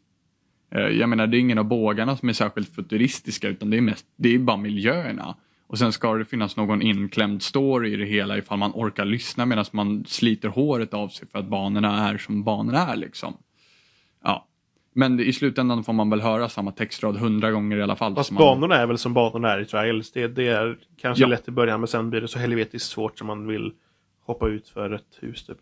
Eh, 0.72 0.82
jag 0.82 1.10
menar, 1.10 1.28
det 1.28 1.38
är 1.38 1.40
ingen 1.40 1.58
av 1.58 1.66
bågarna 1.66 2.18
som 2.18 2.30
är 2.30 2.34
särskilt 2.34 2.76
futuristiska 2.76 3.48
utan 3.50 3.70
det 3.70 3.78
är, 3.78 3.82
mest, 3.82 4.06
det 4.16 4.30
är 4.36 4.40
bara 4.40 4.58
miljöerna. 4.58 5.36
Och 5.68 5.80
sen 5.80 5.92
ska 5.94 6.14
det 6.14 6.26
finnas 6.26 6.58
någon 6.58 6.82
inklämd 6.82 7.42
story 7.44 7.94
i 7.94 7.96
det 7.96 8.06
hela 8.06 8.38
ifall 8.38 8.58
man 8.58 8.72
orkar 8.76 9.06
lyssna 9.06 9.46
medan 9.46 9.66
man 9.72 10.06
sliter 10.08 10.50
håret 10.50 10.94
av 10.94 11.08
sig 11.08 11.28
för 11.28 11.40
att 11.40 11.46
banorna 11.48 12.10
är 12.10 12.18
som 12.18 12.44
banorna 12.44 12.80
är 12.80 12.96
liksom. 12.96 13.38
Ja. 14.24 14.48
Men 14.96 15.20
i 15.20 15.34
slutändan 15.34 15.84
får 15.84 15.94
man 15.94 16.10
väl 16.10 16.22
höra 16.22 16.50
samma 16.50 16.72
textrad 16.72 17.18
hundra 17.18 17.52
gånger 17.52 17.78
i 17.78 17.82
alla 17.82 17.96
fall. 17.96 18.16
Fast 18.16 18.28
så 18.28 18.34
man- 18.34 18.42
banorna 18.42 18.76
är 18.76 18.88
väl 18.88 18.98
som 18.98 19.14
banorna 19.14 19.52
är 19.52 19.60
i 19.60 19.66
Trials. 19.66 20.12
Det, 20.12 20.28
det 20.28 20.48
är 20.48 20.78
kanske 20.98 21.24
Ja. 21.24 21.28
lätt 21.28 21.48
i 21.48 21.52
början 21.52 21.80
men 21.80 21.88
sen 21.88 22.10
blir 22.10 22.22
det 22.22 22.28
så 22.28 22.40
helvetiskt 22.40 22.90
svårt 22.90 23.18
som 23.18 23.28
man 23.28 23.48
vill 23.48 23.72
hoppa 24.26 24.48
ut 24.48 24.70
för 24.70 24.92
ett 24.92 25.18
hus 25.22 25.46
typ. 25.46 25.58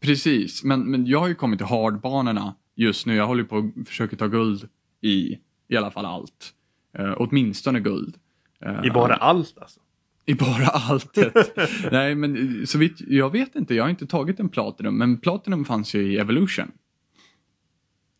Precis, 0.00 0.64
men, 0.64 0.90
men 0.90 1.06
jag 1.06 1.18
har 1.20 1.28
ju 1.28 1.34
kommit 1.34 1.58
till 1.58 1.66
hardbanorna 1.66 2.54
just 2.74 3.06
nu. 3.06 3.14
Jag 3.14 3.26
håller 3.26 3.44
på 3.44 3.58
att 3.78 3.88
försöka 3.88 4.16
ta 4.16 4.26
guld 4.26 4.68
i 5.00 5.38
i 5.68 5.76
alla 5.76 5.90
fall 5.90 6.04
allt. 6.04 6.52
Eh, 6.98 7.14
åtminstone 7.16 7.80
guld. 7.80 8.16
Eh, 8.60 8.84
I 8.84 8.90
bara 8.90 9.14
allt 9.14 9.58
alltså. 9.58 9.80
I 10.24 10.34
bara 10.34 10.66
alltet. 10.72 11.56
Nej, 11.92 12.14
men 12.14 12.58
eh, 12.60 12.64
så 12.64 12.78
vitt, 12.78 13.00
jag 13.00 13.30
vet 13.32 13.56
inte, 13.56 13.74
jag 13.74 13.84
har 13.84 13.90
inte 13.90 14.06
tagit 14.06 14.40
en 14.40 14.48
Platinum, 14.48 14.98
men 14.98 15.18
Platinum 15.18 15.64
fanns 15.64 15.94
ju 15.94 16.12
i 16.12 16.18
Evolution. 16.18 16.70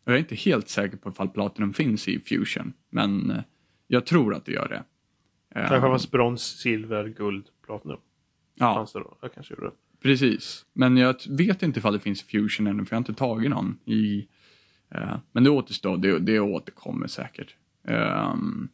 Och 0.05 0.11
jag 0.11 0.15
är 0.15 0.19
inte 0.19 0.35
helt 0.35 0.69
säker 0.69 0.97
på 0.97 1.09
ifall 1.09 1.29
Platinum 1.29 1.73
finns 1.73 2.07
i 2.07 2.19
Fusion, 2.19 2.73
men 2.89 3.41
jag 3.87 4.05
tror 4.05 4.35
att 4.35 4.45
det 4.45 4.51
gör 4.51 4.67
det. 4.67 4.83
Kanske 5.53 5.81
fanns 5.81 6.11
brons, 6.11 6.41
silver, 6.41 7.07
guld, 7.07 7.45
platinum. 7.65 7.97
ja, 8.55 8.73
Fanns 8.73 8.93
det 8.93 8.99
då? 8.99 9.17
Jag 9.21 9.33
kanske 9.33 9.53
gjorde 9.53 9.65
det. 9.65 9.71
Precis. 10.03 10.65
Men 10.73 10.97
jag 10.97 11.15
vet 11.29 11.63
inte 11.63 11.79
ifall 11.79 11.93
det 11.93 11.99
finns 11.99 12.23
Fusion 12.23 12.67
ännu, 12.67 12.85
för 12.85 12.93
jag 12.93 12.97
har 12.97 13.01
inte 13.01 13.13
tagit 13.13 13.49
någon 13.49 13.77
i... 13.85 14.27
eh, 14.91 15.17
men 15.31 15.43
det 15.43 15.49
återstår, 15.49 15.97
det, 15.97 16.19
det 16.19 16.39
återkommer 16.39 17.07
säkert. 17.07 17.55
Ehm, 17.87 18.67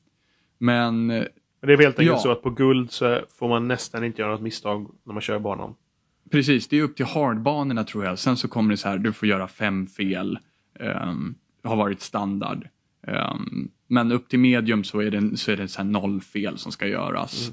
men 0.57 1.07
Men 1.07 1.27
det 1.61 1.73
är 1.73 1.77
helt 1.77 1.99
enkelt 1.99 2.15
Ja. 2.17 2.17
så 2.19 2.31
att 2.31 2.41
på 2.41 2.49
guld 2.49 2.91
så 2.91 3.21
får 3.39 3.49
man 3.49 3.67
nästan 3.67 4.03
inte 4.03 4.21
göra 4.21 4.31
något 4.31 4.41
misstag 4.41 4.91
när 5.03 5.13
man 5.13 5.21
kör 5.21 5.39
banan. 5.39 5.75
Precis, 6.31 6.67
det 6.67 6.77
är 6.77 6.81
upp 6.83 6.95
till 6.95 7.05
hardbanorna 7.05 7.83
tror 7.83 8.05
jag. 8.05 8.19
Sen 8.19 8.37
så 8.37 8.47
kommer 8.47 8.69
det 8.71 8.77
så 8.77 8.89
här, 8.89 8.97
du 8.97 9.13
får 9.13 9.27
göra 9.27 9.47
fem 9.47 9.87
fel. 9.87 10.39
Um, 10.79 11.35
har 11.63 11.75
varit 11.75 12.01
standard. 12.01 12.67
Ehm, 13.07 13.69
men 13.87 14.11
upp 14.11 14.29
till 14.29 14.39
medium 14.39 14.83
så 14.83 14.99
är 14.99 15.11
det, 15.11 15.37
så 15.37 15.51
är 15.51 15.57
det 15.57 15.67
så 15.67 15.83
noll 15.83 16.21
fel 16.21 16.57
som 16.57 16.71
ska 16.71 16.87
göras. 16.87 17.51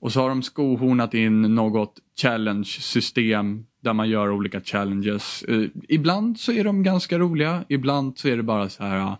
Och 0.00 0.12
så 0.12 0.20
har 0.20 0.28
de 0.28 0.42
skohornat 0.42 1.14
in 1.14 1.42
något 1.54 1.98
challenge-system 2.22 3.66
där 3.80 3.92
man 3.92 4.08
gör 4.08 4.30
olika 4.30 4.60
challenges. 4.60 5.42
Eh, 5.42 5.68
ibland 5.88 6.40
så 6.40 6.52
är 6.52 6.64
de 6.64 6.82
ganska 6.82 7.18
roliga, 7.18 7.64
ibland 7.68 8.18
så 8.18 8.28
är 8.28 8.36
det 8.36 8.42
bara 8.42 8.68
så 8.68 8.84
här 8.84 9.16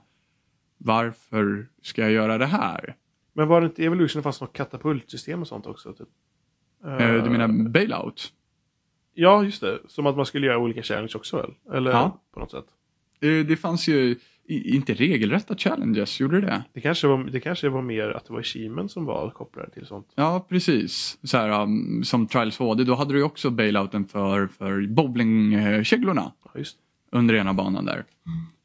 varför 0.78 1.68
ska 1.82 2.02
jag 2.02 2.12
göra 2.12 2.38
det 2.38 2.46
här? 2.46 2.96
Men 3.32 3.48
var 3.48 3.60
det 3.60 3.66
inte 3.66 3.84
Evolution 3.84 4.22
fanns 4.22 4.40
något 4.40 4.52
katapultsystem 4.52 5.40
och 5.40 5.48
sånt 5.48 5.66
också? 5.66 5.92
Typ? 5.92 6.08
Eh, 6.84 7.24
du 7.24 7.30
menar 7.30 7.68
bailout? 7.70 8.32
Ja, 9.14 9.44
just 9.44 9.60
det. 9.60 9.78
Som 9.88 10.06
att 10.06 10.16
man 10.16 10.26
skulle 10.26 10.46
göra 10.46 10.58
olika 10.58 10.82
challenge 10.82 11.12
också 11.14 11.36
väl? 11.36 11.54
Eller 11.76 11.90
Ja. 11.90 12.20
på 12.34 12.40
något 12.40 12.50
sätt. 12.50 12.64
Eh, 13.20 13.46
Det 13.46 13.56
fanns 13.56 13.88
ju 13.88 14.16
inte 14.50 14.94
regelrätta 14.94 15.56
challenges, 15.56 16.20
gjorde 16.20 16.40
det 16.40 16.64
det? 16.72 16.80
Kanske, 16.80 17.06
var, 17.06 17.24
det 17.24 17.40
kanske 17.40 17.68
var 17.68 17.82
mer 17.82 18.08
att 18.08 18.24
det 18.24 18.32
var 18.32 18.40
achievement 18.40 18.92
som 18.92 19.04
var 19.04 19.30
kopplade 19.30 19.70
till 19.70 19.86
sånt. 19.86 20.12
Ja, 20.14 20.46
precis. 20.48 21.18
Så 21.22 21.36
här, 21.36 21.62
um, 21.62 22.04
som 22.04 22.26
Trials 22.26 22.58
HD, 22.58 22.84
då 22.84 22.94
hade 22.94 23.12
du 23.12 23.18
ju 23.18 23.24
också 23.24 23.50
bailouten 23.50 24.04
för, 24.04 24.46
för 24.46 24.86
bowlingkäglorna 24.86 26.32
Ja, 26.54 26.60
under 27.12 27.34
ena 27.34 27.54
banan 27.54 27.84
där. 27.84 28.04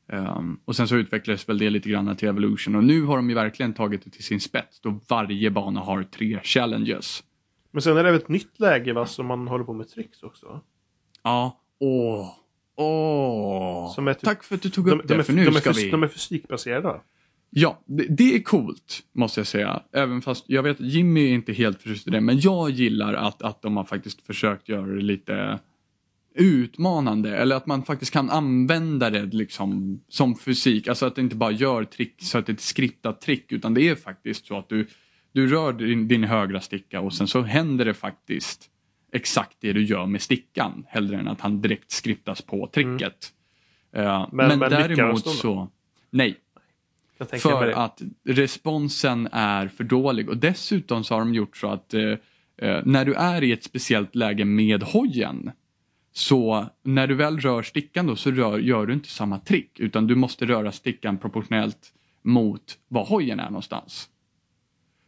Um, 0.08 0.60
och 0.65 0.76
sen 0.76 0.88
så 0.88 0.95
utvecklades 0.95 1.50
väl 1.50 1.58
det 1.58 1.69
lite 1.69 1.89
grann 1.89 2.15
till 2.15 2.28
Evolution 2.28 2.76
och 2.76 2.84
nu 2.84 3.04
har 3.04 3.15
de 3.15 3.30
ju 3.30 3.36
verkligen 3.36 3.74
tagit 3.74 4.04
det 4.04 4.10
till 4.10 4.24
sin 4.24 4.39
spets 4.39 4.80
då 4.80 5.00
varje 5.10 5.52
bana 5.52 5.80
har 5.80 6.04
tre 6.04 6.39
challenges. 6.43 7.24
Men 7.71 7.82
sen 7.82 7.98
är 7.98 8.04
det 8.04 8.12
väl 8.12 8.21
ett 8.21 8.30
nytt 8.30 8.60
läge 8.60 8.93
va, 8.93 9.06
som 9.06 9.26
man 9.26 9.48
håller 9.48 9.65
på 9.65 9.74
med 9.74 9.89
tricks 9.89 10.24
också? 10.24 10.62
Ja, 11.24 11.60
åh, 11.80 12.30
åh. 12.75 13.95
Är 13.97 14.13
typ- 14.13 14.23
Tack 14.23 14.43
för 14.43 14.55
att 14.55 14.61
du 14.61 14.69
tog 14.69 14.85
De, 14.85 14.91
upp 14.91 15.07
de, 15.07 15.13
det, 15.13 15.19
är, 15.19 15.23
för 15.23 15.33
nu 15.33 15.45
de, 15.45 15.55
är 15.55 15.59
ska 15.59 15.71
fys- 15.71 15.83
vi... 15.83 15.89
de 15.89 16.03
är 16.03 16.07
fysikbaserade? 16.07 17.01
Ja, 17.49 17.81
det, 17.85 18.03
det 18.09 18.35
är 18.35 18.39
coolt 18.39 19.03
måste 19.13 19.39
jag 19.39 19.47
säga. 19.47 19.81
Även 19.93 20.21
fast 20.21 20.43
jag 20.47 20.63
vet 20.63 20.79
att 20.79 20.85
Jimmy 20.85 21.29
är 21.29 21.33
inte 21.33 21.53
helt 21.53 21.81
förtjust 21.81 22.07
i 22.07 22.09
det. 22.11 22.21
Men 22.21 22.39
jag 22.39 22.69
gillar 22.69 23.13
att, 23.13 23.41
att 23.41 23.61
de 23.61 23.77
har 23.77 23.83
faktiskt 23.83 24.25
försökt 24.25 24.69
göra 24.69 24.85
det 24.85 25.01
lite 25.01 25.59
utmanande. 26.35 27.38
Eller 27.38 27.55
att 27.55 27.65
man 27.65 27.83
faktiskt 27.83 28.11
kan 28.11 28.29
använda 28.29 29.09
det 29.09 29.25
liksom 29.25 29.99
som 30.09 30.35
fysik. 30.35 30.88
Alltså 30.88 31.05
att 31.05 31.15
det 31.15 31.21
inte 31.21 31.35
bara 31.35 31.51
gör 31.51 31.83
trick 31.83 32.15
så 32.17 32.38
att 32.38 32.45
det 32.45 32.51
är 32.51 32.53
ett 32.53 32.61
skriptat 32.61 33.21
trick. 33.21 33.51
Utan 33.51 33.73
det 33.73 33.89
är 33.89 33.95
faktiskt 33.95 34.45
så 34.45 34.57
att 34.57 34.69
du, 34.69 34.88
du 35.31 35.47
rör 35.47 35.73
din, 35.73 36.07
din 36.07 36.23
högra 36.23 36.61
sticka 36.61 37.01
och 37.01 37.13
sen 37.13 37.27
så 37.27 37.41
händer 37.41 37.85
det 37.85 37.93
faktiskt 37.93 38.69
exakt 39.15 39.58
det 39.60 39.73
du 39.73 39.84
gör 39.84 40.06
med 40.06 40.21
stickan. 40.21 40.86
Hellre 40.89 41.17
än 41.19 41.28
att 41.28 41.41
han 41.41 41.62
direkt 41.62 41.91
skriptas 41.91 42.41
på 42.41 42.67
tricket. 42.67 43.34
Eh, 43.95 44.28
Men- 44.32 44.47
men, 44.47 44.60
men 44.60 44.69
de 44.69 44.75
däremot 44.75 45.25
så... 45.38 45.69
Nej, 46.10 46.36
för 47.39 47.71
att 47.71 48.01
responsen 48.23 49.28
är 49.32 49.67
för 49.67 49.84
dålig 49.84 50.30
och 50.30 50.38
dessutom 50.38 51.04
så 51.04 51.13
har 51.13 51.19
de 51.19 51.34
gjort 51.34 51.58
så 51.58 51.67
att 51.67 51.93
eh, 51.93 52.82
när 52.86 53.06
du 53.06 53.13
är 53.13 53.43
i 53.43 53.51
ett 53.51 53.63
speciellt 53.63 54.15
läge 54.15 54.45
med 54.45 54.84
hojen 54.84 55.51
så 56.13 56.65
när 56.84 57.08
du 57.08 57.15
väl 57.15 57.39
rör 57.39 57.62
stickan 57.62 58.08
då 58.08 58.15
så 58.15 58.32
rör, 58.32 58.58
gör 58.60 58.86
du 58.86 58.93
inte 58.93 59.10
samma 59.10 59.39
trick 59.39 59.80
utan 59.80 60.08
du 60.08 60.15
måste 60.15 60.45
röra 60.45 60.71
stickan 60.71 61.17
proportionellt 61.17 61.93
mot 62.21 62.78
var 62.88 63.06
hojen 63.06 63.39
är 63.39 63.45
någonstans. 63.49 64.10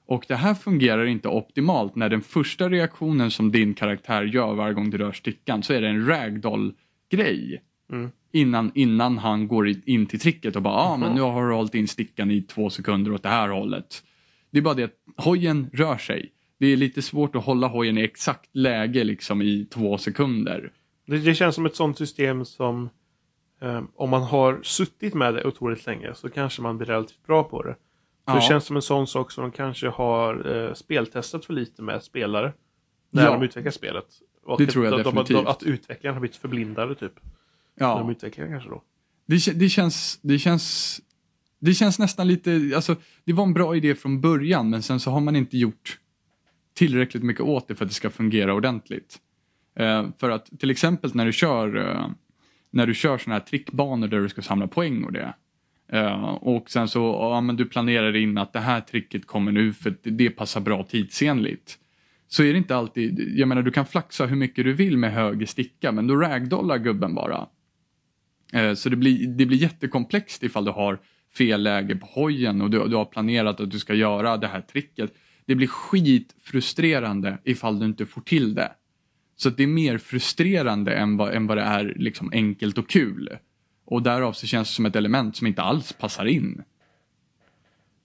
Och 0.08 0.26
det 0.28 0.36
här 0.36 0.54
fungerar 0.54 1.06
inte 1.06 1.28
optimalt 1.28 1.96
när 1.96 2.10
den 2.10 2.22
första 2.22 2.70
reaktionen 2.70 3.32
som 3.32 3.52
din 3.52 3.74
karaktär 3.74 4.24
gör 4.24 4.54
varje 4.54 4.74
gång 4.74 4.90
du 4.90 4.98
rör 4.98 5.12
stickan 5.12 5.64
så 5.64 5.74
är 5.74 5.82
det 5.82 5.88
en 5.88 6.06
ragdoll-grej. 6.08 7.62
Mm. 7.92 8.10
Innan, 8.32 8.72
innan 8.76 9.18
han 9.18 9.48
går 9.48 9.68
in 9.86 10.06
till 10.06 10.20
tricket 10.20 10.56
och 10.56 10.62
bara, 10.62 10.74
ja 10.74 10.80
ah, 10.94 10.98
men 10.98 11.08
Mhm. 11.10 11.16
nu 11.16 11.22
har 11.22 11.48
du 11.50 11.54
hållit 11.56 11.76
in 11.76 11.88
stickan 11.88 12.32
i 12.32 12.42
två 12.42 12.70
sekunder 12.70 13.14
åt 13.14 13.24
det 13.24 13.30
här 13.30 13.50
hållet. 13.50 14.04
Det 14.52 14.58
är 14.58 14.62
bara 14.62 14.74
det 14.74 14.84
att 14.84 15.26
hojen 15.26 15.70
rör 15.74 15.98
sig. 15.98 16.32
Det 16.60 16.68
är 16.68 16.78
lite 16.78 17.02
svårt 17.02 17.36
att 17.36 17.44
hålla 17.46 17.68
hojen 17.68 17.98
i 17.98 18.02
exakt 18.02 18.50
läge 18.56 19.04
liksom 19.04 19.42
i 19.42 19.66
två 19.66 19.98
sekunder. 19.98 20.72
Det, 21.08 21.18
det 21.18 21.36
känns 21.36 21.56
som 21.56 21.66
ett 21.66 21.76
sånt 21.76 21.98
system 21.98 22.46
som 22.46 22.90
eh, 23.62 23.82
om 23.96 24.10
man 24.10 24.24
har 24.24 24.60
suttit 24.64 25.14
med 25.14 25.34
det 25.34 25.44
otroligt 25.46 25.86
länge 25.86 26.14
så 26.16 26.30
kanske 26.30 26.62
man 26.62 26.78
blir 26.78 26.88
relativt 26.88 27.26
bra 27.28 27.44
på 27.44 27.64
det. 27.64 27.76
Ja. 28.28 28.36
Det 28.36 28.42
känns 28.42 28.66
som 28.66 28.76
en 28.76 28.82
sån 28.82 29.08
sak 29.08 29.32
som 29.32 29.42
de 29.42 29.52
kanske 29.52 29.88
har 29.90 30.56
eh, 30.68 30.74
speltestat 30.74 31.46
för 31.46 31.54
lite 31.54 31.82
med 31.82 32.04
spelare. 32.04 32.54
När 33.12 33.24
Ja. 33.26 33.32
de 33.32 33.44
utvecklar 33.44 33.72
spelet. 33.72 34.06
Och 34.44 34.58
Det 34.58 34.64
att 34.64 34.70
tror 34.70 34.86
jag 34.86 34.94
de, 34.94 34.98
de, 34.98 35.04
de, 35.04 35.16
definitivt. 35.16 35.48
Att 35.48 35.64
utvecklarna 35.64 36.16
har 36.16 36.20
blivit 36.22 36.36
förblindade 36.38 36.96
typ. 36.96 37.14
När 37.76 37.88
de 37.96 38.06
Ja, 38.08 38.12
utvecklar 38.12 38.48
kanske 38.48 38.70
då. 38.70 38.82
det, 39.26 39.60
det 39.60 39.70
känns, 39.70 40.20
det 40.22 40.40
känns, 40.40 41.00
det 41.60 41.74
känns 41.74 42.00
nästan 42.00 42.28
lite, 42.28 42.72
alltså 42.76 42.96
det 43.24 43.34
var 43.34 43.44
en 43.44 43.54
bra 43.54 43.76
idé 43.76 43.96
från 43.96 44.22
början 44.22 44.70
men 44.70 44.84
sen 44.84 45.00
så 45.00 45.12
har 45.12 45.20
man 45.20 45.36
inte 45.36 45.58
gjort 45.58 46.00
tillräckligt 46.74 47.24
mycket 47.24 47.42
åt 47.44 47.68
det 47.68 47.76
för 47.76 47.86
att 47.86 47.90
det 47.90 47.96
ska 47.96 48.10
fungera 48.10 48.54
ordentligt. 48.54 49.18
Eh, 49.76 50.06
för 50.18 50.30
att 50.30 50.60
till 50.60 50.70
exempel 50.72 51.12
när 51.16 51.26
du 51.26 51.34
kör 51.34 51.78
eh, 51.78 52.08
när 52.70 52.88
du 52.88 52.94
kör 52.94 53.18
sådana 53.18 53.40
här 53.40 53.46
trickbanor 53.46 54.08
där 54.08 54.20
du 54.20 54.30
ska 54.30 54.42
samla 54.42 54.68
poäng 54.68 55.04
och 55.04 55.12
det. 55.14 55.34
Eh, 55.94 56.24
och 56.24 56.70
sen 56.70 56.88
så, 56.88 57.00
ja 57.00 57.42
men 57.42 57.56
du 57.56 57.66
planerar 57.66 58.16
in 58.16 58.38
att 58.38 58.54
det 58.54 58.60
här 58.60 58.82
tricket 58.82 59.28
kommer 59.28 59.52
nu 59.52 59.74
för 59.74 59.96
det, 60.04 60.10
det 60.10 60.30
passar 60.30 60.62
bra 60.62 60.84
tidsenligt. 60.84 61.78
Så 62.28 62.44
är 62.44 62.52
det 62.52 62.58
inte 62.58 62.76
alltid, 62.76 63.34
jag 63.36 63.48
menar 63.48 63.62
du 63.62 63.72
kan 63.72 63.86
flaxa 63.86 64.26
hur 64.26 64.36
mycket 64.36 64.66
du 64.66 64.74
vill 64.74 64.98
med 64.98 65.14
höger 65.14 65.46
sticka 65.46 65.92
men 65.92 66.08
då 66.08 66.16
ragdollar 66.16 66.78
gubben 66.78 67.16
bara. 67.16 67.48
Eh, 68.54 68.74
Så 68.74 68.90
det 68.90 68.96
blir, 68.96 69.28
det 69.28 69.46
blir 69.46 69.58
jättekomplext 69.58 70.44
ifall 70.44 70.66
du 70.66 70.72
har 70.72 71.00
fel 71.38 71.64
läge 71.64 71.96
på 71.96 72.06
hojen 72.06 72.62
och 72.62 72.70
du, 72.70 72.88
du 72.88 72.96
har 72.96 73.06
planerat 73.06 73.60
att 73.60 73.72
du 73.72 73.80
ska 73.80 73.94
göra 73.94 74.38
det 74.38 74.48
här 74.48 74.62
tricket. 74.62 75.14
Det 75.46 75.56
blir 75.56 75.68
skitfrustrerande 75.68 77.38
ifall 77.44 77.80
du 77.80 77.86
inte 77.86 78.06
får 78.06 78.22
till 78.22 78.56
det. 78.56 78.72
Så 79.36 79.50
att 79.50 79.58
det 79.58 79.64
är 79.64 79.68
mer 79.68 79.98
frustrerande 79.98 80.94
än 80.94 81.18
vad, 81.18 81.34
än 81.34 81.48
vad 81.48 81.58
det 81.58 81.64
är 81.64 81.94
liksom 81.98 82.30
enkelt 82.34 82.78
och 82.78 82.90
kul. 82.90 83.30
Och 83.90 84.04
därav 84.04 84.34
så 84.34 84.48
känns 84.48 84.70
det 84.70 84.74
som 84.74 84.86
ett 84.86 84.96
element 84.96 85.36
som 85.36 85.48
inte 85.48 85.62
alls 85.62 85.94
passar 85.94 86.26
in. 86.26 86.64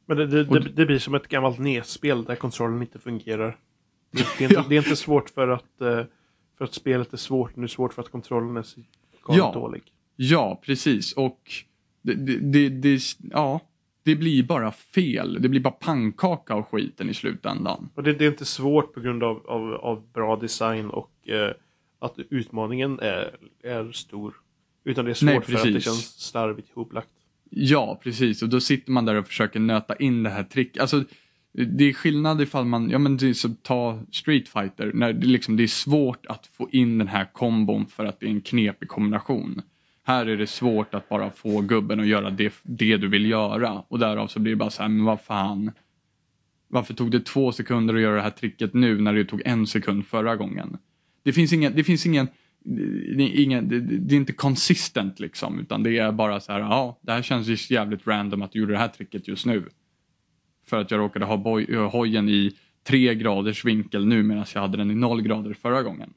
Men 0.07 0.17
det, 0.17 0.27
det, 0.27 0.45
det, 0.45 0.61
det 0.61 0.87
blir 0.87 0.99
som 0.99 1.15
ett 1.15 1.29
gammalt 1.29 1.59
NES-spel 1.59 2.25
där 2.25 2.35
kontrollen 2.37 2.83
inte 2.83 2.99
fungerar. 2.99 3.57
Det, 4.11 4.21
är, 4.21 4.43
inte, 4.43 4.65
det 4.69 4.75
är 4.75 4.79
inte 4.79 4.97
svårt 4.97 5.31
för 5.31 5.49
att, 5.49 5.81
eh, 5.81 6.05
för 6.59 6.65
att 6.65 6.75
spelet 6.75 7.13
är 7.13 7.17
svårt, 7.17 7.53
det 7.55 7.63
är 7.63 7.67
svårt 7.67 7.95
för 7.95 8.03
att 8.03 8.11
kontrollen 8.11 8.57
är 8.57 8.63
så 8.63 8.81
Ja. 9.29 9.53
dålig. 9.55 9.83
Ja, 10.17 10.61
precis. 10.65 11.13
Och 11.13 11.41
det, 12.03 12.15
det, 12.71 13.01
ja, 13.31 13.61
det 14.03 14.17
blir 14.17 14.43
bara 14.43 14.71
fel. 14.71 15.43
Det 15.43 15.49
blir 15.49 15.61
bara 15.61 15.75
pannkaka 15.75 16.55
av 16.55 16.63
skiten 16.63 17.11
i 17.11 17.15
slutändan. 17.15 17.89
Och 17.95 18.03
det, 18.03 18.13
det 18.13 18.25
är 18.25 18.29
inte 18.31 18.45
svårt 18.45 18.95
på 18.95 19.01
grund 19.01 19.23
av, 19.23 19.47
av, 19.47 19.75
av 19.75 20.03
bra 20.13 20.37
design 20.37 20.91
och 20.91 21.29
eh, 21.29 21.53
att 21.99 22.19
utmaningen 22.31 22.99
är, 23.01 23.37
är 23.63 23.93
stor. 23.93 24.35
Utan 24.85 25.05
det 25.05 25.11
är 25.11 25.15
svårt 25.15 25.27
Nej, 25.27 25.41
för 25.43 25.55
att 25.55 25.75
det 25.75 25.81
känns 25.81 26.21
slarvigt 26.21 26.71
ihoplagt. 26.71 27.09
Ja, 27.51 28.01
precis. 28.03 28.43
Och 28.43 28.49
då 28.49 28.61
sitter 28.61 28.93
man 28.93 29.05
där 29.05 29.15
och 29.15 29.27
försöker 29.27 29.61
nöta 29.61 29.97
in 29.97 30.23
det 30.23 30.31
här 30.31 30.45
tricket. 30.45 30.83
Alltså, 30.83 31.05
det 31.53 31.85
är 31.85 31.93
skillnad 31.93 32.43
ifall 32.43 32.65
man, 32.65 32.91
ja 32.91 32.99
men 32.99 33.17
det 33.17 33.35
så, 33.35 33.49
ta 33.63 34.01
Street 34.13 34.49
Fighter, 34.49 34.91
när 34.95 35.13
det, 35.13 35.27
liksom, 35.27 35.57
det 35.57 35.63
är 35.63 35.67
svårt 35.67 36.27
att 36.27 36.47
få 36.47 36.69
in 36.73 36.99
den 36.99 37.09
här 37.09 37.25
kombon 37.33 37.87
för 37.87 38.05
att 38.05 38.21
det 38.21 38.27
är 38.27 38.31
en 38.31 38.41
knepig 38.41 38.89
kombination. 38.89 39.63
Här 40.05 40.27
är 40.27 40.37
det 40.37 40.47
svårt 40.47 40.95
att 40.95 41.09
bara 41.09 41.31
få 41.31 41.61
gubben 41.61 42.01
att 42.01 42.07
göra 42.07 42.31
det, 42.31 42.55
det 42.63 42.97
du 42.97 43.09
vill 43.09 43.27
göra 43.27 43.85
och 43.89 43.99
därav 43.99 44.27
så 44.27 44.41
blir 44.41 44.53
det 44.53 44.57
bara 44.57 44.71
så 44.71 44.83
här, 44.83 44.89
men 44.89 45.05
vad 45.05 45.21
fan. 45.21 45.73
Varför 46.69 46.95
tog 46.95 47.11
det 47.11 47.21
två 47.21 47.53
sekunder 47.53 47.95
att 47.95 48.01
göra 48.01 48.17
det 48.17 48.23
här 48.23 48.31
tricket 48.31 48.75
nu 48.75 49.01
när 49.01 49.15
det 49.15 49.25
tog 49.25 49.43
en 49.45 49.67
sekund 49.67 50.07
förra 50.07 50.37
gången? 50.37 50.79
Det 51.23 51.33
finns 51.33 51.53
ingen, 51.53 51.77
det 51.77 51.85
finns 51.85 52.07
ingen, 52.07 52.29
det 52.65 53.23
är, 53.23 53.43
ingen, 53.43 53.69
det, 53.69 53.81
det 53.81 54.15
är 54.15 54.17
inte 54.17 54.33
consistent 54.33 55.21
liksom, 55.21 55.61
utan 55.61 55.83
det 55.83 55.99
är 55.99 56.13
bara 56.13 56.41
så 56.41 56.53
här, 56.53 56.61
ja, 56.61 56.99
det 57.03 57.13
här 57.13 57.23
känns 57.23 57.49
ju 57.49 57.75
jävligt 57.75 58.07
random 58.07 58.43
att 58.43 58.53
du 58.53 58.59
gjorde 58.59 58.73
det 58.73 58.79
här 58.79 58.89
tricket 58.89 59.29
just 59.29 59.47
nu. 59.47 59.69
För 60.67 60.81
att 60.81 60.91
jag 60.91 60.99
råkade 60.99 61.25
ha 61.25 61.37
boj, 61.37 61.75
hojen 61.75 62.29
i 62.29 62.57
tre 62.85 63.15
graders 63.15 63.65
vinkel 63.65 64.07
nu 64.07 64.23
medan 64.23 64.45
jag 64.55 64.61
hade 64.61 64.77
den 64.77 64.91
i 64.91 64.95
noll 64.95 65.23
grader 65.23 65.55
förra 65.55 65.83
gången. 65.83 66.13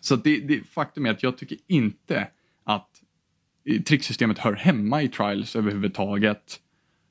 Så 0.00 0.16
det, 0.16 0.40
det, 0.40 0.66
faktum 0.66 1.06
är 1.06 1.10
att 1.10 1.22
jag 1.22 1.38
tycker 1.38 1.58
inte 1.66 2.28
att 2.64 3.02
eh, 3.64 3.82
tricksystemet 3.82 4.38
hör 4.38 4.52
hemma 4.52 5.02
i 5.02 5.08
trials 5.08 5.56
överhuvudtaget. 5.56 6.60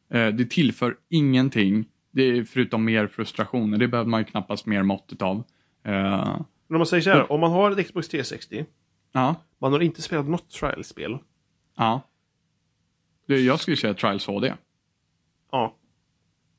Eh, 0.10 0.28
det 0.28 0.50
tillför 0.50 0.98
ingenting, 1.10 1.86
det 2.12 2.24
är 2.24 2.44
förutom 2.44 2.86
mer 2.86 3.08
frustrationer. 3.08 3.78
Det 3.78 3.88
behöver 3.88 4.10
man 4.10 4.22
ju 4.22 4.26
knappast 4.26 4.66
mer 4.66 4.84
måttet 4.84 5.22
av. 5.22 5.44
Eh, 5.84 6.42
Eh, 6.72 6.74
Men 6.74 6.76
om 6.76 6.80
man 6.80 6.86
säger 6.88 7.04
så 7.04 7.10
här, 7.10 7.32
om 7.32 7.40
man 7.40 7.52
har 7.52 7.72
ett 7.72 7.88
Xbox 7.88 8.08
360, 8.08 8.66
Ja, 9.14 9.36
man 9.60 9.72
har 9.72 9.80
inte 9.80 10.02
spelat 10.02 10.28
något 10.28 10.50
trial-spel. 10.50 11.18
ja. 11.78 12.08
Det, 13.28 13.40
jag 13.40 13.60
skulle 13.60 13.78
säga 13.78 13.94
Trials 13.94 14.26
HD. 14.28 14.54
Ja, 15.52 15.76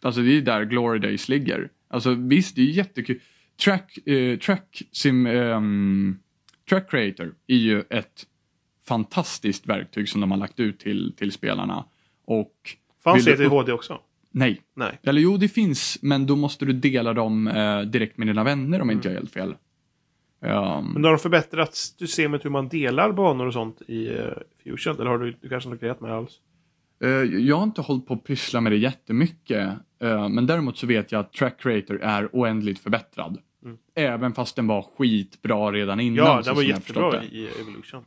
Alltså 0.02 0.20
det 0.20 0.36
är 0.36 0.40
där 0.42 0.64
Glory 0.64 0.98
Days 0.98 1.28
ligger. 1.28 1.70
Alltså 1.88 2.14
visst, 2.14 2.56
det 2.56 2.62
är 2.62 2.66
jättekul. 2.66 3.20
Track, 3.64 3.98
eh, 4.08 4.38
track, 4.38 4.82
sim, 4.92 5.26
ehm, 5.26 6.18
track 6.68 6.90
Creator 6.90 7.34
är 7.46 7.56
ju 7.56 7.80
ett 7.90 8.26
fantastiskt 8.86 9.66
verktyg 9.66 10.08
som 10.08 10.20
de 10.20 10.30
har 10.30 10.38
lagt 10.38 10.60
ut 10.60 10.78
till, 10.80 11.14
till 11.16 11.32
spelarna. 11.32 11.84
Och 12.24 12.76
fanns 13.04 13.24
du 13.24 13.36
det 13.36 13.44
i 13.44 13.46
HD 13.46 13.72
också? 13.72 14.00
nej, 14.30 14.62
Nej. 14.74 14.98
eller 15.02 15.20
jo 15.20 15.36
det 15.36 15.48
finns, 15.48 15.98
men 16.02 16.26
då 16.26 16.36
måste 16.36 16.64
du 16.64 16.72
dela 16.72 17.12
dem 17.14 17.48
eh, 17.48 17.80
direkt 17.80 18.18
med 18.18 18.26
dina 18.26 18.44
vänner 18.44 18.80
om 18.82 18.90
inte 18.90 19.08
jag 19.08 19.12
är 19.14 19.18
helt 19.18 19.32
fel. 19.32 19.54
Ehm, 20.42 20.84
Men 20.92 21.04
har 21.04 21.10
de 21.10 21.18
förbättrat 21.18 21.74
systemet 21.74 22.44
hur 22.44 22.50
man 22.50 22.68
delar 22.68 23.12
banor 23.12 23.46
och 23.46 23.52
sånt 23.52 23.82
i 23.88 24.08
uh, 24.08 24.24
Fusion? 24.64 24.94
Eller 25.00 25.10
har 25.10 25.18
du, 25.18 25.36
du 25.40 25.48
kanske 25.48 25.70
inte 25.70 25.80
grejat 25.80 26.00
med 26.00 26.10
det 26.10 26.16
alls? 26.16 26.40
Eh, 27.04 27.10
Jag 27.40 27.56
har 27.56 27.62
inte 27.62 27.80
hållit 27.80 28.06
på 28.06 28.14
att 28.14 28.24
pyssla 28.24 28.60
med 28.60 28.72
det 28.72 28.76
jättemycket. 28.76 29.68
eh, 30.02 30.28
Men 30.28 30.46
däremot 30.46 30.78
så 30.78 30.86
vet 30.86 31.12
jag 31.12 31.20
att 31.20 31.32
Track 31.32 31.60
Creator 31.60 32.00
är 32.02 32.28
oändligt 32.32 32.78
förbättrad. 32.78 33.38
Mm. 33.64 33.76
Även 33.94 34.32
fast 34.32 34.56
den 34.56 34.66
var 34.66 34.82
skitbra 34.98 35.72
redan 35.72 36.00
innan. 36.00 36.26
Ja, 36.26 36.42
den 36.44 36.54
var 36.54 36.62
jättebra 36.62 37.22
i 37.24 37.48
Evolution. 37.60 38.04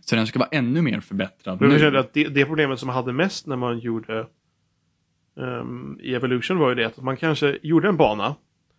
Så 0.00 0.16
den 0.16 0.26
ska 0.26 0.38
vara 0.38 0.48
ännu 0.52 0.82
mer 0.82 1.00
förbättrad 1.00 1.60
Men 1.60 1.70
jag 1.70 1.80
kände 1.80 2.00
att 2.00 2.12
det, 2.12 2.24
det 2.28 2.44
problemet 2.44 2.78
som 2.78 2.86
man 2.86 2.96
hade 2.96 3.12
mest 3.12 3.46
när 3.46 3.56
man 3.56 3.78
gjorde 3.78 4.26
ehm, 5.40 5.98
i 6.02 6.14
Evolution 6.14 6.58
var 6.58 6.68
ju 6.68 6.74
det 6.74 6.84
att 6.84 6.96
man 7.02 7.16
kanske 7.16 7.58
gjorde 7.62 7.88
en 7.88 7.96
bana. 7.96 8.34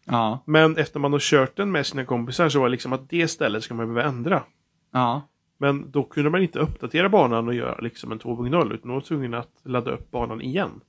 Ja, 0.05 0.43
Men 0.45 0.77
efter 0.77 0.99
man 0.99 1.11
har 1.13 1.19
kört 1.19 1.55
den 1.55 1.71
med 1.71 1.85
sina 1.85 2.05
kompisar 2.05 2.49
så 2.49 2.59
var 2.59 2.65
det 2.67 2.71
liksom 2.71 2.93
att 2.93 3.09
det 3.09 3.27
stället 3.27 3.63
ska 3.63 3.73
man 3.73 3.93
behöva 3.93 4.09
ändra. 4.09 4.43
ja, 4.91 5.27
Men 5.57 5.91
då 5.91 6.03
kunde 6.03 6.29
man 6.29 6.41
inte 6.41 6.59
uppdatera 6.59 7.09
banan 7.09 7.47
och 7.47 7.53
göra 7.53 7.77
liksom 7.81 8.11
en 8.11 8.19
2.0 8.19 8.73
utan 8.73 8.87
man 8.87 8.93
var 8.93 9.01
tvungen 9.01 9.33
att 9.33 9.51
ladda 9.63 9.91
upp 9.91 10.11
banan 10.11 10.41
igen. 10.41 10.81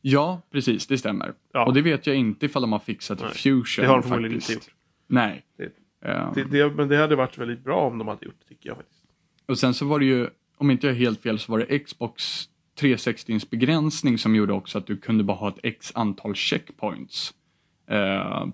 ja, 0.00 0.42
precis, 0.52 0.86
det 0.86 0.98
stämmer. 0.98 1.32
Ja. 1.52 1.66
Och 1.66 1.74
det 1.74 1.82
vet 1.82 2.06
jag 2.06 2.16
inte 2.16 2.46
ifall 2.46 2.62
de 2.62 2.72
har 2.72 2.78
fixat 2.78 3.20
Nej, 3.20 3.30
Fusion. 3.34 3.82
Det 3.84 3.88
har 3.88 3.94
de 3.96 4.02
förmodligen 4.02 4.40
faktiskt. 4.40 4.50
inte 4.58 4.66
gjort. 4.70 4.74
Nej. 5.06 5.44
Det- 5.58 5.72
Eh, 6.04 6.32
Det, 6.34 6.44
det, 6.44 6.70
men 6.70 6.88
det 6.88 6.96
hade 6.96 7.16
varit 7.16 7.38
väldigt 7.38 7.64
bra 7.64 7.80
om 7.80 7.98
de 7.98 8.08
hade 8.08 8.26
gjort 8.26 8.34
det 8.38 8.48
tycker 8.54 8.68
jag 8.68 8.76
faktiskt. 8.76 9.02
Och 9.46 9.58
sen 9.58 9.74
så 9.74 9.86
var 9.86 9.98
det 9.98 10.04
ju, 10.04 10.28
om 10.56 10.70
inte 10.70 10.86
jag 10.86 10.96
är 10.96 10.98
helt 11.00 11.22
fel, 11.22 11.38
så 11.38 11.52
var 11.52 11.58
det 11.58 11.78
Xbox 11.78 12.48
360 12.80 13.40
begränsning 13.50 14.18
som 14.18 14.34
gjorde 14.34 14.52
också 14.52 14.78
att 14.78 14.86
du 14.86 14.96
kunde 14.96 15.24
bara 15.24 15.36
ha 15.36 15.48
ett 15.48 15.58
x 15.62 15.92
antal 15.94 16.34
checkpoints 16.34 17.34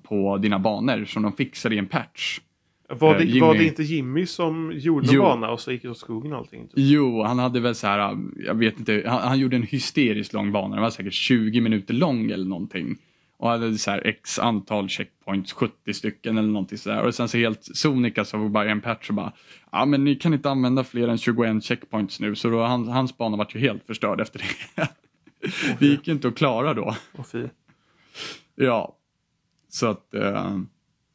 på 0.02 0.38
dina 0.38 0.58
banor 0.58 1.04
som 1.04 1.22
de 1.22 1.32
fixade 1.32 1.74
i 1.74 1.78
en 1.78 1.86
patch. 1.86 2.40
Var 2.88 3.12
Eh, 3.12 3.18
det, 3.18 3.24
Jimmy- 3.24 3.40
var 3.40 3.54
det 3.54 3.64
inte 3.64 3.82
Jimmy 3.82 4.26
som 4.26 4.72
gjorde 4.74 5.08
Jo. 5.10 5.22
bana 5.22 5.50
och 5.50 5.60
så 5.60 5.72
gick 5.72 5.82
det 5.82 5.88
åt 5.88 5.98
skogen 5.98 6.32
och 6.32 6.38
allting? 6.38 6.62
Typ? 6.62 6.72
Jo, 6.76 7.22
han 7.22 7.38
hade 7.38 7.60
väl 7.60 7.74
så 7.74 7.86
här, 7.86 8.16
jag 8.46 8.54
vet 8.54 8.78
inte, 8.78 9.02
han, 9.06 9.20
han 9.28 9.38
gjorde 9.38 9.56
en 9.56 9.62
hysteriskt 9.62 10.32
lång 10.32 10.52
bana, 10.52 10.74
den 10.74 10.82
var 10.82 10.90
säkert 10.90 11.12
20 11.12 11.60
minuter 11.60 11.94
lång 11.94 12.30
eller 12.30 12.44
någonting. 12.48 12.96
Och 13.38 13.48
hade 13.48 13.78
så 13.78 13.90
här 13.90 14.06
x 14.06 14.38
antal 14.38 14.88
checkpoints, 14.88 15.52
70 15.52 15.94
stycken 15.94 16.38
eller 16.38 16.48
någonting 16.48 16.78
sådär. 16.78 17.02
Och 17.02 17.14
sen 17.14 17.28
så 17.28 17.38
helt 17.38 17.64
sonika 17.76 18.24
så 18.24 18.38
var 18.38 18.48
bara 18.48 18.70
en 18.70 18.80
patch 18.80 19.08
och 19.08 19.14
bara, 19.14 19.32
ja 19.72 19.84
men 19.84 20.04
ni 20.04 20.14
kan 20.14 20.34
inte 20.34 20.50
använda 20.50 20.84
fler 20.84 21.08
än 21.08 21.18
21 21.18 21.64
checkpoints 21.64 22.20
nu. 22.20 22.34
Så 22.34 22.50
då, 22.50 22.62
han, 22.62 22.88
hans 22.88 23.16
bana 23.18 23.36
var 23.36 23.48
ju 23.54 23.60
helt 23.60 23.86
förstörd 23.86 24.20
efter 24.20 24.38
det. 24.74 24.88
det 25.78 25.86
gick 25.86 26.06
ju 26.08 26.12
inte 26.12 26.28
att 26.28 26.36
klara 26.36 26.74
då. 26.74 26.96
Fy. 27.32 27.44
Ja. 28.54 28.96
Så 29.76 29.86
att, 29.86 30.14
eh, 30.14 30.58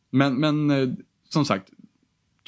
men, 0.10 0.36
men 0.40 0.70
eh, 0.70 0.90
som 1.30 1.46
sagt, 1.46 1.70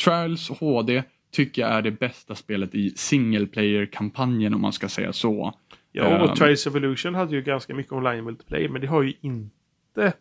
Trials 0.05 0.49
HD 0.49 1.03
tycker 1.31 1.61
jag 1.61 1.71
är 1.71 1.81
det 1.81 1.91
bästa 1.91 2.35
spelet 2.35 2.75
i 2.75 2.89
single 2.89 3.45
player-kampanjen 3.45 4.53
om 4.53 4.61
man 4.61 4.73
ska 4.73 4.89
säga 4.89 5.13
så. 5.13 5.53
Ja, 5.91 6.23
och 6.23 6.29
Ehm. 6.29 6.35
Trials 6.35 6.67
Evolution 6.67 7.15
hade 7.15 7.35
ju 7.35 7.41
ganska 7.41 7.75
mycket 7.75 7.91
online 7.91 8.23
multiplayer, 8.23 8.69
men 8.69 8.81
det 8.81 8.87
har 8.87 9.01
ju 9.03 9.13
inte 9.21 10.13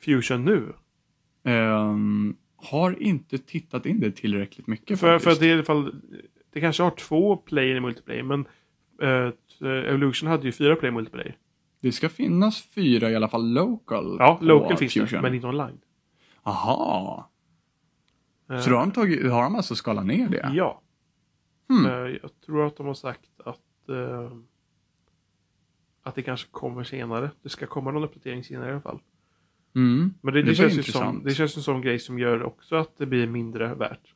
Fusion 0.00 0.44
nu. 0.44 0.72
Ehm, 1.44 2.36
har 2.56 3.02
inte 3.02 3.38
tittat 3.38 3.86
in 3.86 4.00
det 4.00 4.10
tillräckligt 4.10 4.66
mycket 4.66 5.00
För, 5.00 5.06
för 5.06 5.18
faktiskt. 5.18 5.36
att 5.36 5.40
det 5.40 5.46
i 5.46 5.52
alla 5.52 5.64
fall, 5.64 5.94
det 6.52 6.60
kanske 6.60 6.82
har 6.82 6.90
två 6.90 7.36
player 7.36 7.76
i 7.76 7.80
multiplayer, 7.80 8.22
men 8.22 8.46
eh, 9.02 9.30
Evolution 9.88 10.28
hade 10.28 10.46
ju 10.46 10.52
fyra 10.52 10.76
player 10.76 10.92
i 10.92 10.94
multiplayer. 10.94 11.36
Det 11.80 11.92
ska 11.92 12.08
finnas 12.08 12.62
fyra 12.62 13.10
i 13.10 13.16
alla 13.16 13.28
fall 13.28 13.52
local. 13.52 14.16
Ja, 14.18 14.38
local 14.42 14.76
finns 14.76 14.94
det, 15.10 15.22
men 15.22 15.34
inte 15.34 15.46
online. 15.46 15.78
Aha, 16.42 17.30
Eh, 18.50 18.60
så 18.60 18.70
då 18.70 18.76
har 18.76 18.86
de, 18.86 18.92
tagit, 18.92 19.30
har 19.30 19.42
de 19.42 19.54
alltså 19.54 19.74
skalat 19.74 20.06
ner 20.06 20.28
det? 20.28 20.50
Ja. 20.54 20.82
Hmm. 21.68 21.86
Eh, 21.86 21.92
jag 22.22 22.30
tror 22.46 22.66
att 22.66 22.76
de 22.76 22.86
har 22.86 22.94
sagt 22.94 23.30
att 23.44 23.88
eh, 23.88 24.30
att 26.02 26.14
det 26.14 26.22
kanske 26.22 26.48
kommer 26.50 26.84
senare. 26.84 27.30
Det 27.42 27.48
ska 27.48 27.66
komma 27.66 27.90
någon 27.90 28.04
uppdatering 28.04 28.44
senare 28.44 28.68
i 28.68 28.72
alla 28.72 28.80
fall. 28.80 29.00
Mm. 29.74 30.14
Men 30.20 30.34
det, 30.34 30.42
det, 30.42 30.48
var 30.48 30.54
känns, 30.54 30.78
ju 30.78 30.82
som, 30.82 31.22
det 31.24 31.34
känns 31.34 31.56
en 31.56 31.62
sån 31.62 31.80
grej 31.80 31.98
som 31.98 32.18
gör 32.18 32.42
också 32.42 32.76
att 32.76 32.98
det 32.98 33.06
blir 33.06 33.26
mindre 33.26 33.74
värt. 33.74 34.14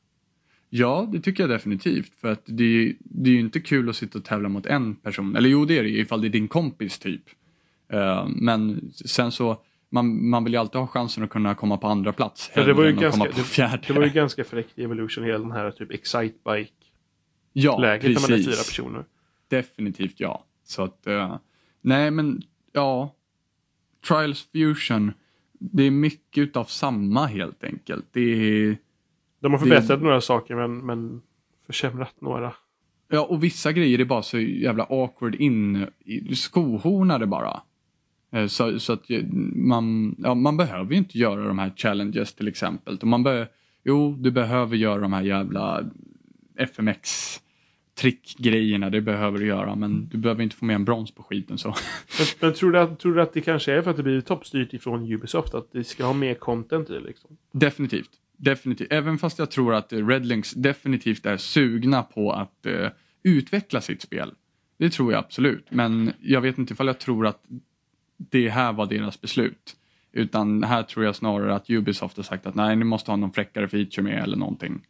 Ja, 0.68 1.08
det 1.12 1.20
tycker 1.20 1.42
jag 1.42 1.50
definitivt. 1.50 2.14
För 2.14 2.32
att 2.32 2.42
det, 2.44 2.64
är- 2.64 2.94
det 3.00 3.30
är 3.30 3.34
ju 3.34 3.40
inte 3.40 3.60
kul 3.60 3.88
att 3.88 3.96
sitta 3.96 4.18
och 4.18 4.24
tävla 4.24 4.48
mot 4.48 4.66
en 4.66 4.94
person. 4.94 5.36
Eller 5.36 5.48
jo, 5.48 5.64
det 5.64 5.78
är 5.78 5.82
det 5.82 5.88
ju 5.88 5.98
ifall 6.00 6.20
det 6.20 6.28
är 6.28 6.30
din 6.30 6.48
kompis 6.48 6.98
typ. 6.98 7.22
Eh, 7.92 8.26
men 8.28 8.90
sen 8.92 9.32
så, 9.32 9.62
man, 9.90 10.28
man 10.30 10.44
vill 10.44 10.52
ju 10.52 10.58
alltid 10.58 10.80
ha 10.80 10.86
chansen 10.86 11.24
att 11.24 11.30
kunna 11.30 11.54
komma 11.54 11.76
på 11.76 11.86
andra 11.88 12.12
plats. 12.12 12.48
För 12.48 12.66
det 12.66 12.72
var 12.72 12.84
ju 12.84 12.92
ganska- 12.92 13.32
fjärde. 13.32 13.82
Det 13.86 13.92
var 13.92 14.02
ju 14.04 14.10
ganska 14.10 14.44
fräckt 14.44 14.78
i 14.78 14.82
Evolution, 14.84 15.24
hela 15.24 15.38
den 15.38 15.52
här 15.52 15.70
typ 15.70 15.90
Excitebike-läget 15.90 16.72
ja, 17.52 17.78
när 17.80 17.88
man 17.88 18.04
är 18.04 18.26
precis. 18.28 18.46
fyra 18.46 18.56
personer. 18.56 19.04
Definitivt 19.48 20.14
ja. 20.20 20.44
Så 20.64 20.82
att, 20.82 21.06
eh, 21.06 21.36
nej 21.80 22.10
men 22.10 22.42
ja. 22.72 23.14
Trials 24.08 24.48
Fusion, 24.52 25.12
det 25.52 25.82
är 25.82 25.90
mycket 25.90 26.38
utav 26.42 26.64
samma 26.64 27.26
helt 27.26 27.64
enkelt. 27.64 28.04
Det 28.12 28.20
är, 28.20 28.76
De 29.40 29.52
har 29.52 29.58
Det- 29.58 29.64
förbättrat 29.64 30.02
några 30.02 30.20
saker 30.20 30.54
men, 30.56 30.78
men 30.86 31.22
försämrat 31.66 32.20
några. 32.20 32.52
ja 33.08 33.20
och 33.24 33.44
vissa 33.44 33.72
grejer 33.72 33.98
är 34.00 34.04
bara 34.04 34.22
så 34.22 34.38
jävla 34.38 34.84
awkward 34.84 35.34
in, 35.34 35.86
skohornade 36.34 37.26
bara. 37.26 37.62
Eh, 38.32 38.46
Så, 38.46 38.78
så 38.80 38.92
att 38.92 39.10
ju- 39.10 39.26
man, 39.54 40.14
ja, 40.18 40.34
man 40.34 40.56
behöver 40.56 40.90
ju 40.92 40.96
inte 40.98 41.18
göra 41.18 41.44
de 41.48 41.58
här 41.58 41.72
challenges 41.76 42.34
till 42.34 42.48
exempel. 42.48 42.98
Man 43.02 43.22
be, 43.22 43.48
jo, 43.84 44.16
du 44.20 44.30
behöver 44.30 44.76
göra 44.76 45.00
de 45.00 45.12
här 45.12 45.22
jävla 45.22 45.84
FMX 46.58 47.36
trickgrejerna, 48.00 48.90
det 48.90 49.00
behöver 49.00 49.38
du 49.38 49.46
göra, 49.46 49.74
men 49.74 50.08
du 50.08 50.18
behöver 50.18 50.42
inte 50.42 50.56
få 50.56 50.64
med 50.64 50.74
en 50.74 50.84
brons 50.84 51.10
på 51.10 51.22
skiten 51.22 51.58
så. 51.58 51.68
Men, 51.68 52.26
men 52.40 52.54
tror, 52.54 52.72
du 52.72 52.78
att, 52.78 52.98
tror 52.98 53.14
du 53.14 53.22
att 53.22 53.32
det 53.32 53.40
kanske 53.40 53.72
är 53.72 53.82
för 53.82 53.90
att 53.90 53.96
det 53.96 54.02
blir 54.02 54.20
toppstyrt 54.20 54.74
ifrån 54.74 55.12
Ubisoft? 55.12 55.54
Att 55.54 55.72
det 55.72 55.84
ska 55.84 56.04
ha 56.04 56.12
mer 56.12 56.34
content 56.34 56.90
i 56.90 56.92
det 56.92 57.00
liksom? 57.00 57.36
Definitivt. 57.52 58.10
Definitivt. 58.36 58.92
Även 58.92 59.18
fast 59.18 59.38
jag 59.38 59.50
tror 59.50 59.74
att 59.74 59.92
eh, 59.92 60.06
Redlinks 60.06 60.52
definitivt 60.52 61.26
är 61.26 61.36
sugna 61.36 62.02
på 62.02 62.32
att 62.32 62.66
eh, 62.66 62.88
utveckla 63.22 63.80
sitt 63.80 64.02
spel. 64.02 64.32
Det 64.78 64.90
tror 64.90 65.12
jag 65.12 65.18
absolut. 65.18 65.66
Men 65.70 66.12
jag 66.20 66.40
vet 66.40 66.58
inte 66.58 66.72
ifall 66.72 66.86
jag 66.86 66.98
tror 66.98 67.26
att 67.26 67.42
det 68.30 68.48
här 68.48 68.72
var 68.72 68.86
deras 68.86 69.20
beslut. 69.20 69.76
Utan 70.12 70.62
här 70.62 70.82
tror 70.82 71.04
jag 71.04 71.16
snarare 71.16 71.54
att 71.54 71.70
Ubisoft 71.70 72.16
har 72.16 72.24
sagt 72.24 72.46
att 72.46 72.54
nej, 72.54 72.76
ni 72.76 72.84
måste 72.84 73.10
ha 73.10 73.16
någon 73.16 73.32
fräckare 73.32 73.68
feature 73.68 74.02
med 74.02 74.22
eller 74.22 74.36
någonting. 74.36 74.86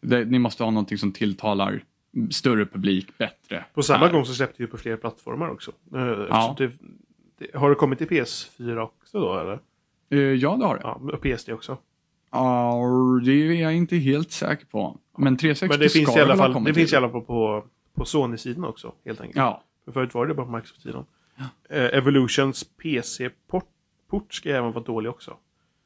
Det, 0.00 0.24
ni 0.24 0.38
måste 0.38 0.64
ha 0.64 0.70
någonting 0.70 0.98
som 0.98 1.12
tilltalar 1.12 1.84
större 2.30 2.66
publik 2.66 3.18
bättre. 3.18 3.64
På 3.74 3.82
samma 3.82 4.06
här. 4.06 4.12
gång 4.12 4.24
så 4.24 4.34
släppte 4.34 4.62
vi 4.62 4.66
på 4.66 4.76
fler 4.76 4.96
plattformar 4.96 5.48
också. 5.48 5.72
Eh, 5.94 6.00
Ja. 6.00 6.54
Det, 6.58 6.72
det, 7.38 7.58
har 7.58 7.68
det 7.70 7.76
kommit 7.76 7.98
till 7.98 8.08
PS4 8.08 8.78
också 8.78 9.20
då 9.20 9.38
eller? 9.38 9.58
Eh, 10.10 10.18
ja, 10.18 10.56
det 10.56 10.64
har 10.64 10.74
det. 10.74 10.80
Ja, 10.84 11.00
och 11.12 11.22
PSD 11.22 11.50
också. 11.50 11.78
Ja, 12.30 13.20
det 13.24 13.32
är 13.32 13.52
jag 13.52 13.74
inte 13.74 13.96
helt 13.96 14.30
säker 14.32 14.66
på. 14.66 14.98
Men 15.18 15.36
360 15.36 15.72
Men 15.72 15.80
det 15.80 15.88
ska 15.88 15.98
finns 15.98 16.16
i 16.16 16.20
alla 16.20 16.36
fall, 16.36 16.64
det 16.64 16.74
finns 16.74 16.92
i 16.92 16.96
alla 16.96 17.10
fall 17.10 17.20
på, 17.20 17.64
på 17.94 18.04
Sony-sidan 18.04 18.64
också 18.64 18.92
helt 19.04 19.20
enkelt. 19.20 19.36
Ja, 19.36 19.62
För 19.84 19.92
förut 19.92 20.14
var 20.14 20.26
det 20.26 20.34
bara 20.34 20.46
på 20.46 20.52
Microsoft-sidan. 20.52 21.04
Eh, 21.70 21.84
Evolutions 21.98 22.64
PC-port 22.64 23.64
port 24.10 24.34
ska 24.34 24.50
även 24.50 24.72
vara 24.72 24.84
dålig 24.84 25.10
också. 25.10 25.36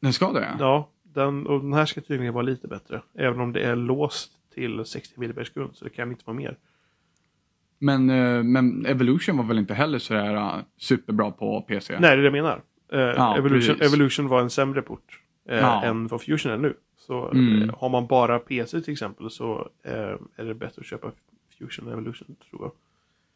den 0.01 0.13
ska 0.13 0.33
det? 0.33 0.57
Ja, 0.59 0.89
den, 1.03 1.47
och 1.47 1.61
den 1.61 1.73
här 1.73 1.87
ska 1.87 2.01
tydligen 2.01 2.35
vara 2.35 2.43
lite 2.43 2.69
bättre. 2.69 3.03
Även 3.19 3.41
om 3.41 3.53
det 3.53 3.61
är 3.61 3.77
låst 3.77 4.33
till 4.55 4.85
60 4.85 5.15
mm 5.17 5.35
per 5.35 5.45
sekund, 5.45 5.71
så 5.75 5.85
det 5.85 5.91
kan 5.91 6.11
inte 6.11 6.23
vara 6.27 6.37
mer. 6.37 6.57
Men, 7.79 8.11
eh, 8.11 8.43
men 8.43 8.87
Evolution 8.87 9.37
var 9.37 9.45
väl 9.45 9.59
inte 9.59 9.75
heller 9.75 9.99
sådär 9.99 10.35
uh, 10.35 10.57
superbra 10.77 11.31
på 11.31 11.61
PC? 11.61 11.93
Nej, 11.93 12.01
det 12.01 12.09
är 12.09 12.17
det 12.17 12.23
jag 12.25 12.33
menar. 12.33 12.63
Eh, 12.93 12.99
Ja, 13.01 13.37
Evolution, 13.39 13.77
precis. 13.77 13.93
Evolution 13.95 14.29
var 14.29 14.41
en 14.41 14.51
sämre 14.51 14.83
port 14.83 15.21
eh, 15.49 15.57
Ja. 15.59 15.83
än 15.85 16.07
vad 16.07 16.23
Fusion 16.23 16.53
är 16.53 16.57
nu. 16.59 16.75
Så 16.97 17.29
Mm. 17.31 17.63
eh, 17.69 17.77
har 17.79 17.89
man 17.89 18.07
bara 18.07 18.39
PC 18.39 18.81
till 18.81 18.93
exempel 18.93 19.31
så 19.31 19.69
eh, 19.85 19.93
är 20.37 20.45
det 20.45 20.55
bättre 20.55 20.81
att 20.81 20.87
köpa 20.87 21.11
Fusion 21.59 21.89
Evolution 21.93 22.37
tror 22.51 22.63
jag. 22.63 22.73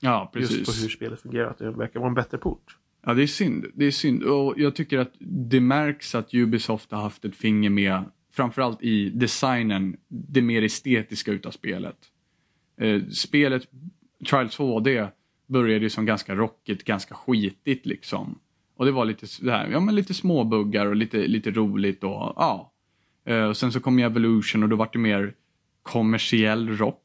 Ja, 0.00 0.30
Just 0.34 0.50
på 0.50 0.64
precis. 0.64 0.84
hur 0.84 0.88
spelet 0.88 1.20
fungerar, 1.20 1.50
att 1.50 1.58
det 1.58 1.70
verkar 1.70 2.00
vara 2.00 2.08
en 2.08 2.14
bättre 2.14 2.38
port. 2.38 2.76
Ja, 3.06 3.14
det 3.14 3.22
är 3.22 3.26
synd. 3.26 3.66
Det 3.74 3.84
är 3.84 3.90
synd. 3.90 4.22
Och 4.22 4.54
jag 4.56 4.74
tycker 4.74 4.98
att 4.98 5.12
det 5.20 5.60
märks 5.60 6.14
att 6.14 6.34
Ubisoft 6.34 6.92
har 6.92 7.02
haft 7.02 7.24
ett 7.24 7.36
finger 7.36 7.70
med, 7.70 8.04
framförallt 8.32 8.82
i 8.82 9.10
designen, 9.10 9.96
det 10.08 10.42
mer 10.42 10.62
estetiska 10.62 11.32
utav 11.32 11.50
spelet. 11.50 11.96
Eh, 12.80 13.02
spelet, 13.04 13.68
Trials 14.30 14.56
HD, 14.56 15.06
började 15.46 15.84
ju 15.84 15.90
som 15.90 16.06
ganska 16.06 16.34
rockigt, 16.34 16.84
ganska 16.84 17.14
skitigt 17.14 17.86
liksom. 17.86 18.38
Och 18.76 18.84
det 18.84 18.92
var 18.92 19.04
lite 19.04 19.26
sådär, 19.26 19.68
ja 19.72 19.80
men 19.80 19.94
lite 19.94 20.14
småbuggar 20.14 20.86
och 20.86 20.96
lite, 20.96 21.26
lite 21.26 21.50
roligt 21.50 22.04
och 22.04 22.10
ja. 22.10 22.72
Eh, 23.24 23.44
och 23.44 23.56
sen 23.56 23.72
så 23.72 23.80
kom 23.80 23.98
ju 23.98 24.04
Evolution 24.04 24.62
och 24.62 24.68
då 24.68 24.76
var 24.76 24.88
det 24.92 24.98
mer 24.98 25.34
kommersiell 25.82 26.68
rock. 26.76 27.04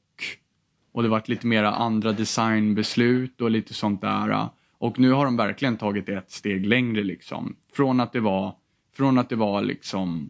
Och 0.93 1.03
det 1.03 1.09
varit 1.09 1.27
lite 1.27 1.47
mera 1.47 1.71
andra 1.71 2.11
designbeslut 2.11 3.41
och 3.41 3.51
lite 3.51 3.73
sånt 3.73 4.01
där. 4.01 4.49
Och 4.77 4.99
nu 4.99 5.11
har 5.11 5.25
de 5.25 5.37
verkligen 5.37 5.77
tagit 5.77 6.05
det 6.05 6.13
ett 6.13 6.31
steg 6.31 6.65
längre 6.65 7.03
liksom. 7.03 7.55
Från 7.73 7.99
att 7.99 8.13
det 8.13 8.19
var, 8.19 8.55
från 8.95 9.17
att 9.17 9.29
det 9.29 9.35
var 9.35 9.61
liksom 9.61 10.29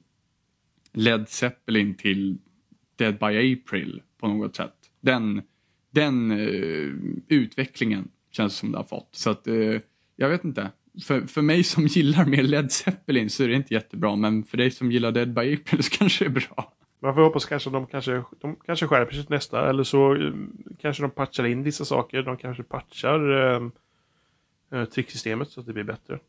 Led 0.94 1.30
Zeppelin 1.30 1.96
till 1.96 2.38
Dead 2.96 3.20
by 3.20 3.54
April 3.54 4.02
på 4.20 4.28
något 4.28 4.56
sätt. 4.56 4.74
Den, 5.02 5.42
den 5.92 6.32
uh, 6.32 6.94
utvecklingen 7.28 8.08
känns 8.32 8.56
som 8.56 8.72
det 8.72 8.78
har 8.78 8.86
fått. 8.86 9.10
Så 9.12 9.30
att 9.30 9.48
uh, 9.48 9.80
jag 10.16 10.30
vet 10.30 10.44
inte. 10.44 10.72
För, 11.04 11.22
för 11.22 11.42
mig 11.42 11.64
som 11.64 11.88
gillar 11.88 12.26
mer 12.26 12.44
Led 12.44 12.72
Zeppelin 12.72 13.30
så 13.30 13.44
är 13.44 13.48
det 13.48 13.56
inte 13.56 13.74
jättebra 13.74 14.16
men 14.16 14.44
för 14.44 14.58
dig 14.58 14.72
som 14.72 14.92
gillar 14.92 15.12
Dead 15.12 15.34
by 15.34 15.54
April 15.54 15.84
så 15.84 15.98
kanske 15.98 16.26
det 16.26 16.30
är 16.30 16.48
bra. 16.48 16.74
Man 17.04 17.16
får 17.16 17.22
hoppas 17.22 17.46
kanske 17.46 17.70
de 17.70 17.86
kanske, 17.86 18.24
de 18.42 18.56
kanske 18.56 18.88
skärper 18.88 19.14
sig 19.14 19.24
till 19.24 19.36
nästa, 19.36 19.70
eller 19.70 19.84
så 19.84 20.16
eh, 20.16 20.34
kanske 20.80 21.04
de 21.04 21.12
patchar 21.12 21.44
in 21.44 21.64
vissa 21.64 21.86
saker. 21.86 22.24
De 22.24 22.38
kanske 22.38 22.64
patchar 22.64 23.32
eh, 23.32 23.70
eh, 24.72 24.86
tricksystemet 24.86 25.50
så 25.50 25.60
att 25.60 25.66
det 25.66 25.74
blir 25.74 25.84
bättre. 25.84 26.20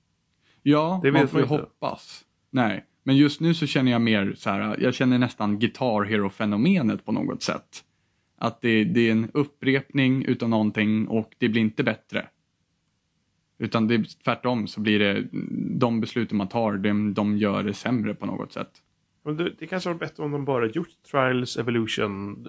Ja, 0.62 1.00
Det 1.02 1.12
man 1.12 1.28
får 1.28 1.40
ju 1.40 1.46
hoppas. 1.46 2.24
Nej, 2.50 2.84
men 3.02 3.16
just 3.16 3.40
nu 3.40 3.54
så 3.54 3.66
känner 3.66 3.92
jag 3.92 4.00
mer 4.00 4.34
så 4.36 4.50
här, 4.50 4.76
jag 4.80 4.94
känner 4.94 5.18
nästan 5.18 5.58
Guitar 5.58 6.04
Hero-fenomenet 6.04 7.04
på 7.04 7.12
något 7.12 7.42
sätt. 7.42 7.84
Att 8.38 8.60
det, 8.60 8.84
det 8.84 9.08
är 9.08 9.12
en 9.12 9.30
upprepning 9.34 10.24
utav 10.24 10.48
någonting 10.48 11.08
och 11.08 11.34
det 11.38 11.48
blir 11.48 11.62
inte 11.62 11.82
bättre. 11.84 12.28
Utan 13.58 13.88
det, 13.88 14.04
tvärtom 14.24 14.66
så 14.66 14.80
blir 14.80 14.98
det, 14.98 15.24
de 15.78 16.00
besluten 16.00 16.38
man 16.38 16.48
tar, 16.48 16.72
de, 16.72 17.14
de 17.14 17.38
gör 17.38 17.62
det 17.62 17.74
sämre 17.74 18.14
på 18.14 18.26
något 18.26 18.52
sätt. 18.52 18.80
Men 19.24 19.36
det, 19.36 19.50
det 19.58 19.66
kanske 19.66 19.90
var 19.90 19.96
bättre 19.96 20.22
om 20.22 20.30
de 20.30 20.44
bara 20.44 20.66
gjort 20.66 20.88
Trials 21.10 21.56
Evolution 21.56 22.48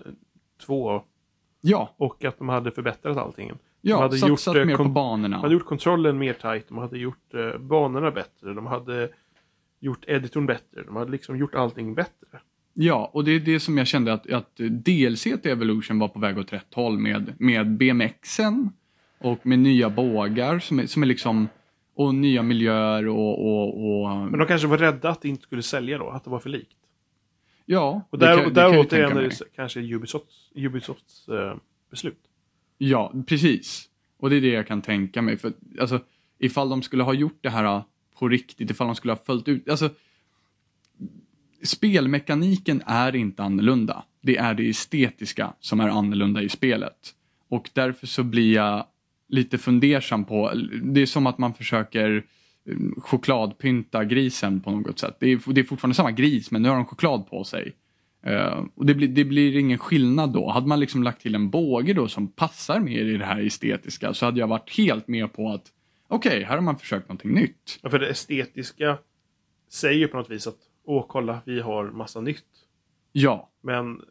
2 0.65 1.03
Ja, 1.67 1.95
och 1.97 2.25
att 2.25 2.37
de 2.37 2.49
hade 2.49 2.71
förbättrat 2.71 3.17
allting. 3.17 3.47
De 3.47 3.57
ja 3.81 4.01
hade 4.01 4.17
satsat 4.17 4.55
gjort, 4.55 4.61
eh, 4.61 4.65
mer 4.65 4.77
på 4.77 4.83
banorna. 4.83 5.37
De 5.37 5.41
hade 5.41 5.53
gjort 5.53 5.65
kontrollen 5.65 6.17
mer 6.17 6.33
tight, 6.33 6.67
de 6.67 6.77
hade 6.77 6.97
gjort 6.97 7.33
eh, 7.33 7.57
banorna 7.57 8.11
bättre, 8.11 8.53
de 8.53 8.65
hade 8.65 9.09
gjort 9.79 10.05
editorn 10.07 10.45
bättre, 10.45 10.83
de 10.85 10.95
hade 10.95 11.11
liksom 11.11 11.37
gjort 11.37 11.55
allting 11.55 11.95
bättre. 11.95 12.27
Ja, 12.73 13.09
och 13.13 13.23
det 13.23 13.31
är 13.31 13.39
det 13.39 13.59
som 13.59 13.77
jag 13.77 13.87
kände 13.87 14.13
att, 14.13 14.31
att 14.31 14.55
DLC 14.55 15.23
till 15.23 15.51
Evolution 15.51 15.99
var 15.99 16.07
på 16.07 16.19
väg 16.19 16.37
åt 16.37 16.53
rätt 16.53 16.73
håll 16.73 16.97
med, 16.97 17.33
med 17.39 17.71
BMXen 17.71 18.69
och 19.19 19.45
med 19.45 19.59
nya 19.59 19.89
bågar 19.89 20.59
som 20.59 20.79
är, 20.79 20.85
som 20.85 21.03
är 21.03 21.07
liksom 21.07 21.47
och 21.95 22.15
nya 22.15 22.43
miljöer 22.43 23.07
och, 23.07 23.45
och, 23.45 24.01
och 24.01 24.17
Men 24.17 24.39
de 24.39 24.47
kanske 24.47 24.67
var 24.67 24.77
rädda 24.77 25.09
att 25.09 25.21
det 25.21 25.29
inte 25.29 25.43
skulle 25.43 25.61
sälja 25.63 25.97
då, 25.97 26.09
att 26.09 26.23
det 26.23 26.29
var 26.29 26.39
för 26.39 26.49
likt. 26.49 26.77
ja, 27.65 28.01
Och 28.09 28.19
det 28.19 28.25
där, 28.25 28.37
kan- 28.37 28.45
och 28.45 28.51
det 28.53 28.61
kan 28.61 28.69
där 28.71 28.77
jag 28.77 28.85
återigen 28.85 29.09
tänka 29.09 29.19
är 29.19 29.27
mig. 29.27 29.37
det 29.39 29.55
kanske 29.55 29.79
Ubisofts, 29.79 30.51
Ubisofts 30.55 31.27
eh, 31.29 31.55
beslut. 31.91 32.19
Ja, 32.77 33.13
precis. 33.27 33.89
Och 34.17 34.29
det 34.29 34.35
är 34.35 34.41
det 34.41 34.47
jag 34.51 34.67
kan 34.67 34.81
tänka 34.81 35.21
mig. 35.21 35.37
För, 35.37 35.53
alltså, 35.79 35.99
ifall 36.39 36.69
de 36.69 36.81
skulle 36.81 37.03
ha 37.03 37.13
gjort 37.13 37.37
det 37.41 37.49
här 37.49 37.83
på 38.19 38.27
riktigt, 38.29 38.71
ifall 38.71 38.87
de 38.87 38.95
skulle 38.95 39.13
ha 39.13 39.19
följt 39.25 39.47
ut... 39.47 39.69
Alltså, 39.69 39.89
spelmekaniken 41.63 42.81
är 42.85 43.15
inte 43.15 43.43
annorlunda. 43.43 44.03
Det 44.21 44.37
är 44.37 44.53
det 44.53 44.69
estetiska 44.69 45.53
som 45.59 45.79
är 45.79 45.89
annorlunda 45.89 46.41
i 46.41 46.49
spelet. 46.49 47.15
Och 47.49 47.69
därför 47.73 48.07
så 48.07 48.23
blir 48.23 48.53
jag 48.55 48.85
lite 49.27 49.57
fundersam 49.57 50.25
på. 50.25 50.51
Det 50.83 51.01
är 51.01 51.05
som 51.05 51.27
att 51.27 51.37
man 51.37 51.53
försöker 51.53 52.23
eh, 52.65 52.75
chokladpynta 52.97 54.05
grisen 54.05 54.61
på 54.61 54.71
något 54.71 54.99
sätt. 54.99 55.17
Det 55.19 55.31
är, 55.31 55.53
det 55.53 55.61
är 55.61 55.65
fortfarande 55.65 55.95
samma 55.95 56.11
gris 56.11 56.51
men 56.51 56.61
nu 56.61 56.69
har 56.69 56.75
de 56.75 56.85
choklad 56.85 57.29
på 57.29 57.43
sig. 57.43 57.75
Uh, 58.27 58.65
och 58.75 58.85
det 58.85 58.93
blir, 58.93 59.07
det 59.07 59.25
blir 59.25 59.57
ingen 59.57 59.77
skillnad 59.77 60.33
då. 60.33 60.49
Hade 60.49 60.67
man 60.67 60.79
liksom 60.79 61.03
lagt 61.03 61.21
till 61.21 61.35
en 61.35 61.49
båge 61.49 61.93
då 61.93 62.07
som 62.07 62.27
passar 62.27 62.79
mer 62.79 63.05
i 63.05 63.17
det 63.17 63.25
här 63.25 63.45
estetiska 63.45 64.13
så 64.13 64.25
hade 64.25 64.39
jag 64.39 64.47
varit 64.47 64.77
helt 64.77 65.07
med 65.07 65.33
på 65.33 65.49
att 65.49 65.71
okej, 66.07 66.29
okay, 66.29 66.43
här 66.43 66.55
har 66.55 66.61
man 66.61 66.77
försökt 66.77 67.09
någonting 67.09 67.33
nytt. 67.33 67.79
Ja, 67.81 67.89
för 67.89 67.99
det 67.99 68.07
estetiska 68.07 68.97
säger 69.69 70.07
på 70.07 70.17
något 70.17 70.29
vis 70.29 70.47
att 70.47 70.57
åh, 70.85 71.05
kolla, 71.07 71.41
vi 71.45 71.59
har 71.59 71.85
massa 71.85 72.21
nytt. 72.21 72.45
Ja. 73.11 73.49
Men 73.61 74.01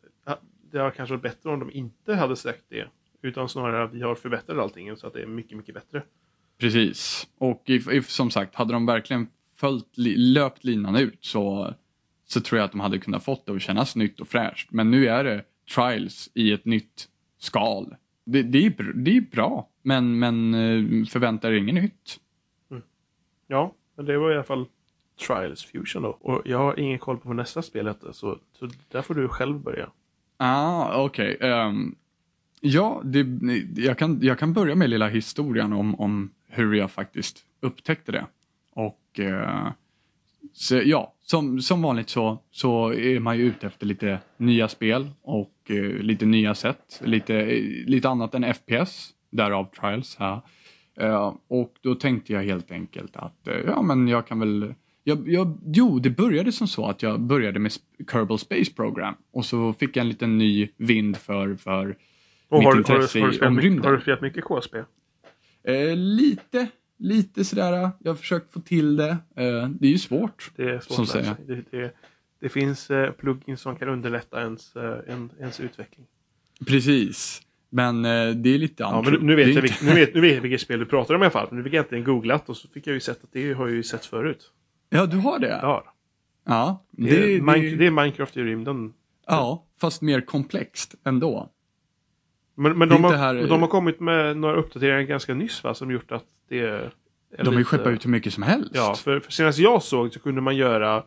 det 0.74 0.78
har 0.78 0.90
kanske 0.90 1.12
varit 1.12 1.22
bättre 1.22 1.50
om 1.50 1.60
de 1.60 1.70
inte 1.70 2.14
hade 2.14 2.36
sagt 2.36 2.62
det. 2.68 2.88
Utan 3.24 3.48
snarare 3.48 3.84
att 3.84 3.92
vi 3.92 4.02
har 4.02 4.14
förbättrat 4.14 4.58
allting 4.58 4.96
så 4.96 5.06
att 5.06 5.12
det 5.12 5.22
är 5.22 5.26
mycket, 5.26 5.56
mycket 5.56 5.74
bättre. 5.74 6.02
Precis. 6.58 7.28
Och 7.38 7.62
if, 7.66 7.88
if, 7.88 8.10
som 8.10 8.30
sagt, 8.30 8.54
hade 8.54 8.72
de 8.72 8.86
verkligen 8.86 9.28
följt, 9.56 9.86
löpt 10.16 10.64
linan 10.64 10.96
ut 10.96 11.24
så, 11.24 11.74
så 12.26 12.40
tror 12.40 12.58
jag 12.58 12.64
att 12.64 12.70
de 12.70 12.80
hade 12.80 12.98
kunnat 12.98 13.24
fått 13.24 13.46
det 13.46 13.52
att 13.52 13.62
kännas 13.62 13.96
nytt 13.96 14.20
och 14.20 14.28
fräscht. 14.28 14.72
Men 14.72 14.90
nu 14.90 15.08
är 15.08 15.24
det 15.24 15.44
trials 15.74 16.30
i 16.34 16.52
ett 16.52 16.64
nytt 16.64 17.08
skal. 17.38 17.96
Det, 18.24 18.42
det, 18.42 18.66
är, 18.66 18.92
det 18.94 19.16
är 19.16 19.20
bra, 19.20 19.68
men, 19.82 20.18
men 20.18 20.54
eh, 20.54 21.06
förvänta 21.06 21.48
er 21.48 21.52
inget 21.52 21.74
nytt. 21.74 22.20
Mm. 22.70 22.82
Ja, 23.46 23.74
men 23.96 24.06
det 24.06 24.18
var 24.18 24.30
i 24.30 24.34
alla 24.34 24.44
fall 24.44 24.66
Trials 25.26 25.64
Fusion 25.64 26.02
då. 26.02 26.08
Och 26.08 26.42
jag 26.44 26.58
har 26.58 26.80
ingen 26.80 26.98
koll 26.98 27.18
på 27.18 27.28
vad 27.28 27.36
nästa 27.36 27.62
spel 27.62 27.86
heter, 27.86 28.12
så, 28.12 28.38
så 28.52 28.68
där 28.88 29.02
får 29.02 29.14
du 29.14 29.28
själv 29.28 29.58
börja. 29.60 29.90
Ah, 30.36 31.02
okej. 31.04 31.34
Okay. 31.34 31.50
Um, 31.50 31.58
ehm, 31.58 31.96
ja, 32.64 33.02
det, 33.04 33.26
jag, 33.76 33.98
kan, 33.98 34.18
jag 34.22 34.38
kan 34.38 34.52
börja 34.52 34.74
med 34.74 34.90
lilla 34.90 35.08
historien 35.08 35.72
om, 35.72 36.00
om 36.00 36.30
hur 36.48 36.74
jag 36.74 36.90
faktiskt 36.90 37.44
upptäckte 37.60 38.12
det. 38.12 38.26
Och 38.70 39.20
eh, 39.20 39.68
så, 40.52 40.80
ja, 40.84 41.14
som, 41.22 41.60
som 41.60 41.82
vanligt 41.82 42.08
så, 42.08 42.38
så 42.50 42.92
är 42.92 43.20
man 43.20 43.38
ju 43.38 43.44
ute 43.44 43.66
efter 43.66 43.86
lite 43.86 44.18
nya 44.36 44.68
spel 44.68 45.10
och 45.22 45.54
eh, 45.68 45.82
lite 45.82 46.26
nya 46.26 46.54
sätt. 46.54 47.00
Lite, 47.04 47.44
lite 47.86 48.08
annat 48.08 48.34
än 48.34 48.54
FPS, 48.54 49.10
därav 49.30 49.64
Trials 49.64 50.16
här. 50.16 50.40
Eh, 50.96 51.34
och 51.48 51.74
då 51.80 51.94
tänkte 51.94 52.32
jag 52.32 52.42
helt 52.42 52.70
enkelt 52.70 53.16
att 53.16 53.48
eh, 53.48 53.54
ja, 53.66 53.82
men 53.82 54.08
jag 54.08 54.26
kan 54.26 54.38
väl 54.38 54.74
jag, 55.04 55.28
jag, 55.28 55.58
jo, 55.66 55.98
det 55.98 56.10
började 56.10 56.52
som 56.52 56.68
så 56.68 56.86
att 56.86 57.02
jag 57.02 57.20
började 57.20 57.58
med 57.58 57.72
Kerbal 58.12 58.38
Space 58.38 58.72
Program 58.72 59.14
och 59.32 59.44
så 59.44 59.72
fick 59.72 59.96
jag 59.96 60.00
en 60.00 60.08
liten 60.08 60.38
ny 60.38 60.68
vind 60.76 61.16
för, 61.16 61.56
för 61.56 61.96
och 62.48 62.58
mitt 62.58 62.66
har, 62.66 62.76
intresse 62.76 63.20
har, 63.20 63.26
har, 63.26 63.50
har, 63.50 63.60
i 63.60 63.64
rymden. 63.64 63.84
Har 63.84 63.92
du 63.92 64.00
spelat 64.00 64.20
mycket 64.20 64.44
KSP? 64.44 64.76
Eh, 65.64 65.96
lite, 65.96 66.68
lite 66.98 67.44
sådär. 67.44 67.90
Jag 67.98 68.10
har 68.10 68.16
försökt 68.16 68.52
få 68.52 68.60
till 68.60 68.96
det. 68.96 69.10
Eh, 69.36 69.68
det 69.68 69.86
är 69.86 69.90
ju 69.90 69.98
svårt. 69.98 70.50
Det 70.56 70.62
är 70.62 70.80
svårt 70.80 71.08
som 71.08 71.20
att 71.20 71.46
det, 71.46 71.62
det, 71.70 71.94
det, 72.40 72.48
finns 72.48 72.90
eh, 72.90 73.10
plugins 73.10 73.60
som 73.60 73.76
kan 73.76 73.88
underlätta 73.88 74.40
ens, 74.40 74.76
eh, 74.76 74.98
en, 75.06 75.30
ens 75.40 75.60
utveckling. 75.60 76.06
Precis. 76.66 77.42
Men 77.70 78.04
eh, 78.04 78.30
det 78.30 78.54
är 78.54 78.58
lite 78.58 78.82
ja, 78.82 79.02
men 79.02 79.14
nu, 79.14 79.36
vet 79.36 79.54
jag, 79.54 79.64
inte... 79.64 79.84
nu, 79.84 79.94
vet, 79.94 80.14
nu 80.14 80.20
vet 80.20 80.34
jag 80.34 80.42
vilket 80.42 80.60
spel 80.60 80.78
du 80.78 80.86
pratar 80.86 81.14
om 81.14 81.22
i 81.22 81.24
alla 81.24 81.30
fall. 81.30 81.48
Nu 81.50 81.62
fick 81.62 81.72
jag 81.72 81.82
äntligen 81.82 82.04
googlat 82.04 82.48
och 82.48 82.56
så 82.56 82.68
fick 82.68 82.86
jag 82.86 82.94
ju 82.94 83.00
sett 83.00 83.24
att 83.24 83.32
det 83.32 83.52
har 83.52 83.66
jag 83.66 83.76
ju 83.76 83.82
sett 83.82 84.06
förut. 84.06 84.50
Ja, 84.90 85.06
du 85.06 85.16
har 85.16 85.38
det? 85.38 85.58
Ja. 85.62 85.94
Ja. 86.44 86.84
Det, 86.90 87.10
det, 87.10 87.40
det, 87.40 87.76
det 87.76 87.86
är 87.86 87.90
Minecraft 87.90 88.36
i 88.36 88.42
rymden. 88.42 88.92
Ja, 89.26 89.66
fast 89.80 90.02
mer 90.02 90.20
komplext 90.20 90.94
ändå. 91.04 91.50
Men, 92.54 92.78
men 92.78 92.88
de, 92.88 93.04
har, 93.04 93.12
här... 93.12 93.46
de 93.46 93.60
har 93.60 93.68
kommit 93.68 94.00
med 94.00 94.36
några 94.36 94.56
uppdateringar 94.56 95.02
ganska 95.02 95.34
nyss 95.34 95.64
va, 95.64 95.74
som 95.74 95.90
gjort 95.90 96.12
att 96.12 96.24
det 96.48 96.60
är 96.60 96.92
De 97.38 97.46
har 97.46 97.58
ju 97.58 97.64
skeppat 97.64 97.86
ut 97.86 98.04
hur 98.04 98.10
mycket 98.10 98.34
som 98.34 98.42
helst. 98.42 98.70
Ja, 98.74 98.94
för, 98.94 99.20
för 99.20 99.32
senast 99.32 99.58
jag 99.58 99.82
såg 99.82 100.12
så 100.12 100.20
kunde 100.20 100.40
man 100.40 100.56
göra 100.56 101.04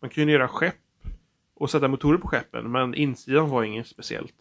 Man 0.00 0.10
kunde 0.10 0.32
göra 0.32 0.48
skepp 0.48 0.74
och 1.54 1.70
sätta 1.70 1.88
motorer 1.88 2.18
på 2.18 2.28
skeppen, 2.28 2.72
men 2.72 2.94
insidan 2.94 3.48
var 3.48 3.62
inget 3.62 3.86
speciellt. 3.86 4.34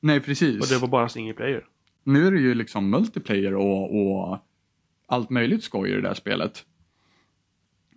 Nej, 0.00 0.20
precis. 0.20 0.60
Och 0.60 0.66
det 0.74 0.80
var 0.80 0.88
bara 0.88 1.08
single 1.08 1.34
player. 1.34 1.64
Nu 2.04 2.26
är 2.26 2.30
det 2.30 2.40
ju 2.40 2.54
liksom 2.54 2.90
multiplayer 2.90 3.54
och, 3.54 4.00
och 4.00 4.38
allt 5.06 5.30
möjligt 5.30 5.64
skoj 5.64 5.90
i 5.90 5.92
det 5.92 6.00
där 6.00 6.14
spelet. 6.14 6.64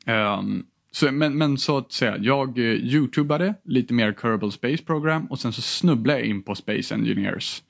Um, 0.07 0.65
så, 0.91 1.11
men, 1.11 1.37
men, 1.37 1.57
så 1.57 1.77
att 1.77 1.91
säga, 1.91 2.17
jag 2.17 2.57
uh, 2.57 2.65
youtubade 2.65 3.53
lite 3.63 3.93
mer 3.93 4.13
Kerbal 4.21 4.51
Space 4.51 4.83
Program 4.83 5.25
och 5.25 5.39
sen 5.39 5.53
så 5.53 5.61
snubblade 5.61 6.19
jag 6.19 6.27
in 6.27 6.43
på 6.43 6.55
Space 6.55 6.95
Engineers. 6.95 7.63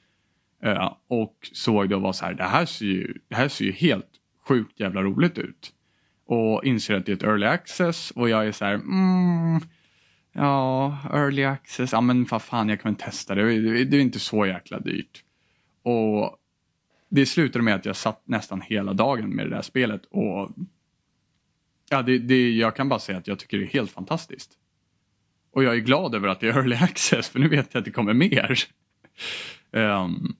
Uh, 0.66 0.93
och 1.07 1.49
såg 1.53 1.89
det 1.89 1.95
och 1.95 2.01
var 2.01 2.14
så 2.14 2.26
här, 2.26 2.34
det 2.34 2.43
här 2.43 2.66
ser 2.66 2.86
ju, 2.86 3.14
det 3.28 3.36
här 3.36 3.47
ser 3.47 3.66
ju 3.66 3.72
helt 3.72 4.10
sjukt 4.47 4.80
jävla 4.80 5.01
roligt 5.01 5.38
ut. 5.38 5.74
Och 6.26 6.64
inser 6.64 6.95
att 6.95 7.05
det 7.05 7.12
är 7.12 7.16
ett 7.16 7.24
early 7.24 7.45
access 7.45 8.12
och 8.12 8.30
jag 8.30 8.47
är 8.47 8.51
så 8.51 8.66
här, 8.66 8.74
mm, 8.74 9.62
ja, 10.34 10.97
early 11.14 11.43
access, 11.43 11.91
ja 11.91 12.01
men 12.01 12.26
vad 12.26 12.41
fan 12.41 12.70
jag 12.70 12.82
kan 12.82 12.91
väl 12.91 13.01
testa 13.01 13.36
det, 13.36 13.60
det, 13.62 13.86
det 13.86 13.97
är 13.97 14.01
inte 14.01 14.20
så 14.20 14.45
jäkla 14.45 14.80
dyrt. 14.80 15.24
Och 15.84 16.38
det 17.10 17.26
slutade 17.26 17.64
med 17.64 17.76
att 17.76 17.86
jag 17.86 17.95
satt 17.95 18.22
nästan 18.26 18.62
hela 18.62 18.93
dagen 18.93 19.30
med 19.30 19.45
det 19.45 19.55
där 19.55 19.62
spelet 19.62 20.05
och 20.05 20.51
Ja, 21.89 22.01
det, 22.01 22.18
det, 22.18 22.51
jag 22.51 22.76
kan 22.76 22.89
bara 22.89 22.99
säga 22.99 23.18
att 23.18 23.28
jag 23.28 23.39
tycker 23.39 23.57
det 23.57 23.64
är 23.64 23.68
helt 23.68 23.91
fantastiskt. 23.91 24.51
Och 25.51 25.64
jag 25.64 25.76
är 25.76 25.80
glad 25.80 26.16
över 26.16 26.28
att 26.28 26.39
det 26.39 26.47
är 26.47 26.53
early 26.53 26.76
access 26.82 27.30
för 27.30 27.39
nu 27.39 27.47
vet 27.47 27.74
jag 27.74 27.80
att 27.80 27.86
det 27.86 27.91
kommer 27.91 28.14
mer. 28.14 28.60
um, 29.72 30.36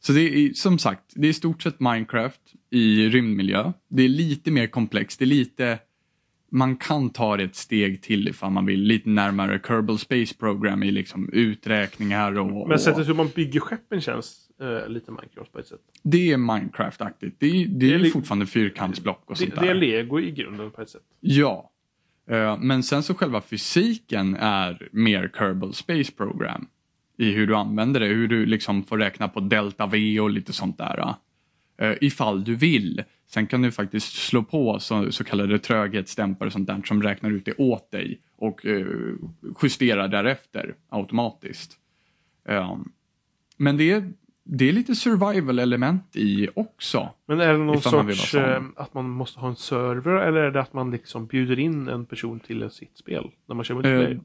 så 0.00 0.12
det 0.12 0.20
är 0.20 0.52
som 0.52 0.78
sagt, 0.78 1.02
det 1.14 1.26
är 1.26 1.30
i 1.30 1.34
stort 1.34 1.62
sett 1.62 1.80
Minecraft 1.80 2.40
i 2.70 3.08
rymdmiljö. 3.08 3.72
Det 3.88 4.02
är 4.02 4.08
lite 4.08 4.50
mer 4.50 4.66
komplext, 4.66 5.18
det 5.18 5.24
är 5.24 5.26
lite 5.26 5.78
man 6.50 6.76
kan 6.76 7.10
ta 7.10 7.36
det 7.36 7.44
ett 7.44 7.56
steg 7.56 8.02
till 8.02 8.28
ifall 8.28 8.50
man 8.50 8.66
vill 8.66 8.80
lite 8.80 9.08
närmare 9.08 9.60
Kerbal 9.66 9.98
Space 9.98 10.34
Program 10.34 10.82
i 10.82 10.90
liksom 10.90 11.28
uträkningar 11.32 12.38
och... 12.38 12.68
Men 12.68 12.78
sättet 12.78 13.08
hur 13.08 13.14
man 13.14 13.28
bygger 13.34 13.60
skeppen 13.60 14.00
känns 14.00 14.50
uh, 14.62 14.88
lite 14.88 15.10
Minecraft 15.10 15.52
på 15.52 15.58
ett 15.58 15.66
sätt. 15.66 15.80
Det 16.02 16.32
är 16.32 16.36
Minecraft-aktigt. 16.36 17.36
Det, 17.38 17.46
är, 17.46 17.66
det, 17.66 17.98
det 17.98 18.06
är, 18.06 18.10
fortfarande 18.10 18.46
fyrkantsblock 18.46 19.22
och 19.26 19.34
det, 19.34 19.38
sånt 19.38 19.54
där. 19.54 19.62
Det 19.62 19.68
är 19.68 19.74
lego 19.74 20.20
i 20.20 20.30
grunden 20.30 20.70
på 20.70 20.82
ett 20.82 20.90
sätt. 20.90 21.02
Ja. 21.20 21.70
Uh, 22.30 22.58
men 22.58 22.82
sen 22.82 23.02
så 23.02 23.14
själva 23.14 23.40
fysiken 23.40 24.36
är 24.36 24.88
mer 24.92 25.30
Kerbal 25.38 25.74
Space 25.74 26.12
Program. 26.12 26.66
I 27.18 27.32
hur 27.32 27.46
du 27.46 27.56
använder 27.56 28.00
det, 28.00 28.06
hur 28.06 28.28
du 28.28 28.46
liksom 28.46 28.82
får 28.82 28.98
räkna 28.98 29.28
på 29.28 29.40
delta 29.40 29.86
V 29.86 30.20
och 30.20 30.30
lite 30.30 30.52
sånt 30.52 30.78
där. 30.78 31.14
Uh, 31.82 31.94
ifall 32.00 32.44
du 32.44 32.54
vill. 32.54 33.04
Sen 33.26 33.46
kan 33.46 33.62
du 33.62 33.72
faktiskt 33.72 34.12
slå 34.12 34.42
på 34.42 34.78
så, 34.80 35.12
så 35.12 35.24
kallade 35.24 35.58
tröghetsdämpare 35.58 36.46
och 36.46 36.52
sånt 36.52 36.66
där 36.66 36.82
som 36.84 37.02
räknar 37.02 37.30
ut 37.30 37.44
det 37.44 37.54
åt 37.58 37.90
dig 37.90 38.20
och 38.36 38.64
uh, 38.64 39.14
justerar 39.62 40.08
därefter 40.08 40.74
automatiskt. 40.88 41.78
Um, 42.48 42.92
men 43.56 43.76
det 43.76 43.90
är 43.90 44.12
det 44.50 44.68
är 44.68 44.72
lite 44.72 44.94
survival 44.94 45.58
element 45.58 46.16
i 46.16 46.48
också. 46.54 47.08
Men 47.26 47.40
är 47.40 47.52
det 47.52 47.58
någon 47.58 47.80
sorts 47.80 48.34
eh, 48.34 48.62
att 48.76 48.94
man 48.94 49.10
måste 49.10 49.40
ha 49.40 49.48
en 49.48 49.56
server 49.56 50.12
eller 50.12 50.40
är 50.40 50.50
det 50.50 50.60
att 50.60 50.72
man 50.72 50.90
liksom 50.90 51.26
bjuder 51.26 51.58
in 51.58 51.88
en 51.88 52.06
person 52.06 52.40
till 52.40 52.70
sitt 52.70 52.98
spel 52.98 53.30
när 53.46 53.54
man 53.54 53.64
kör 53.64 53.74
multiplayer? 53.74 54.10
Eh, 54.10 54.20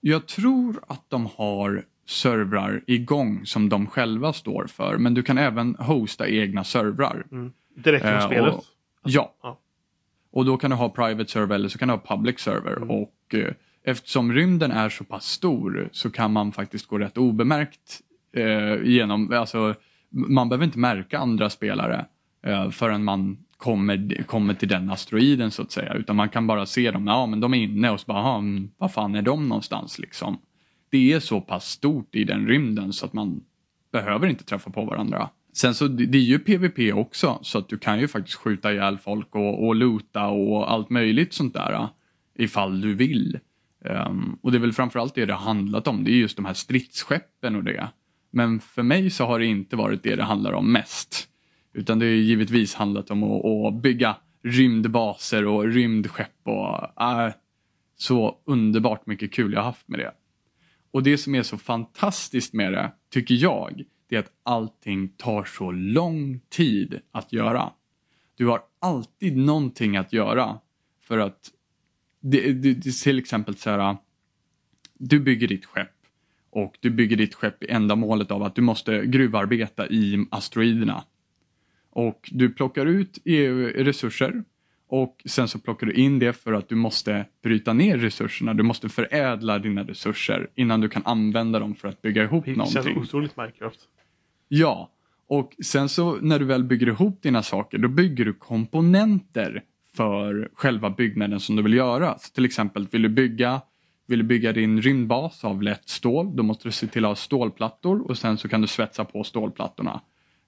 jag 0.00 0.26
tror 0.26 0.80
att 0.88 1.04
de 1.08 1.28
har 1.36 1.84
servrar 2.06 2.82
igång 2.86 3.46
som 3.46 3.68
de 3.68 3.86
själva 3.86 4.32
står 4.32 4.66
för 4.66 4.98
men 4.98 5.14
du 5.14 5.22
kan 5.22 5.38
även 5.38 5.74
hosta 5.78 6.28
egna 6.28 6.64
servrar. 6.64 7.26
Mm. 7.32 7.52
Direkt 7.74 8.04
från 8.04 8.14
eh, 8.14 8.26
spelet? 8.26 8.54
Och, 8.54 8.64
ja. 9.02 9.34
ja. 9.42 9.60
Och 10.32 10.44
då 10.44 10.56
kan 10.56 10.70
du 10.70 10.76
ha 10.76 10.88
private 10.88 11.30
server 11.30 11.54
eller 11.54 11.68
så 11.68 11.78
kan 11.78 11.88
du 11.88 11.94
ha 11.94 12.16
public 12.16 12.40
server 12.40 12.76
mm. 12.76 12.90
och 12.90 13.34
eh, 13.34 13.52
eftersom 13.84 14.32
rymden 14.32 14.70
är 14.70 14.88
så 14.88 15.04
pass 15.04 15.26
stor 15.26 15.88
så 15.92 16.10
kan 16.10 16.32
man 16.32 16.52
faktiskt 16.52 16.86
gå 16.86 16.98
rätt 16.98 17.18
obemärkt 17.18 18.00
eh, 18.32 18.82
genom, 18.82 19.32
alltså, 19.32 19.74
man 20.10 20.48
behöver 20.48 20.64
inte 20.64 20.78
märka 20.78 21.18
andra 21.18 21.50
spelare 21.50 22.06
eh, 22.46 22.70
förrän 22.70 23.04
man 23.04 23.38
kommer, 23.56 24.22
kommer 24.22 24.54
till 24.54 24.68
den 24.68 24.90
asteroiden 24.90 25.50
så 25.50 25.62
att 25.62 25.70
säga. 25.70 25.94
Utan 25.94 26.16
man 26.16 26.28
kan 26.28 26.46
bara 26.46 26.66
se 26.66 26.90
dem, 26.90 27.06
ja 27.06 27.26
men 27.26 27.40
de 27.40 27.54
är 27.54 27.58
inne 27.58 27.90
och 27.90 28.00
så 28.00 28.06
bara, 28.06 28.42
vad 28.78 28.92
fan 28.92 29.14
är 29.14 29.22
de 29.22 29.48
någonstans 29.48 29.98
liksom. 29.98 30.38
Det 30.90 31.12
är 31.12 31.20
så 31.20 31.40
pass 31.40 31.70
stort 31.70 32.14
i 32.14 32.24
den 32.24 32.46
rymden 32.46 32.92
så 32.92 33.06
att 33.06 33.12
man 33.12 33.40
behöver 33.92 34.28
inte 34.28 34.44
träffa 34.44 34.70
på 34.70 34.84
varandra. 34.84 35.30
Sen 35.52 35.74
så 35.74 35.88
det 35.88 36.18
är 36.18 36.22
ju 36.22 36.38
PVP 36.38 36.94
också 36.94 37.38
så 37.42 37.58
att 37.58 37.68
du 37.68 37.78
kan 37.78 38.00
ju 38.00 38.08
faktiskt 38.08 38.36
skjuta 38.36 38.72
ihjäl 38.72 38.98
folk 38.98 39.34
och, 39.34 39.66
och 39.66 39.74
loota 39.74 40.26
och 40.26 40.72
allt 40.72 40.90
möjligt 40.90 41.32
sånt 41.32 41.54
där 41.54 41.72
äh, 41.72 41.88
ifall 42.38 42.80
du 42.80 42.94
vill. 42.94 43.38
Um, 43.84 44.38
och 44.42 44.52
det 44.52 44.58
är 44.58 44.60
väl 44.60 44.72
framförallt 44.72 45.14
det 45.14 45.26
det 45.26 45.34
handlat 45.34 45.88
om, 45.88 46.04
det 46.04 46.10
är 46.10 46.16
just 46.16 46.36
de 46.36 46.44
här 46.44 46.54
stridsskeppen 46.54 47.56
och 47.56 47.64
det. 47.64 47.88
Men 48.30 48.60
för 48.60 48.82
mig 48.82 49.10
så 49.10 49.26
har 49.26 49.38
det 49.38 49.46
inte 49.46 49.76
varit 49.76 50.02
det 50.02 50.16
det 50.16 50.22
handlar 50.22 50.52
om 50.52 50.72
mest. 50.72 51.28
Utan 51.72 51.98
det 51.98 52.06
har 52.06 52.12
givetvis 52.12 52.74
handlat 52.74 53.10
om 53.10 53.22
att, 53.22 53.44
att 53.44 53.82
bygga 53.82 54.16
rymdbaser 54.42 55.46
och 55.46 55.64
rymdskepp 55.64 56.40
och 56.44 57.02
äh, 57.02 57.32
så 57.96 58.38
underbart 58.44 59.06
mycket 59.06 59.32
kul 59.32 59.52
jag 59.52 59.62
haft 59.62 59.88
med 59.88 60.00
det. 60.00 60.12
Och 60.96 61.02
det 61.02 61.18
som 61.18 61.34
är 61.34 61.42
så 61.42 61.58
fantastiskt 61.58 62.52
med 62.52 62.72
det, 62.72 62.92
tycker 63.10 63.34
jag, 63.34 63.84
det 64.08 64.16
är 64.16 64.20
att 64.20 64.32
allting 64.42 65.08
tar 65.08 65.44
så 65.44 65.70
lång 65.70 66.40
tid 66.48 67.00
att 67.12 67.32
göra. 67.32 67.72
Du 68.34 68.46
har 68.46 68.60
alltid 68.78 69.36
någonting 69.36 69.96
att 69.96 70.12
göra 70.12 70.58
för 71.00 71.18
att 71.18 71.50
det, 72.20 72.52
det, 72.52 72.74
det 72.74 72.92
till 72.92 73.18
exempel 73.18 73.56
så 73.56 73.70
här, 73.70 73.96
du 74.94 75.20
bygger 75.20 75.48
ditt 75.48 75.64
skepp 75.64 75.96
och 76.50 76.78
du 76.80 76.90
bygger 76.90 77.16
ditt 77.16 77.34
skepp 77.34 77.62
i 77.62 77.70
ändamålet 77.70 78.30
av 78.30 78.42
att 78.42 78.54
du 78.54 78.62
måste 78.62 79.06
gruvarbeta 79.06 79.88
i 79.88 80.26
asteroiderna. 80.30 81.04
Och 81.90 82.30
du 82.32 82.52
plockar 82.52 82.86
ut 82.86 83.18
resurser 83.74 84.44
och 84.88 85.22
sen 85.24 85.48
så 85.48 85.58
plockar 85.58 85.86
du 85.86 85.92
in 85.92 86.18
det 86.18 86.32
för 86.32 86.52
att 86.52 86.68
du 86.68 86.74
måste 86.74 87.24
bryta 87.42 87.72
ner 87.72 87.98
resurserna. 87.98 88.54
Du 88.54 88.62
måste 88.62 88.88
förädla 88.88 89.58
dina 89.58 89.82
resurser 89.82 90.48
innan 90.54 90.80
du 90.80 90.88
kan 90.88 91.02
använda 91.04 91.58
dem 91.58 91.74
för 91.74 91.88
att 91.88 92.02
bygga 92.02 92.22
ihop 92.22 92.44
Det 92.44 92.56
någonting. 92.56 92.82
känns 92.82 92.96
otroligt 92.96 93.36
Minecraft. 93.36 93.80
Ja, 94.48 94.90
och 95.28 95.52
sen 95.64 95.88
så 95.88 96.18
när 96.20 96.38
du 96.38 96.44
väl 96.44 96.64
bygger 96.64 96.86
ihop 96.86 97.22
dina 97.22 97.42
saker 97.42 97.78
då 97.78 97.88
bygger 97.88 98.24
du 98.24 98.32
komponenter 98.32 99.62
för 99.96 100.48
själva 100.54 100.90
byggnaden 100.90 101.40
som 101.40 101.56
du 101.56 101.62
vill 101.62 101.74
göra. 101.74 102.18
Så 102.18 102.32
till 102.34 102.44
exempel 102.44 102.86
vill 102.90 103.02
du 103.02 103.08
bygga 103.08 103.60
vill 104.08 104.18
du 104.18 104.24
bygga 104.24 104.52
din 104.52 104.82
rymdbas 104.82 105.44
av 105.44 105.62
lätt 105.62 105.88
stål, 105.88 106.36
då 106.36 106.42
måste 106.42 106.68
du 106.68 106.72
se 106.72 106.86
till 106.86 107.04
att 107.04 107.08
ha 107.08 107.16
stålplattor 107.16 108.10
och 108.10 108.18
sen 108.18 108.38
så 108.38 108.48
kan 108.48 108.60
du 108.60 108.66
svetsa 108.66 109.04
på 109.04 109.24
stålplattorna. 109.24 110.00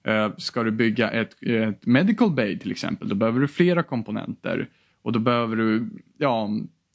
Eh, 0.03 0.29
ska 0.37 0.63
du 0.63 0.71
bygga 0.71 1.09
ett, 1.09 1.43
ett 1.43 1.85
medical 1.85 2.31
bay 2.31 2.59
till 2.59 2.71
exempel, 2.71 3.09
då 3.09 3.15
behöver 3.15 3.39
du 3.39 3.47
flera 3.47 3.83
komponenter. 3.83 4.69
Och 5.01 5.11
då 5.11 5.19
behöver 5.19 5.55
du 5.55 5.89
ja, 6.17 6.49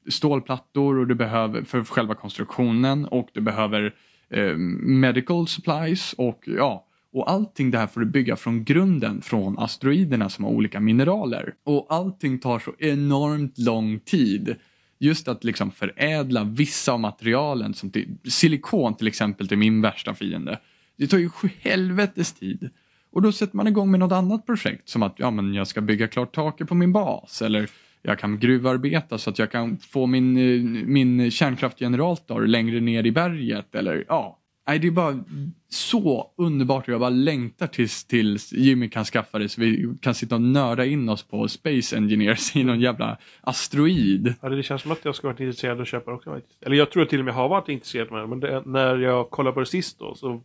stålplattor 0.08 0.98
och 0.98 1.06
du 1.06 1.14
behöver 1.14 1.62
för 1.62 1.84
själva 1.84 2.14
konstruktionen 2.14 3.04
och 3.04 3.28
du 3.32 3.40
behöver 3.40 3.94
eh, 4.30 4.56
medical 4.56 5.46
supplies 5.46 6.12
och 6.12 6.42
ja, 6.46 6.86
och 7.14 7.30
allting 7.30 7.70
det 7.70 7.78
här 7.78 7.86
får 7.86 8.00
du 8.00 8.06
bygga 8.06 8.36
från 8.36 8.64
grunden 8.64 9.22
från 9.22 9.58
asteroiderna 9.58 10.28
som 10.28 10.44
har 10.44 10.52
olika 10.52 10.80
mineraler. 10.80 11.54
Och 11.64 11.86
allting 11.88 12.38
tar 12.38 12.58
så 12.58 12.72
enormt 12.78 13.58
lång 13.58 14.00
tid. 14.00 14.56
Just 14.98 15.28
att 15.28 15.44
liksom 15.44 15.70
förädla 15.70 16.44
vissa 16.44 16.92
av 16.92 17.00
materialen, 17.00 17.74
som 17.74 17.90
till, 17.90 18.16
silikon 18.24 18.94
till 18.94 19.06
exempel 19.06 19.48
till 19.48 19.58
min 19.58 19.80
värsta 19.80 20.14
fiende. 20.14 20.60
Det 20.96 21.06
tar 21.06 21.18
ju 21.18 21.30
helvetes 21.60 22.32
tid. 22.32 22.70
Och 23.14 23.22
då 23.22 23.32
sätter 23.32 23.56
man 23.56 23.66
igång 23.66 23.90
med 23.90 24.00
något 24.00 24.12
annat 24.12 24.46
projekt 24.46 24.88
som 24.88 25.02
att 25.02 25.14
ja, 25.16 25.30
men 25.30 25.54
jag 25.54 25.66
ska 25.66 25.80
bygga 25.80 26.08
klart 26.08 26.34
taket 26.34 26.68
på 26.68 26.74
min 26.74 26.92
bas 26.92 27.42
eller 27.42 27.70
jag 28.02 28.18
kan 28.18 28.38
gruvarbeta 28.38 29.18
så 29.18 29.30
att 29.30 29.38
jag 29.38 29.50
kan 29.50 29.76
få 29.76 30.06
min, 30.06 30.92
min 30.92 31.30
kärnkraftgenerator 31.30 32.46
längre 32.46 32.80
ner 32.80 33.06
i 33.06 33.12
berget 33.12 33.74
eller 33.74 34.04
ja. 34.08 34.38
Nej, 34.66 34.78
det 34.78 34.86
är 34.86 34.90
bara 34.90 35.24
så 35.68 36.32
underbart 36.36 36.88
och 36.88 36.94
jag 36.94 37.00
bara 37.00 37.10
längtar 37.10 37.66
tills, 37.66 38.04
tills 38.04 38.52
Jimmy 38.52 38.88
kan 38.88 39.04
skaffa 39.04 39.38
det 39.38 39.48
så 39.48 39.60
vi 39.60 39.94
kan 40.00 40.14
sitta 40.14 40.34
och 40.34 40.42
nörda 40.42 40.84
in 40.84 41.08
oss 41.08 41.22
på 41.22 41.48
Space 41.48 41.96
Engineers 41.96 42.56
i 42.56 42.64
någon 42.64 42.80
jävla 42.80 43.18
asteroid. 43.40 44.34
Ja, 44.40 44.48
det 44.48 44.62
känns 44.62 44.82
som 44.82 44.92
att 44.92 45.04
jag 45.04 45.14
ska 45.14 45.26
varit 45.26 45.40
intresserad 45.40 45.76
av 45.76 45.80
att 45.80 45.88
köpa 45.88 46.10
det 46.10 46.16
också. 46.16 46.40
Eller 46.60 46.76
jag 46.76 46.90
tror 46.90 47.02
att 47.02 47.08
till 47.08 47.18
och 47.18 47.24
med 47.24 47.34
har 47.34 47.48
varit 47.48 47.68
intresserad 47.68 48.08
av 48.08 48.20
det, 48.20 48.26
men 48.26 48.40
det, 48.40 48.62
när 48.66 48.96
jag 48.96 49.30
kollade 49.30 49.54
på 49.54 49.60
det 49.60 49.66
sist 49.66 49.98
då 49.98 50.14
så, 50.14 50.42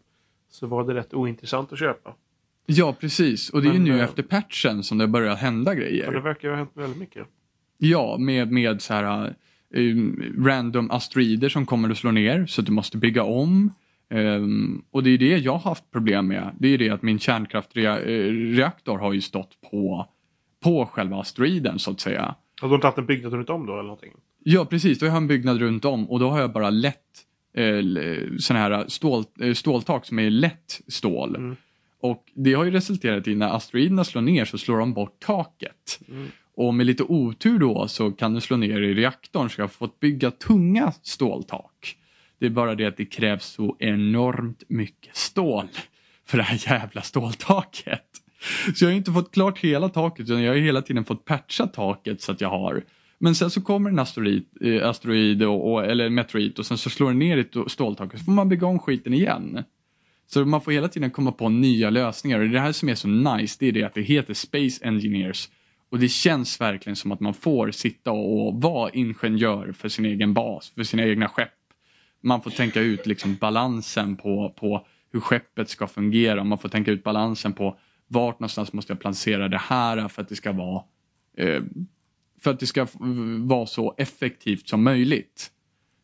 så 0.52 0.68
var 0.68 0.88
det 0.88 0.94
rätt 0.94 1.14
ointressant 1.14 1.74
att 1.74 1.80
köpa. 1.80 2.14
Ja, 2.72 2.96
precis. 3.00 3.50
Och 3.50 3.62
det 3.62 3.68
är 3.68 3.74
ju 3.74 3.80
Men, 3.80 3.88
nu 3.90 3.98
eh, 3.98 4.04
efter 4.04 4.24
patchen 4.24 4.84
som 4.84 4.98
det 4.98 5.08
börjar 5.08 5.36
hända 5.36 5.74
Ja, 5.74 5.76
det 5.76 5.82
grejer. 5.82 6.12
verkar 6.12 6.48
ju 6.48 6.50
ha 6.50 6.58
hänt 6.58 6.72
väldigt 6.74 7.00
mycket. 7.00 7.28
Ja, 7.78 8.18
med, 8.20 8.52
med 8.52 8.82
så 8.82 8.94
här 8.94 9.36
um, 9.76 10.24
random 10.46 10.92
asteroider 10.92 11.50
som 11.50 11.66
kommer 11.66 11.90
att 11.90 11.98
slå 11.98 12.12
ner 12.12 12.46
så 12.46 12.62
att 12.62 12.66
du 12.66 12.72
måste 12.72 12.98
bygga 12.98 13.24
om. 13.24 13.72
Ehm, 14.10 14.82
och 14.92 15.04
det 15.04 15.10
är 15.10 15.18
det 15.18 15.38
jag 15.38 15.52
har 15.52 15.70
haft 15.70 15.92
problem 15.92 16.28
med. 16.28 16.56
Det 16.60 16.68
är 16.68 16.78
det 16.78 16.90
att 16.90 17.02
min 17.02 17.20
kärnkraftreaktor 17.20 18.98
har 18.98 19.14
ju 19.14 19.22
stått 19.22 19.62
på, 19.72 20.06
på 20.64 20.86
själva 20.86 21.18
asteroiden 21.18 21.80
så 21.80 21.92
att 21.92 22.00
säga. 22.00 22.36
Har 22.62 22.70
du 22.70 22.76
inte 22.76 22.88
haft 22.88 22.98
en 22.98 23.06
byggnad 23.06 23.34
runt 23.34 23.50
om 23.50 23.66
då 23.66 23.74
eller 23.74 23.84
någonting? 23.84 24.14
Ja, 24.44 24.66
precis. 24.66 25.00
Då 25.00 25.06
har 25.06 25.12
jag 25.12 25.18
en 25.18 25.28
byggnad 25.28 25.60
runt 25.60 25.86
om 25.86 26.10
och 26.10 26.20
då 26.20 26.30
har 26.30 26.40
jag 26.40 26.52
bara 26.52 26.70
lätt 26.70 26.96
eh, 27.54 27.82
sådana 28.40 28.64
här 28.66 28.86
stål, 28.88 29.24
eh, 29.40 29.54
ståltak 29.54 30.06
som 30.06 30.20
är 30.20 30.30
lätt 30.30 30.82
stål. 30.88 31.36
Mm. 31.36 31.56
Och 32.02 32.26
det 32.34 32.54
har 32.54 32.64
ju 32.64 32.72
resulterat 32.72 33.28
i 33.28 33.36
när 33.36 33.56
asteroiderna 33.56 34.04
slår 34.04 34.22
ner 34.22 34.46
så 34.46 34.58
slår 34.58 34.78
de 34.78 34.94
bort 34.94 35.20
taket. 35.20 36.00
Mm. 36.10 36.28
Och 36.56 36.74
med 36.74 36.86
lite 36.86 37.04
otur 37.04 37.60
då 37.60 37.88
så 37.88 38.12
kan 38.12 38.34
det 38.34 38.42
slå 38.42 38.58
ner 38.58 38.82
i 38.82 38.94
reaktorn 38.94 39.50
så 39.50 39.62
jag 39.62 39.64
har 39.64 39.70
fått 39.70 40.00
bygga 40.00 40.32
tunga 40.32 40.94
ståltak. 41.02 41.96
Det 42.40 42.46
är 42.46 42.50
bara 42.50 42.76
det 42.76 42.86
att 42.86 42.98
det 42.98 43.06
krävs 43.06 43.46
så 43.46 43.76
enormt 43.80 44.64
mycket 44.68 45.16
stål 45.16 45.68
för 46.26 46.38
det 46.38 46.44
här 46.44 46.72
jävla 46.72 47.02
ståltaket. 47.02 48.06
Så 48.76 48.86
jag 48.86 48.90
har 48.90 48.96
inte 48.96 49.12
fått 49.12 49.34
klart 49.34 49.60
hela 49.60 49.90
taket 49.90 50.26
utan 50.26 50.44
jag 50.44 50.54
har 50.54 50.60
hela 50.60 50.82
tiden 50.82 51.06
fått 51.06 51.26
patcha 51.26 51.68
taket 51.68 52.22
så 52.22 52.32
att 52.32 52.42
jag 52.42 52.50
har. 52.50 52.84
Men 53.18 53.36
sen 53.36 53.50
så 53.50 53.62
kommer 53.62 53.90
en 53.90 54.00
asteroid, 54.00 54.46
eh, 54.62 54.90
asteroid 54.90 55.44
och, 55.44 55.72
och, 55.72 55.86
eller 55.86 56.06
en 56.06 56.14
meteorit 56.14 56.60
och 56.60 56.66
sen 56.66 56.78
så 56.78 56.90
slår 56.90 57.08
den 57.08 57.20
ner 57.20 57.38
i 57.38 57.42
ett 57.42 57.72
ståltak 57.72 58.14
och 58.14 58.20
så 58.20 58.26
får 58.26 58.32
man 58.32 58.50
bygga 58.50 58.68
om 58.68 58.80
skiten 58.80 59.14
igen. 59.14 59.64
Så 60.32 60.46
man 60.46 60.62
får 60.62 60.72
hela 60.72 60.88
tiden 60.88 61.12
komma 61.12 61.32
på 61.32 61.50
nya 61.50 61.90
lösningar 61.90 62.40
och 62.40 62.50
det 62.50 62.60
här 62.60 62.72
som 62.72 62.90
är 62.90 62.96
så 62.96 63.08
nice 63.08 63.58
det 63.60 63.68
är 63.68 63.72
det 63.72 63.84
att 63.84 63.94
det 63.94 64.02
heter 64.02 64.34
Space 64.34 64.86
Engineers 64.86 65.50
och 65.90 66.00
det 66.00 66.10
känns 66.10 66.62
verkligen 66.62 66.96
som 66.96 67.12
att 67.12 67.20
man 67.20 67.34
får 67.34 67.72
sitta 67.72 68.12
och, 68.12 68.62
vara 68.62 68.90
ingenjör 68.90 69.72
för 69.72 69.90
sin 69.90 70.06
egen 70.06 70.34
bas, 70.34 70.70
för 70.70 70.84
sina 70.84 71.04
egna 71.04 71.28
skepp. 71.28 71.50
Man 72.22 72.42
får 72.42 72.52
tänka 72.52 72.82
ut 72.82 73.06
liksom 73.06 73.36
balansen 73.36 74.16
på, 74.16 74.54
på 74.58 74.88
hur 75.12 75.20
skeppet 75.20 75.70
ska 75.70 75.88
fungera. 75.88 76.44
Man 76.44 76.58
får 76.58 76.70
tänka 76.70 76.92
ut 76.92 77.04
balansen 77.04 77.54
på 77.54 77.78
vart 78.08 78.40
någonstans 78.40 78.74
måste 78.74 78.94
jag 78.94 79.00
placera 79.00 79.48
det 79.48 79.58
här 79.58 80.08
för 80.08 80.22
att 80.22 80.30
det 80.30 80.36
ska 80.36 80.52
vara 80.52 80.84
eh, 81.38 81.64
för 82.40 82.52
att 82.52 82.60
det 82.60 82.68
ska 82.68 82.88
vara 83.40 83.66
så 83.66 83.96
effektivt 83.98 84.68
som 84.68 84.84
möjligt. 84.84 85.52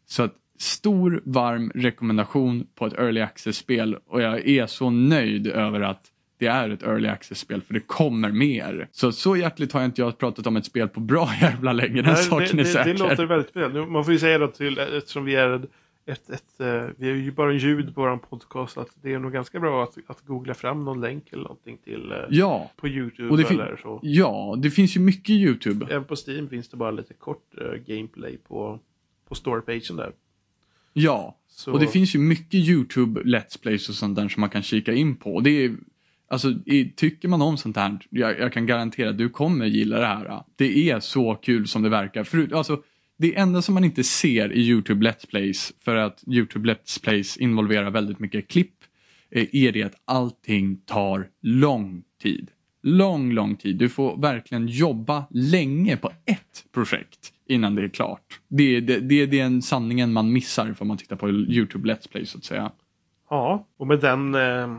Så 0.06 0.24
att 0.24 0.36
stor 0.58 1.22
varm 1.26 1.72
rekommendation 1.76 2.68
på 2.76 2.86
ett 2.86 2.94
early 2.94 3.22
access-spel 3.22 3.98
och 4.08 4.22
jag 4.22 4.48
är 4.48 4.66
så 4.66 4.90
nöjd 4.90 5.48
över 5.48 5.82
att 5.82 6.12
det 6.38 6.48
är 6.48 6.70
ett 6.70 6.84
early 6.84 7.08
access-spel 7.08 7.62
för 7.62 7.74
det 7.74 7.80
kommer 7.80 8.32
mer. 8.32 8.88
Så 8.92 9.12
så 9.12 9.38
hjärtligt 9.38 9.72
har 9.72 9.82
jag 9.82 9.88
inte 9.88 10.02
jag 10.02 10.18
pratat 10.18 10.48
om 10.48 10.56
ett 10.56 10.66
spel 10.66 10.88
på 10.88 11.00
bra 11.00 11.30
jävla 11.42 11.74
länge, 11.74 12.02
den 12.02 12.14
Nej, 12.14 12.16
saken 12.24 12.48
det, 12.58 12.62
är 12.62 12.66
det, 12.66 12.66
säker. 12.66 12.94
det 12.94 13.00
låter 13.00 13.26
väldigt. 13.26 13.56
Nu, 13.56 13.86
Man 13.86 14.04
får 14.06 14.14
ju 14.14 14.20
säga 14.20 14.38
då 14.38 14.48
till, 14.48 14.80
eftersom 14.80 15.26
vi 15.26 15.36
är 15.36 15.68
ett, 16.06 16.30
ett, 16.30 16.60
eh, 16.60 16.84
vi 16.98 17.10
är 17.10 17.16
ju 17.16 17.32
bara 17.32 17.54
ljud 17.54 17.96
på 17.96 18.02
vår 18.02 18.18
podcast, 18.18 18.78
att 18.78 18.90
det 19.02 19.14
är 19.14 19.20
nog 19.20 19.32
ganska 19.34 19.60
bra 19.60 19.84
att, 19.84 19.98
att 20.08 20.22
googla 20.22 20.54
fram 20.54 20.86
någon 20.86 21.02
länk 21.02 21.34
eller 21.34 21.44
någonting 21.44 21.78
till 21.84 22.12
eh, 22.12 22.18
Ja, 22.30 22.72
på 22.76 22.88
YouTube 22.88 23.38
det 23.38 23.50
eller 23.50 23.80
så. 23.82 24.00
ja, 24.04 24.56
det 24.58 24.70
finns 24.70 24.96
ju 24.96 25.00
mycket 25.00 25.30
YouTube. 25.30 25.86
Även 25.90 26.04
på 26.04 26.16
Steam 26.28 26.50
finns 26.50 26.70
det 26.70 26.78
bara 26.78 26.92
lite 26.92 27.14
kort 27.14 27.54
eh, 27.62 27.96
gameplay 27.96 28.38
på, 28.38 28.80
på 29.30 29.36
storypagen 29.36 29.96
där. 29.98 30.12
Ja, 30.98 31.38
Så, 31.48 31.72
och 31.72 31.80
det 31.80 31.88
finns 31.88 32.16
ju 32.16 32.20
mycket 32.20 32.54
YouTube 32.54 33.22
Let's 33.22 33.62
Plays 33.62 33.90
och 33.90 33.96
sånt 33.96 34.16
där 34.16 34.30
som 34.30 34.42
man 34.42 34.50
kan 34.50 34.64
kika 34.64 34.94
in 34.94 35.16
på. 35.16 35.40
Det 35.40 35.50
är, 35.50 35.76
alltså, 36.28 36.54
tycker 36.96 37.28
man 37.28 37.42
om 37.42 37.58
sånt 37.58 37.78
här, 37.78 38.00
jag, 38.10 38.40
jag 38.40 38.54
kan 38.54 38.66
garantera 38.66 39.10
att 39.10 39.18
du 39.18 39.30
kommer 39.30 39.66
gilla 39.66 40.00
det 40.00 40.06
här. 40.06 40.44
Det 40.56 40.90
är 40.90 41.00
så 41.00 41.36
kul 41.36 41.68
som 41.68 41.84
det 41.84 41.90
verkar. 41.90 42.24
Förut, 42.24 42.54
alltså, 42.54 42.82
det 43.18 43.36
enda 43.36 43.62
som 43.62 43.74
man 43.74 43.84
inte 43.84 44.04
ser 44.04 44.54
i 44.54 44.60
YouTube 44.60 45.10
Let's 45.10 45.30
Plays, 45.30 45.74
för 45.80 45.96
att 45.96 46.24
YouTube 46.28 46.74
Let's 46.74 47.04
Plays 47.04 47.38
involverar 47.38 47.92
väldigt 47.92 48.20
mycket 48.20 48.48
klipp, 48.48 48.76
eh, 49.32 49.48
är 49.52 49.72
det 49.72 49.84
att 49.84 50.02
allting 50.06 50.78
tar 50.78 51.28
lång 51.42 52.04
tid. 52.22 52.52
Lång, 52.84 53.32
lång 53.32 53.56
tid. 53.56 53.78
Du 53.78 53.90
får 53.90 54.18
verkligen 54.22 54.68
jobba 54.68 55.26
länge 55.32 55.98
på 55.98 56.12
ett 56.26 56.66
projekt 56.74 57.32
innan 57.46 57.76
det 57.76 57.84
är 57.84 57.90
klart. 57.90 58.40
Det 58.48 58.64
är 58.64 58.82
det, 58.82 59.00
det, 59.00 59.16
är 59.22 59.28
den 59.28 59.62
sanningen 59.62 60.14
man 60.14 60.34
missar 60.34 60.76
om 60.80 60.88
man 60.88 60.98
tittar 60.98 61.16
på 61.16 61.30
YouTube 61.30 61.94
Let's 61.94 62.10
Play 62.12 62.26
så 62.26 62.38
att 62.38 62.44
säga. 62.44 62.72
Ja, 63.30 63.68
och 63.78 63.88
med 63.88 64.00
den 64.00 64.36
eh, 64.36 64.78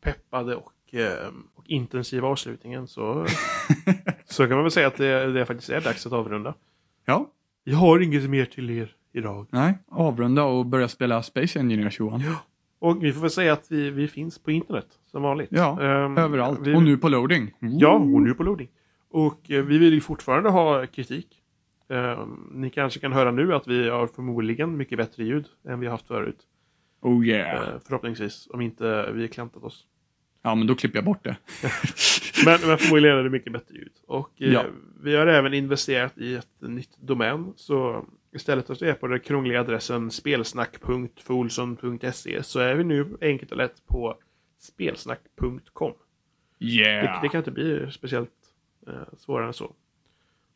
peppade 0.00 0.56
och, 0.56 0.94
eh, 0.94 1.28
och 1.54 1.64
intensiva 1.66 2.28
avslutningen 2.28 2.86
så, 2.88 3.26
så 4.24 4.46
kan 4.46 4.54
man 4.56 4.64
väl 4.64 4.70
säga 4.70 4.86
att 4.86 4.96
det, 4.96 5.32
det 5.32 5.46
faktiskt 5.46 5.70
är 5.70 5.80
dags 5.80 6.06
att 6.06 6.12
avrunda. 6.12 6.54
Ja, 7.04 7.30
Jag 7.64 7.76
har 7.76 8.00
inget 8.00 8.30
mer 8.30 8.44
till 8.44 8.70
er 8.70 8.94
idag. 9.12 9.46
nej, 9.50 9.78
avrunda 9.88 10.44
och 10.44 10.66
börja 10.66 10.88
spela 10.88 11.22
Space 11.22 11.58
Engineers 11.58 12.00
Johan. 12.00 12.22
Och 12.78 13.04
vi 13.04 13.12
får 13.12 13.20
väl 13.20 13.30
säga 13.30 13.52
att 13.52 13.66
vi, 13.70 13.90
vi 13.90 14.08
finns 14.08 14.38
på 14.38 14.50
internet 14.50 14.86
som 15.10 15.22
vanligt. 15.22 15.48
Ja, 15.52 15.82
Ehm, 15.82 16.18
Överallt. 16.18 16.60
Vi, 16.62 16.74
Och 16.74 16.82
nu 16.82 16.96
på 16.96 17.08
loading. 17.08 17.50
Ja, 17.60 17.92
och 17.94 18.22
nu 18.22 18.34
på 18.34 18.42
loading. 18.42 18.68
Och 19.12 19.50
eh, 19.50 19.64
vi 19.64 19.78
vill 19.78 19.94
ju 19.94 20.00
fortfarande 20.00 20.50
ha 20.50 20.86
kritik. 20.86 21.42
Ehm, 21.88 22.48
ni 22.52 22.70
kanske 22.70 23.00
kan 23.00 23.12
höra 23.12 23.30
nu 23.30 23.54
att 23.54 23.68
vi 23.68 23.88
har 23.88 24.06
förmodligen 24.06 24.76
mycket 24.76 24.98
bättre 24.98 25.24
ljud 25.24 25.46
än 25.68 25.80
vi 25.80 25.86
har 25.86 25.92
haft 25.92 26.06
förut. 26.06 26.38
Oh 27.00 27.26
yeah. 27.26 27.68
Eh, 27.68 27.74
förhoppningsvis, 27.84 28.48
om 28.50 28.60
inte 28.60 29.12
vi 29.12 29.20
har 29.20 29.28
klantat 29.28 29.62
oss. 29.62 29.86
Ja, 30.42 30.54
men 30.54 30.66
då 30.66 30.74
klipper 30.74 30.98
jag 30.98 31.04
bort 31.04 31.24
det. 31.24 31.36
Men, 32.44 32.60
men 32.66 32.78
förmodligen 32.78 33.16
är 33.16 33.22
det 33.24 33.30
mycket 33.30 33.52
bättre 33.52 33.74
ljud. 33.74 33.92
Och 34.06 34.42
eh, 34.42 34.52
Ja. 34.52 34.64
vi 35.02 35.16
har 35.16 35.26
även 35.26 35.54
investerat 35.54 36.18
i 36.18 36.34
ett 36.34 36.48
nytt 36.60 36.96
domän. 37.00 37.52
Så 37.56 38.06
istället 38.34 38.66
för 38.66 38.74
att 38.74 38.82
är 38.82 38.94
på 38.94 39.06
den 39.06 39.20
krångliga 39.20 39.60
adressen 39.60 40.10
spelsnack.folson.se 40.10 42.42
så 42.42 42.60
är 42.60 42.74
vi 42.74 42.84
nu 42.84 43.06
enkelt 43.20 43.50
och 43.50 43.56
lätt 43.56 43.86
på 43.86 44.18
spelsnack.com. 44.58 45.92
Yeah! 46.58 47.02
Det, 47.02 47.18
det 47.22 47.28
kan 47.28 47.38
inte 47.38 47.50
bli 47.50 47.90
speciellt 47.90 48.30
eh, 48.30 48.34
svårare 49.16 49.46
än 49.46 49.52
så. 49.52 49.74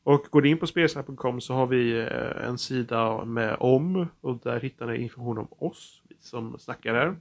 Och 0.06 0.26
går 0.30 0.42
du 0.42 0.48
in 0.48 0.58
på 0.58 0.66
spelsnack.com 0.66 1.40
så 1.40 1.54
har 1.54 1.66
vi 1.66 1.98
eh, 1.98 2.48
en 2.48 2.58
sida 2.58 3.24
med 3.24 3.56
om 3.60 4.06
och 4.20 4.38
där 4.42 4.60
hittar 4.60 4.86
ni 4.86 4.96
information 4.96 5.38
om 5.38 5.48
oss 5.50 6.02
vi 6.08 6.16
som 6.20 6.58
snackar 6.58 6.94
här. 6.94 7.16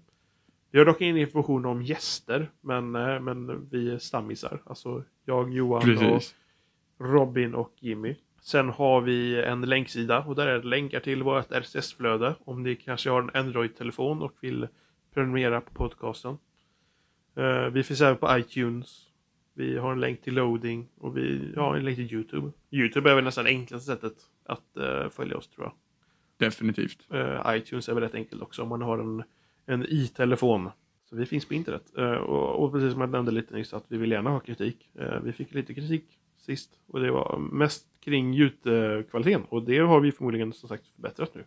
Vi 0.72 0.80
har 0.80 0.86
dock 0.86 1.02
ingen 1.02 1.18
information 1.18 1.66
om 1.66 1.82
gäster 1.82 2.52
men, 2.62 2.96
eh, 2.96 3.20
men 3.20 3.70
vi 3.70 3.92
är 3.92 3.98
stammisar. 3.98 4.62
Alltså 4.66 5.04
jag, 5.26 5.54
Johan 5.54 5.82
Precis. 5.82 6.36
och 6.98 7.10
Robin 7.10 7.56
och 7.56 7.74
Jimmy. 7.80 8.16
Sen 8.42 8.70
har 8.70 9.02
vi 9.02 9.44
en 9.44 9.62
länksida 9.62 10.24
och 10.24 10.36
där 10.36 10.48
är 10.48 10.60
det 10.60 10.68
länkar 10.68 11.00
till 11.00 11.24
vårt 11.24 11.52
RSS-flöde 11.52 12.36
om 12.46 12.64
ni 12.64 12.76
kanske 12.76 13.10
har 13.10 13.22
en 13.22 13.32
Android-telefon 13.34 14.22
och 14.22 14.34
vill 14.42 14.68
prenumerera 15.14 15.62
på 15.62 15.74
podcasten. 15.74 16.38
Eh, 17.36 17.66
vi 17.66 17.84
finns 17.84 18.02
även 18.02 18.18
på 18.18 18.38
iTunes. 18.38 19.05
Vi 19.58 19.78
har 19.78 19.92
en 19.92 20.00
länk 20.00 20.22
till 20.22 20.34
loading 20.34 20.88
och 20.98 21.18
vi 21.18 21.54
har 21.58 21.76
en 21.76 21.86
länk 21.86 21.98
till 21.98 22.14
YouTube. 22.14 22.52
YouTube 22.72 23.12
är 23.12 23.16
väl 23.16 23.24
nästan 23.24 23.44
det 23.46 23.50
enklaste 23.52 23.86
sättet 23.86 24.14
att 24.46 24.78
eh, 24.78 25.10
följa 25.10 25.38
oss 25.38 25.48
tror 25.48 25.66
jag. 25.66 25.74
Definitivt. 26.48 27.08
Eh, 27.14 27.42
iTunes 27.56 27.90
är 27.90 27.94
väl 27.94 28.04
rätt 28.04 28.16
enkelt 28.16 28.42
också 28.42 28.62
om 28.64 28.70
man 28.70 28.82
har 28.82 28.98
en, 29.00 29.24
en 29.66 29.86
i-telefon. 29.86 30.70
Så 31.10 31.16
vi 31.16 31.26
finns 31.26 31.46
på 31.46 31.54
internet. 31.54 31.84
Eh, 31.98 32.12
och, 32.12 32.64
och 32.64 32.72
precis 32.72 32.92
som 32.92 33.02
jag 33.02 33.10
nämnde 33.10 33.32
lite 33.32 33.54
nyss 33.56 33.74
att 33.74 33.86
vi 33.88 33.98
vill 33.98 34.12
gärna 34.12 34.30
ha 34.30 34.40
kritik. 34.40 34.90
Vi 35.24 35.32
fick 35.32 35.54
lite 35.54 35.74
kritik 35.74 36.06
sist 36.38 36.80
och 36.88 37.00
det 37.00 37.12
var 37.12 37.38
mest 37.38 37.88
kring 38.00 38.34
ljudkvaliteten 38.34 39.44
och 39.50 39.64
det 39.64 39.78
har 39.78 40.00
vi 40.00 40.12
förmodligen 40.12 40.54
som 40.54 40.70
sagt 40.70 40.88
förbättrat 40.88 41.36
nu. 41.36 41.46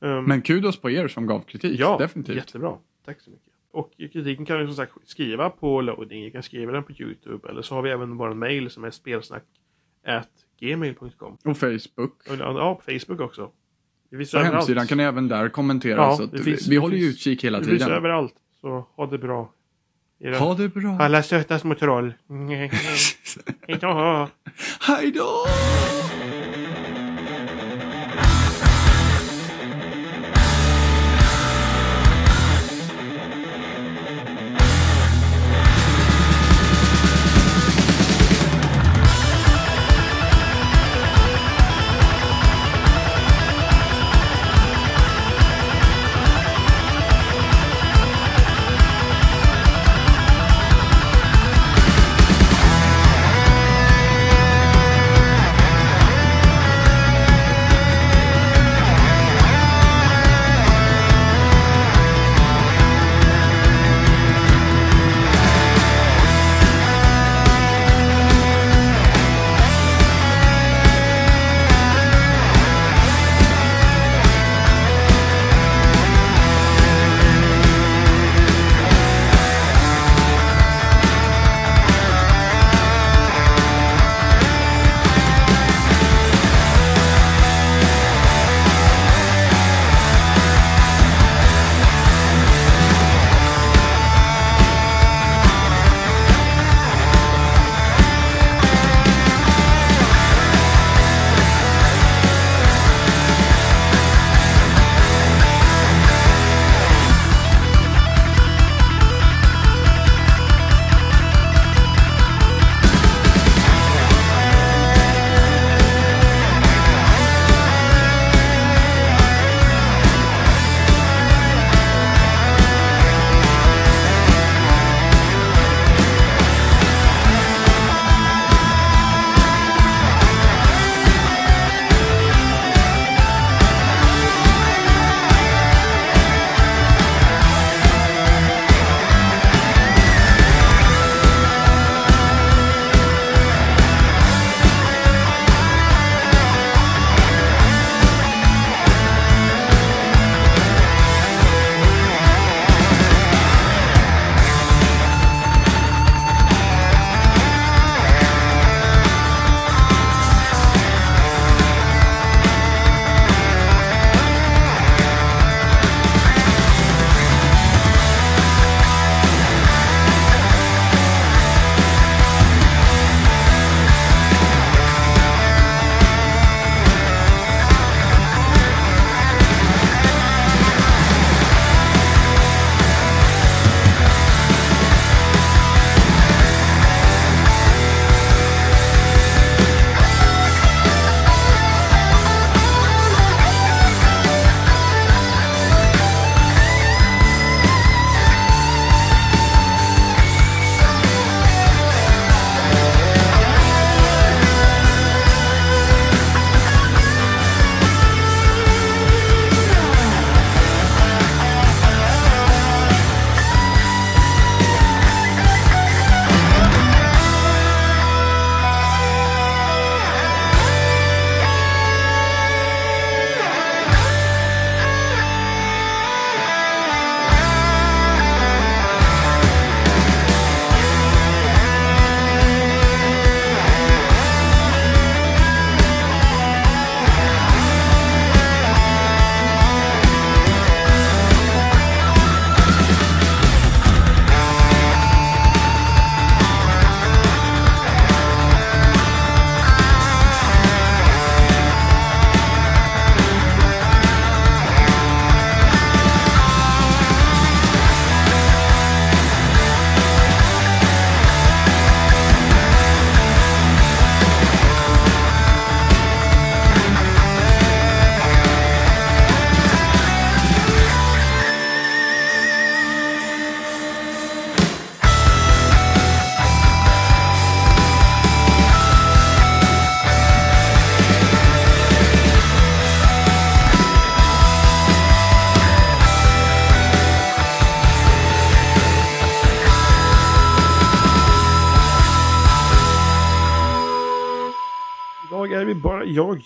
Ehm, 0.00 0.24
Men 0.24 0.42
kudos 0.42 0.80
på 0.80 0.90
er 0.90 1.08
som 1.08 1.26
gav 1.26 1.40
kritik. 1.40 1.80
Ja, 1.80 1.98
Definitivt. 1.98 2.36
jättebra. 2.36 2.78
Tack 3.04 3.20
så 3.20 3.30
mycket. 3.30 3.52
Och 3.72 3.92
kritiken 3.96 4.44
kan 4.46 4.58
du 4.58 4.66
som 4.66 4.76
sagt 4.76 4.92
skriva 5.04 5.50
på 5.50 5.80
loading, 5.80 6.24
du 6.24 6.30
kan 6.30 6.42
skriva 6.42 6.72
den 6.72 6.82
på 6.84 6.92
YouTube 6.92 7.48
eller 7.48 7.62
så 7.62 7.74
har 7.74 7.82
vi 7.82 7.90
även 7.90 8.16
vår 8.16 8.34
mail 8.34 8.70
som 8.70 8.84
är 8.84 8.90
spelsnack 8.90 9.44
gmail.com. 10.60 11.36
Och 11.44 11.56
Facebook. 11.56 12.12
Ja, 12.38 12.74
på 12.74 12.92
Facebook 12.92 13.20
också. 13.20 13.50
På 14.32 14.38
hemsidan 14.38 14.86
kan 14.86 14.98
ni 14.98 15.04
även 15.04 15.28
där 15.28 15.48
kommentera. 15.48 15.96
Ja, 15.96 16.16
så 16.16 16.26
det 16.26 16.36
vi, 16.38 16.42
finns- 16.42 16.66
vi 16.68 16.74
det 16.74 16.80
håller 16.80 16.96
ju 16.96 17.02
finns- 17.06 17.14
utkik 17.16 17.44
hela 17.44 17.60
Vi 17.60 17.70
visar 17.70 17.86
tiden. 17.86 17.98
överallt. 17.98 18.34
Så 18.60 18.86
ha 18.96 19.06
det 19.06 19.18
bra. 19.18 19.52
Era 20.20 20.38
Ha 20.38 20.54
det 20.54 20.68
bra. 20.68 20.90
Alla 21.00 21.22
söta 21.22 21.58
små 21.58 21.74
troll. 21.74 22.14
Hejdå. 23.66 24.28
Hej 24.80 25.12
då! 25.12 25.46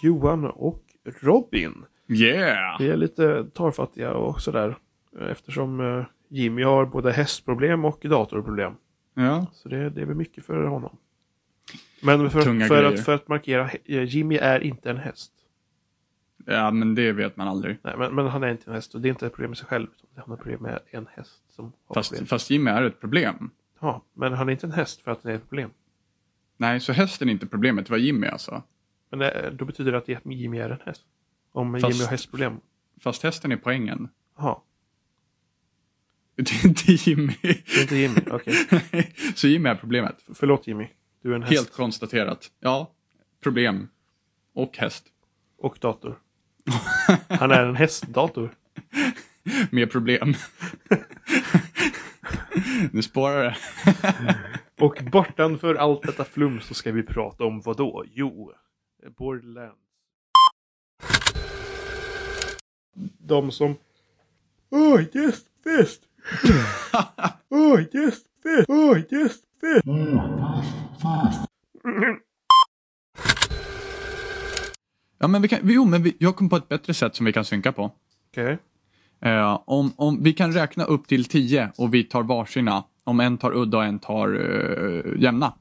Johan 0.02 0.44
och 0.44 0.82
Robin. 1.20 1.84
Yeah! 2.08 2.78
Vi 2.78 2.88
är 2.88 2.96
lite 2.96 3.44
torrfattiga 3.54 4.12
och 4.14 4.40
sådär. 4.40 4.76
Eftersom 5.20 5.80
eh, 5.80 6.04
Jimmy 6.28 6.62
har 6.62 6.86
både 6.86 7.12
hästproblem 7.12 7.84
och 7.84 8.00
datorproblem. 8.02 8.72
Ja. 9.14 9.46
Så 9.52 9.68
det, 9.68 9.90
det 9.90 10.00
är 10.00 10.06
väl 10.06 10.16
mycket 10.16 10.44
för 10.44 10.64
honom. 10.64 10.96
Men 12.02 12.30
för, 12.30 12.42
Tunga 12.42 12.66
för, 12.66 12.82
grejer. 12.82 12.94
att, 12.94 13.04
för 13.04 13.14
att 13.14 13.28
markera, 13.28 13.70
eh, 13.84 14.02
Jimmy 14.04 14.36
är 14.36 14.60
inte 14.60 14.90
en 14.90 14.96
häst. 14.96 15.32
ja, 16.46 16.70
men 16.70 16.94
det 16.94 17.12
vet 17.12 17.36
man 17.36 17.48
aldrig. 17.48 17.78
Nej, 17.82 17.94
men, 17.98 18.14
men 18.14 18.26
han 18.26 18.42
är 18.42 18.48
inte 18.50 18.70
en 18.70 18.74
häst 18.74 18.94
och 18.94 19.00
det 19.00 19.08
är 19.08 19.10
inte 19.10 19.26
ett 19.26 19.32
problem 19.32 19.50
med 19.50 19.58
sig 19.58 19.66
själv. 19.66 19.86
Han 20.16 20.30
har 20.30 20.36
problem 20.36 20.62
med 20.62 20.78
en 20.90 21.06
häst 21.16 21.42
som 21.48 21.72
har 21.86 21.94
Fast, 21.94 22.10
problem. 22.10 22.26
fast 22.26 22.50
Jimmy 22.50 22.70
är 22.70 22.82
ett 22.82 23.00
problem. 23.00 23.50
Ja, 23.80 24.04
men 24.14 24.32
han 24.32 24.48
är 24.48 24.52
inte 24.52 24.66
en 24.66 24.72
häst 24.72 25.02
för 25.02 25.10
att 25.10 25.22
det 25.22 25.30
är 25.30 25.34
ett 25.36 25.48
problem. 25.48 25.70
Nej, 26.56 26.80
så 26.80 26.92
hästen 26.92 27.28
är 27.28 27.32
inte 27.32 27.46
problemet, 27.46 27.86
det 27.86 27.90
var 27.90 27.98
Jimmy 27.98 28.26
alltså. 28.26 28.62
Men 29.12 29.18
det, 29.18 29.50
då 29.58 29.64
betyder 29.64 29.92
det 29.92 29.98
att 29.98 30.08
Jimmy 30.24 30.58
är 30.58 30.70
en 30.70 30.78
häst. 30.84 31.02
Om 31.52 31.80
Fast- 31.80 31.92
Jimmy 31.94 32.04
har 32.04 32.10
hästproblem. 32.10 32.60
Fast 33.00 33.22
hästen 33.22 33.52
är 33.52 33.56
poängen. 33.56 34.08
Jaha, 34.38 34.58
Det 36.36 36.50
är 36.52 36.66
inte 36.68 36.92
Jimmy. 36.92 37.34
det 37.42 37.76
är 37.76 37.82
inte 37.82 37.96
Jimmy. 37.96 38.20
Okej, 38.30 38.54
så 39.34 39.48
Jimmy 39.48 39.68
är 39.68 39.74
problemet. 39.74 40.16
förlåt 40.34 40.66
Jimmy. 40.66 40.88
Du 41.22 41.30
är 41.30 41.34
en 41.36 41.42
häst 41.42 41.52
Helt 41.52 41.72
konstaterat. 41.72 42.50
Ja, 42.60 42.92
problem. 43.42 43.88
Och 44.54 44.76
häst. 44.78 45.04
och 45.58 45.78
dator. 45.80 46.18
Han 47.28 47.50
är 47.50 47.66
en 47.66 47.76
hästdator. 47.76 48.54
Med 49.70 49.90
problem. 49.92 50.34
nu 52.92 53.02
spårar 53.02 53.44
det. 53.44 53.56
Och 54.80 54.98
bortanför 55.12 55.74
allt 55.74 56.02
detta 56.02 56.24
flum 56.24 56.60
så 56.60 56.74
ska 56.74 56.92
vi 56.92 57.02
prata 57.02 57.44
om 57.44 57.60
vad 57.60 57.76
då? 57.76 58.04
Jo, 58.12 58.52
Borderlands. 59.10 59.78
De 63.18 63.50
som... 63.50 63.76
Åh, 64.70 65.00
gästfest! 65.12 66.02
Åh, 67.48 67.80
gästfest! 67.80 68.68
Åh, 68.68 68.98
gästfest! 69.10 69.86
Ja, 75.18 75.28
men 75.28 75.42
vi 75.42 75.48
kan, 75.48 75.58
jo, 75.62 75.84
men 75.84 76.02
vi, 76.02 76.16
jag 76.18 76.36
kom 76.36 76.48
på 76.48 76.56
ett 76.56 76.68
bättre 76.68 76.94
sätt 76.94 77.16
som 77.16 77.26
vi 77.26 77.32
kan 77.32 77.44
synka 77.44 77.72
på. 77.72 77.90
Okej. 78.30 78.58
Eh, 79.20 79.60
om, 79.64 79.92
om 79.96 80.22
vi 80.22 80.32
kan 80.32 80.52
räkna 80.52 80.84
upp 80.84 81.08
till 81.08 81.24
tio 81.24 81.72
och 81.76 81.94
vi 81.94 82.04
tar 82.04 82.22
varsina. 82.22 82.84
Om 83.04 83.20
en 83.20 83.38
tar 83.38 83.56
udda 83.56 83.78
och 83.78 83.84
en 83.84 83.98
tar 83.98 84.34
uh, 84.34 85.22
jämna. 85.22 85.54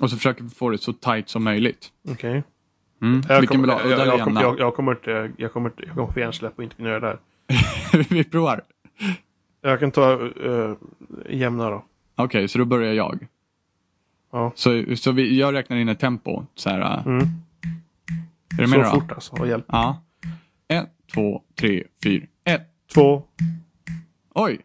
Och 0.00 0.10
så 0.10 0.16
försöker 0.16 0.42
vi 0.44 0.50
få 0.50 0.70
det 0.70 0.78
så 0.78 0.92
tight 0.92 1.28
som 1.28 1.44
möjligt. 1.44 1.92
Okej. 2.08 2.42
Mm. 3.02 3.22
Jag, 3.28 3.48
kommer- 3.48 3.68
jag, 3.68 3.90
jag, 4.08 4.20
kommer- 4.24 4.42
jag, 4.42 4.60
jag 4.60 4.74
kommer 4.74 4.92
inte... 4.92 5.32
Jag 5.36 5.52
kommer 5.52 5.70
inte... 5.70 5.82
Jag 5.86 5.94
kommer 5.94 6.12
få 6.12 6.20
hjärnsläpp 6.20 6.52
och 6.58 6.64
inte 6.64 6.76
kunna 6.76 6.88
göra 6.88 7.00
det 7.00 7.06
här. 7.06 7.18
vi 8.10 8.24
provar. 8.24 8.62
Jag 9.60 9.80
kan 9.80 9.90
ta 9.90 10.14
uh, 10.18 10.74
jämna 11.30 11.70
då. 11.70 11.84
Okej, 12.16 12.48
så 12.48 12.58
då 12.58 12.64
börjar 12.64 12.92
jag. 12.92 13.26
Ja. 14.32 14.52
Så, 14.54 14.84
så 14.96 15.12
vi, 15.12 15.38
jag 15.38 15.54
räknar 15.54 15.76
in 15.76 15.88
ett 15.88 16.00
tempo. 16.00 16.42
Så 16.54 16.70
här, 16.70 16.80
eh, 16.80 17.06
Mm. 17.06 17.26
Är 18.58 18.62
du 18.62 18.66
med 18.66 18.86
Så 18.86 18.94
då? 18.94 19.00
fort 19.00 19.12
alltså. 19.12 19.36
Och 19.36 19.48
hjälp. 19.48 19.64
Ja. 19.68 20.02
Ett, 20.68 20.88
två, 21.14 21.42
tre, 21.60 21.84
fyra, 22.04 22.26
ett. 22.44 22.68
Två. 22.94 23.22
Oj! 24.34 24.60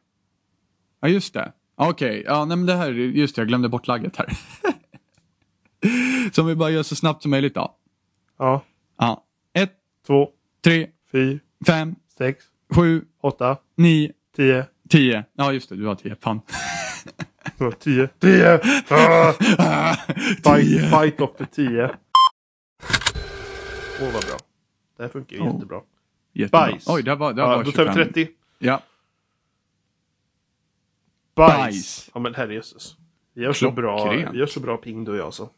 Ja, 1.01 1.07
just 1.07 1.34
det. 1.34 1.51
Okej, 1.75 2.23
ja, 2.25 2.45
nej 2.45 2.57
men 2.57 2.65
det 2.65 2.75
här, 2.75 2.91
just 2.91 3.36
det, 3.36 3.39
jag 3.41 3.47
glömde 3.47 3.69
bort 3.69 3.88
lagget 3.88 4.17
här. 4.17 4.27
så 6.34 6.41
om 6.41 6.47
vi 6.47 6.55
bara 6.55 6.69
gör 6.69 6.84
så 6.84 6.95
snabbt 6.95 7.21
som 7.21 7.32
möjligt 7.32 7.55
då. 7.55 7.75
Ja. 8.38 8.61
Ja. 8.97 9.23
Ett, 9.53 9.73
Två. 10.07 10.29
tre, 10.63 10.88
Fyra. 11.11 11.39
fem, 11.65 11.95
Sex. 12.17 12.45
sju, 12.75 13.05
Åtta. 13.21 13.57
nio, 13.77 14.11
Tio. 14.36 14.65
tio. 14.89 15.23
Ja, 15.34 15.53
just 15.53 15.69
det, 15.69 15.75
du 15.75 15.86
har 15.86 15.95
tio. 15.95 16.15
Fan. 16.21 16.41
Så, 17.57 17.71
Tio. 17.71 18.07
Tio! 18.19 18.59
Ah! 18.89 19.34
Fight, 20.43 20.89
fight 20.89 21.21
of 21.21 21.38
the 21.38 21.45
tio. 21.45 21.89
Åh, 24.01 24.13
vad 24.13 24.25
bra. 24.25 24.38
Det 24.97 25.03
här 25.03 25.09
funkar 25.09 25.36
ju 25.36 25.41
Oh. 25.41 25.53
jättebra. 25.53 25.82
Jättebra. 26.34 26.59
Bajs. 26.67 26.88
Oj, 26.88 27.03
det 27.03 27.15
var, 27.15 27.34
det 27.34 27.41
Ja, 27.41 27.47
var 27.47 27.63
då 27.63 27.71
tar 27.71 27.84
vi 27.86 27.89
25. 27.93 28.13
30. 28.13 28.27
Ja. 28.59 28.82
Bajs. 31.36 31.57
Bajs. 31.57 32.09
Ja, 32.13 32.19
men 32.19 32.36
herrejösses. 32.36 32.95
Vi 33.34 33.43
gör 33.43 33.53
så 33.53 33.71
bra, 33.71 34.09
vi 34.11 34.38
gör 34.39 34.45
så 34.45 34.59
bra 34.59 34.77
ping 34.77 35.03
du 35.03 35.11
och 35.11 35.17
jag 35.17 35.25
alltså. 35.25 35.49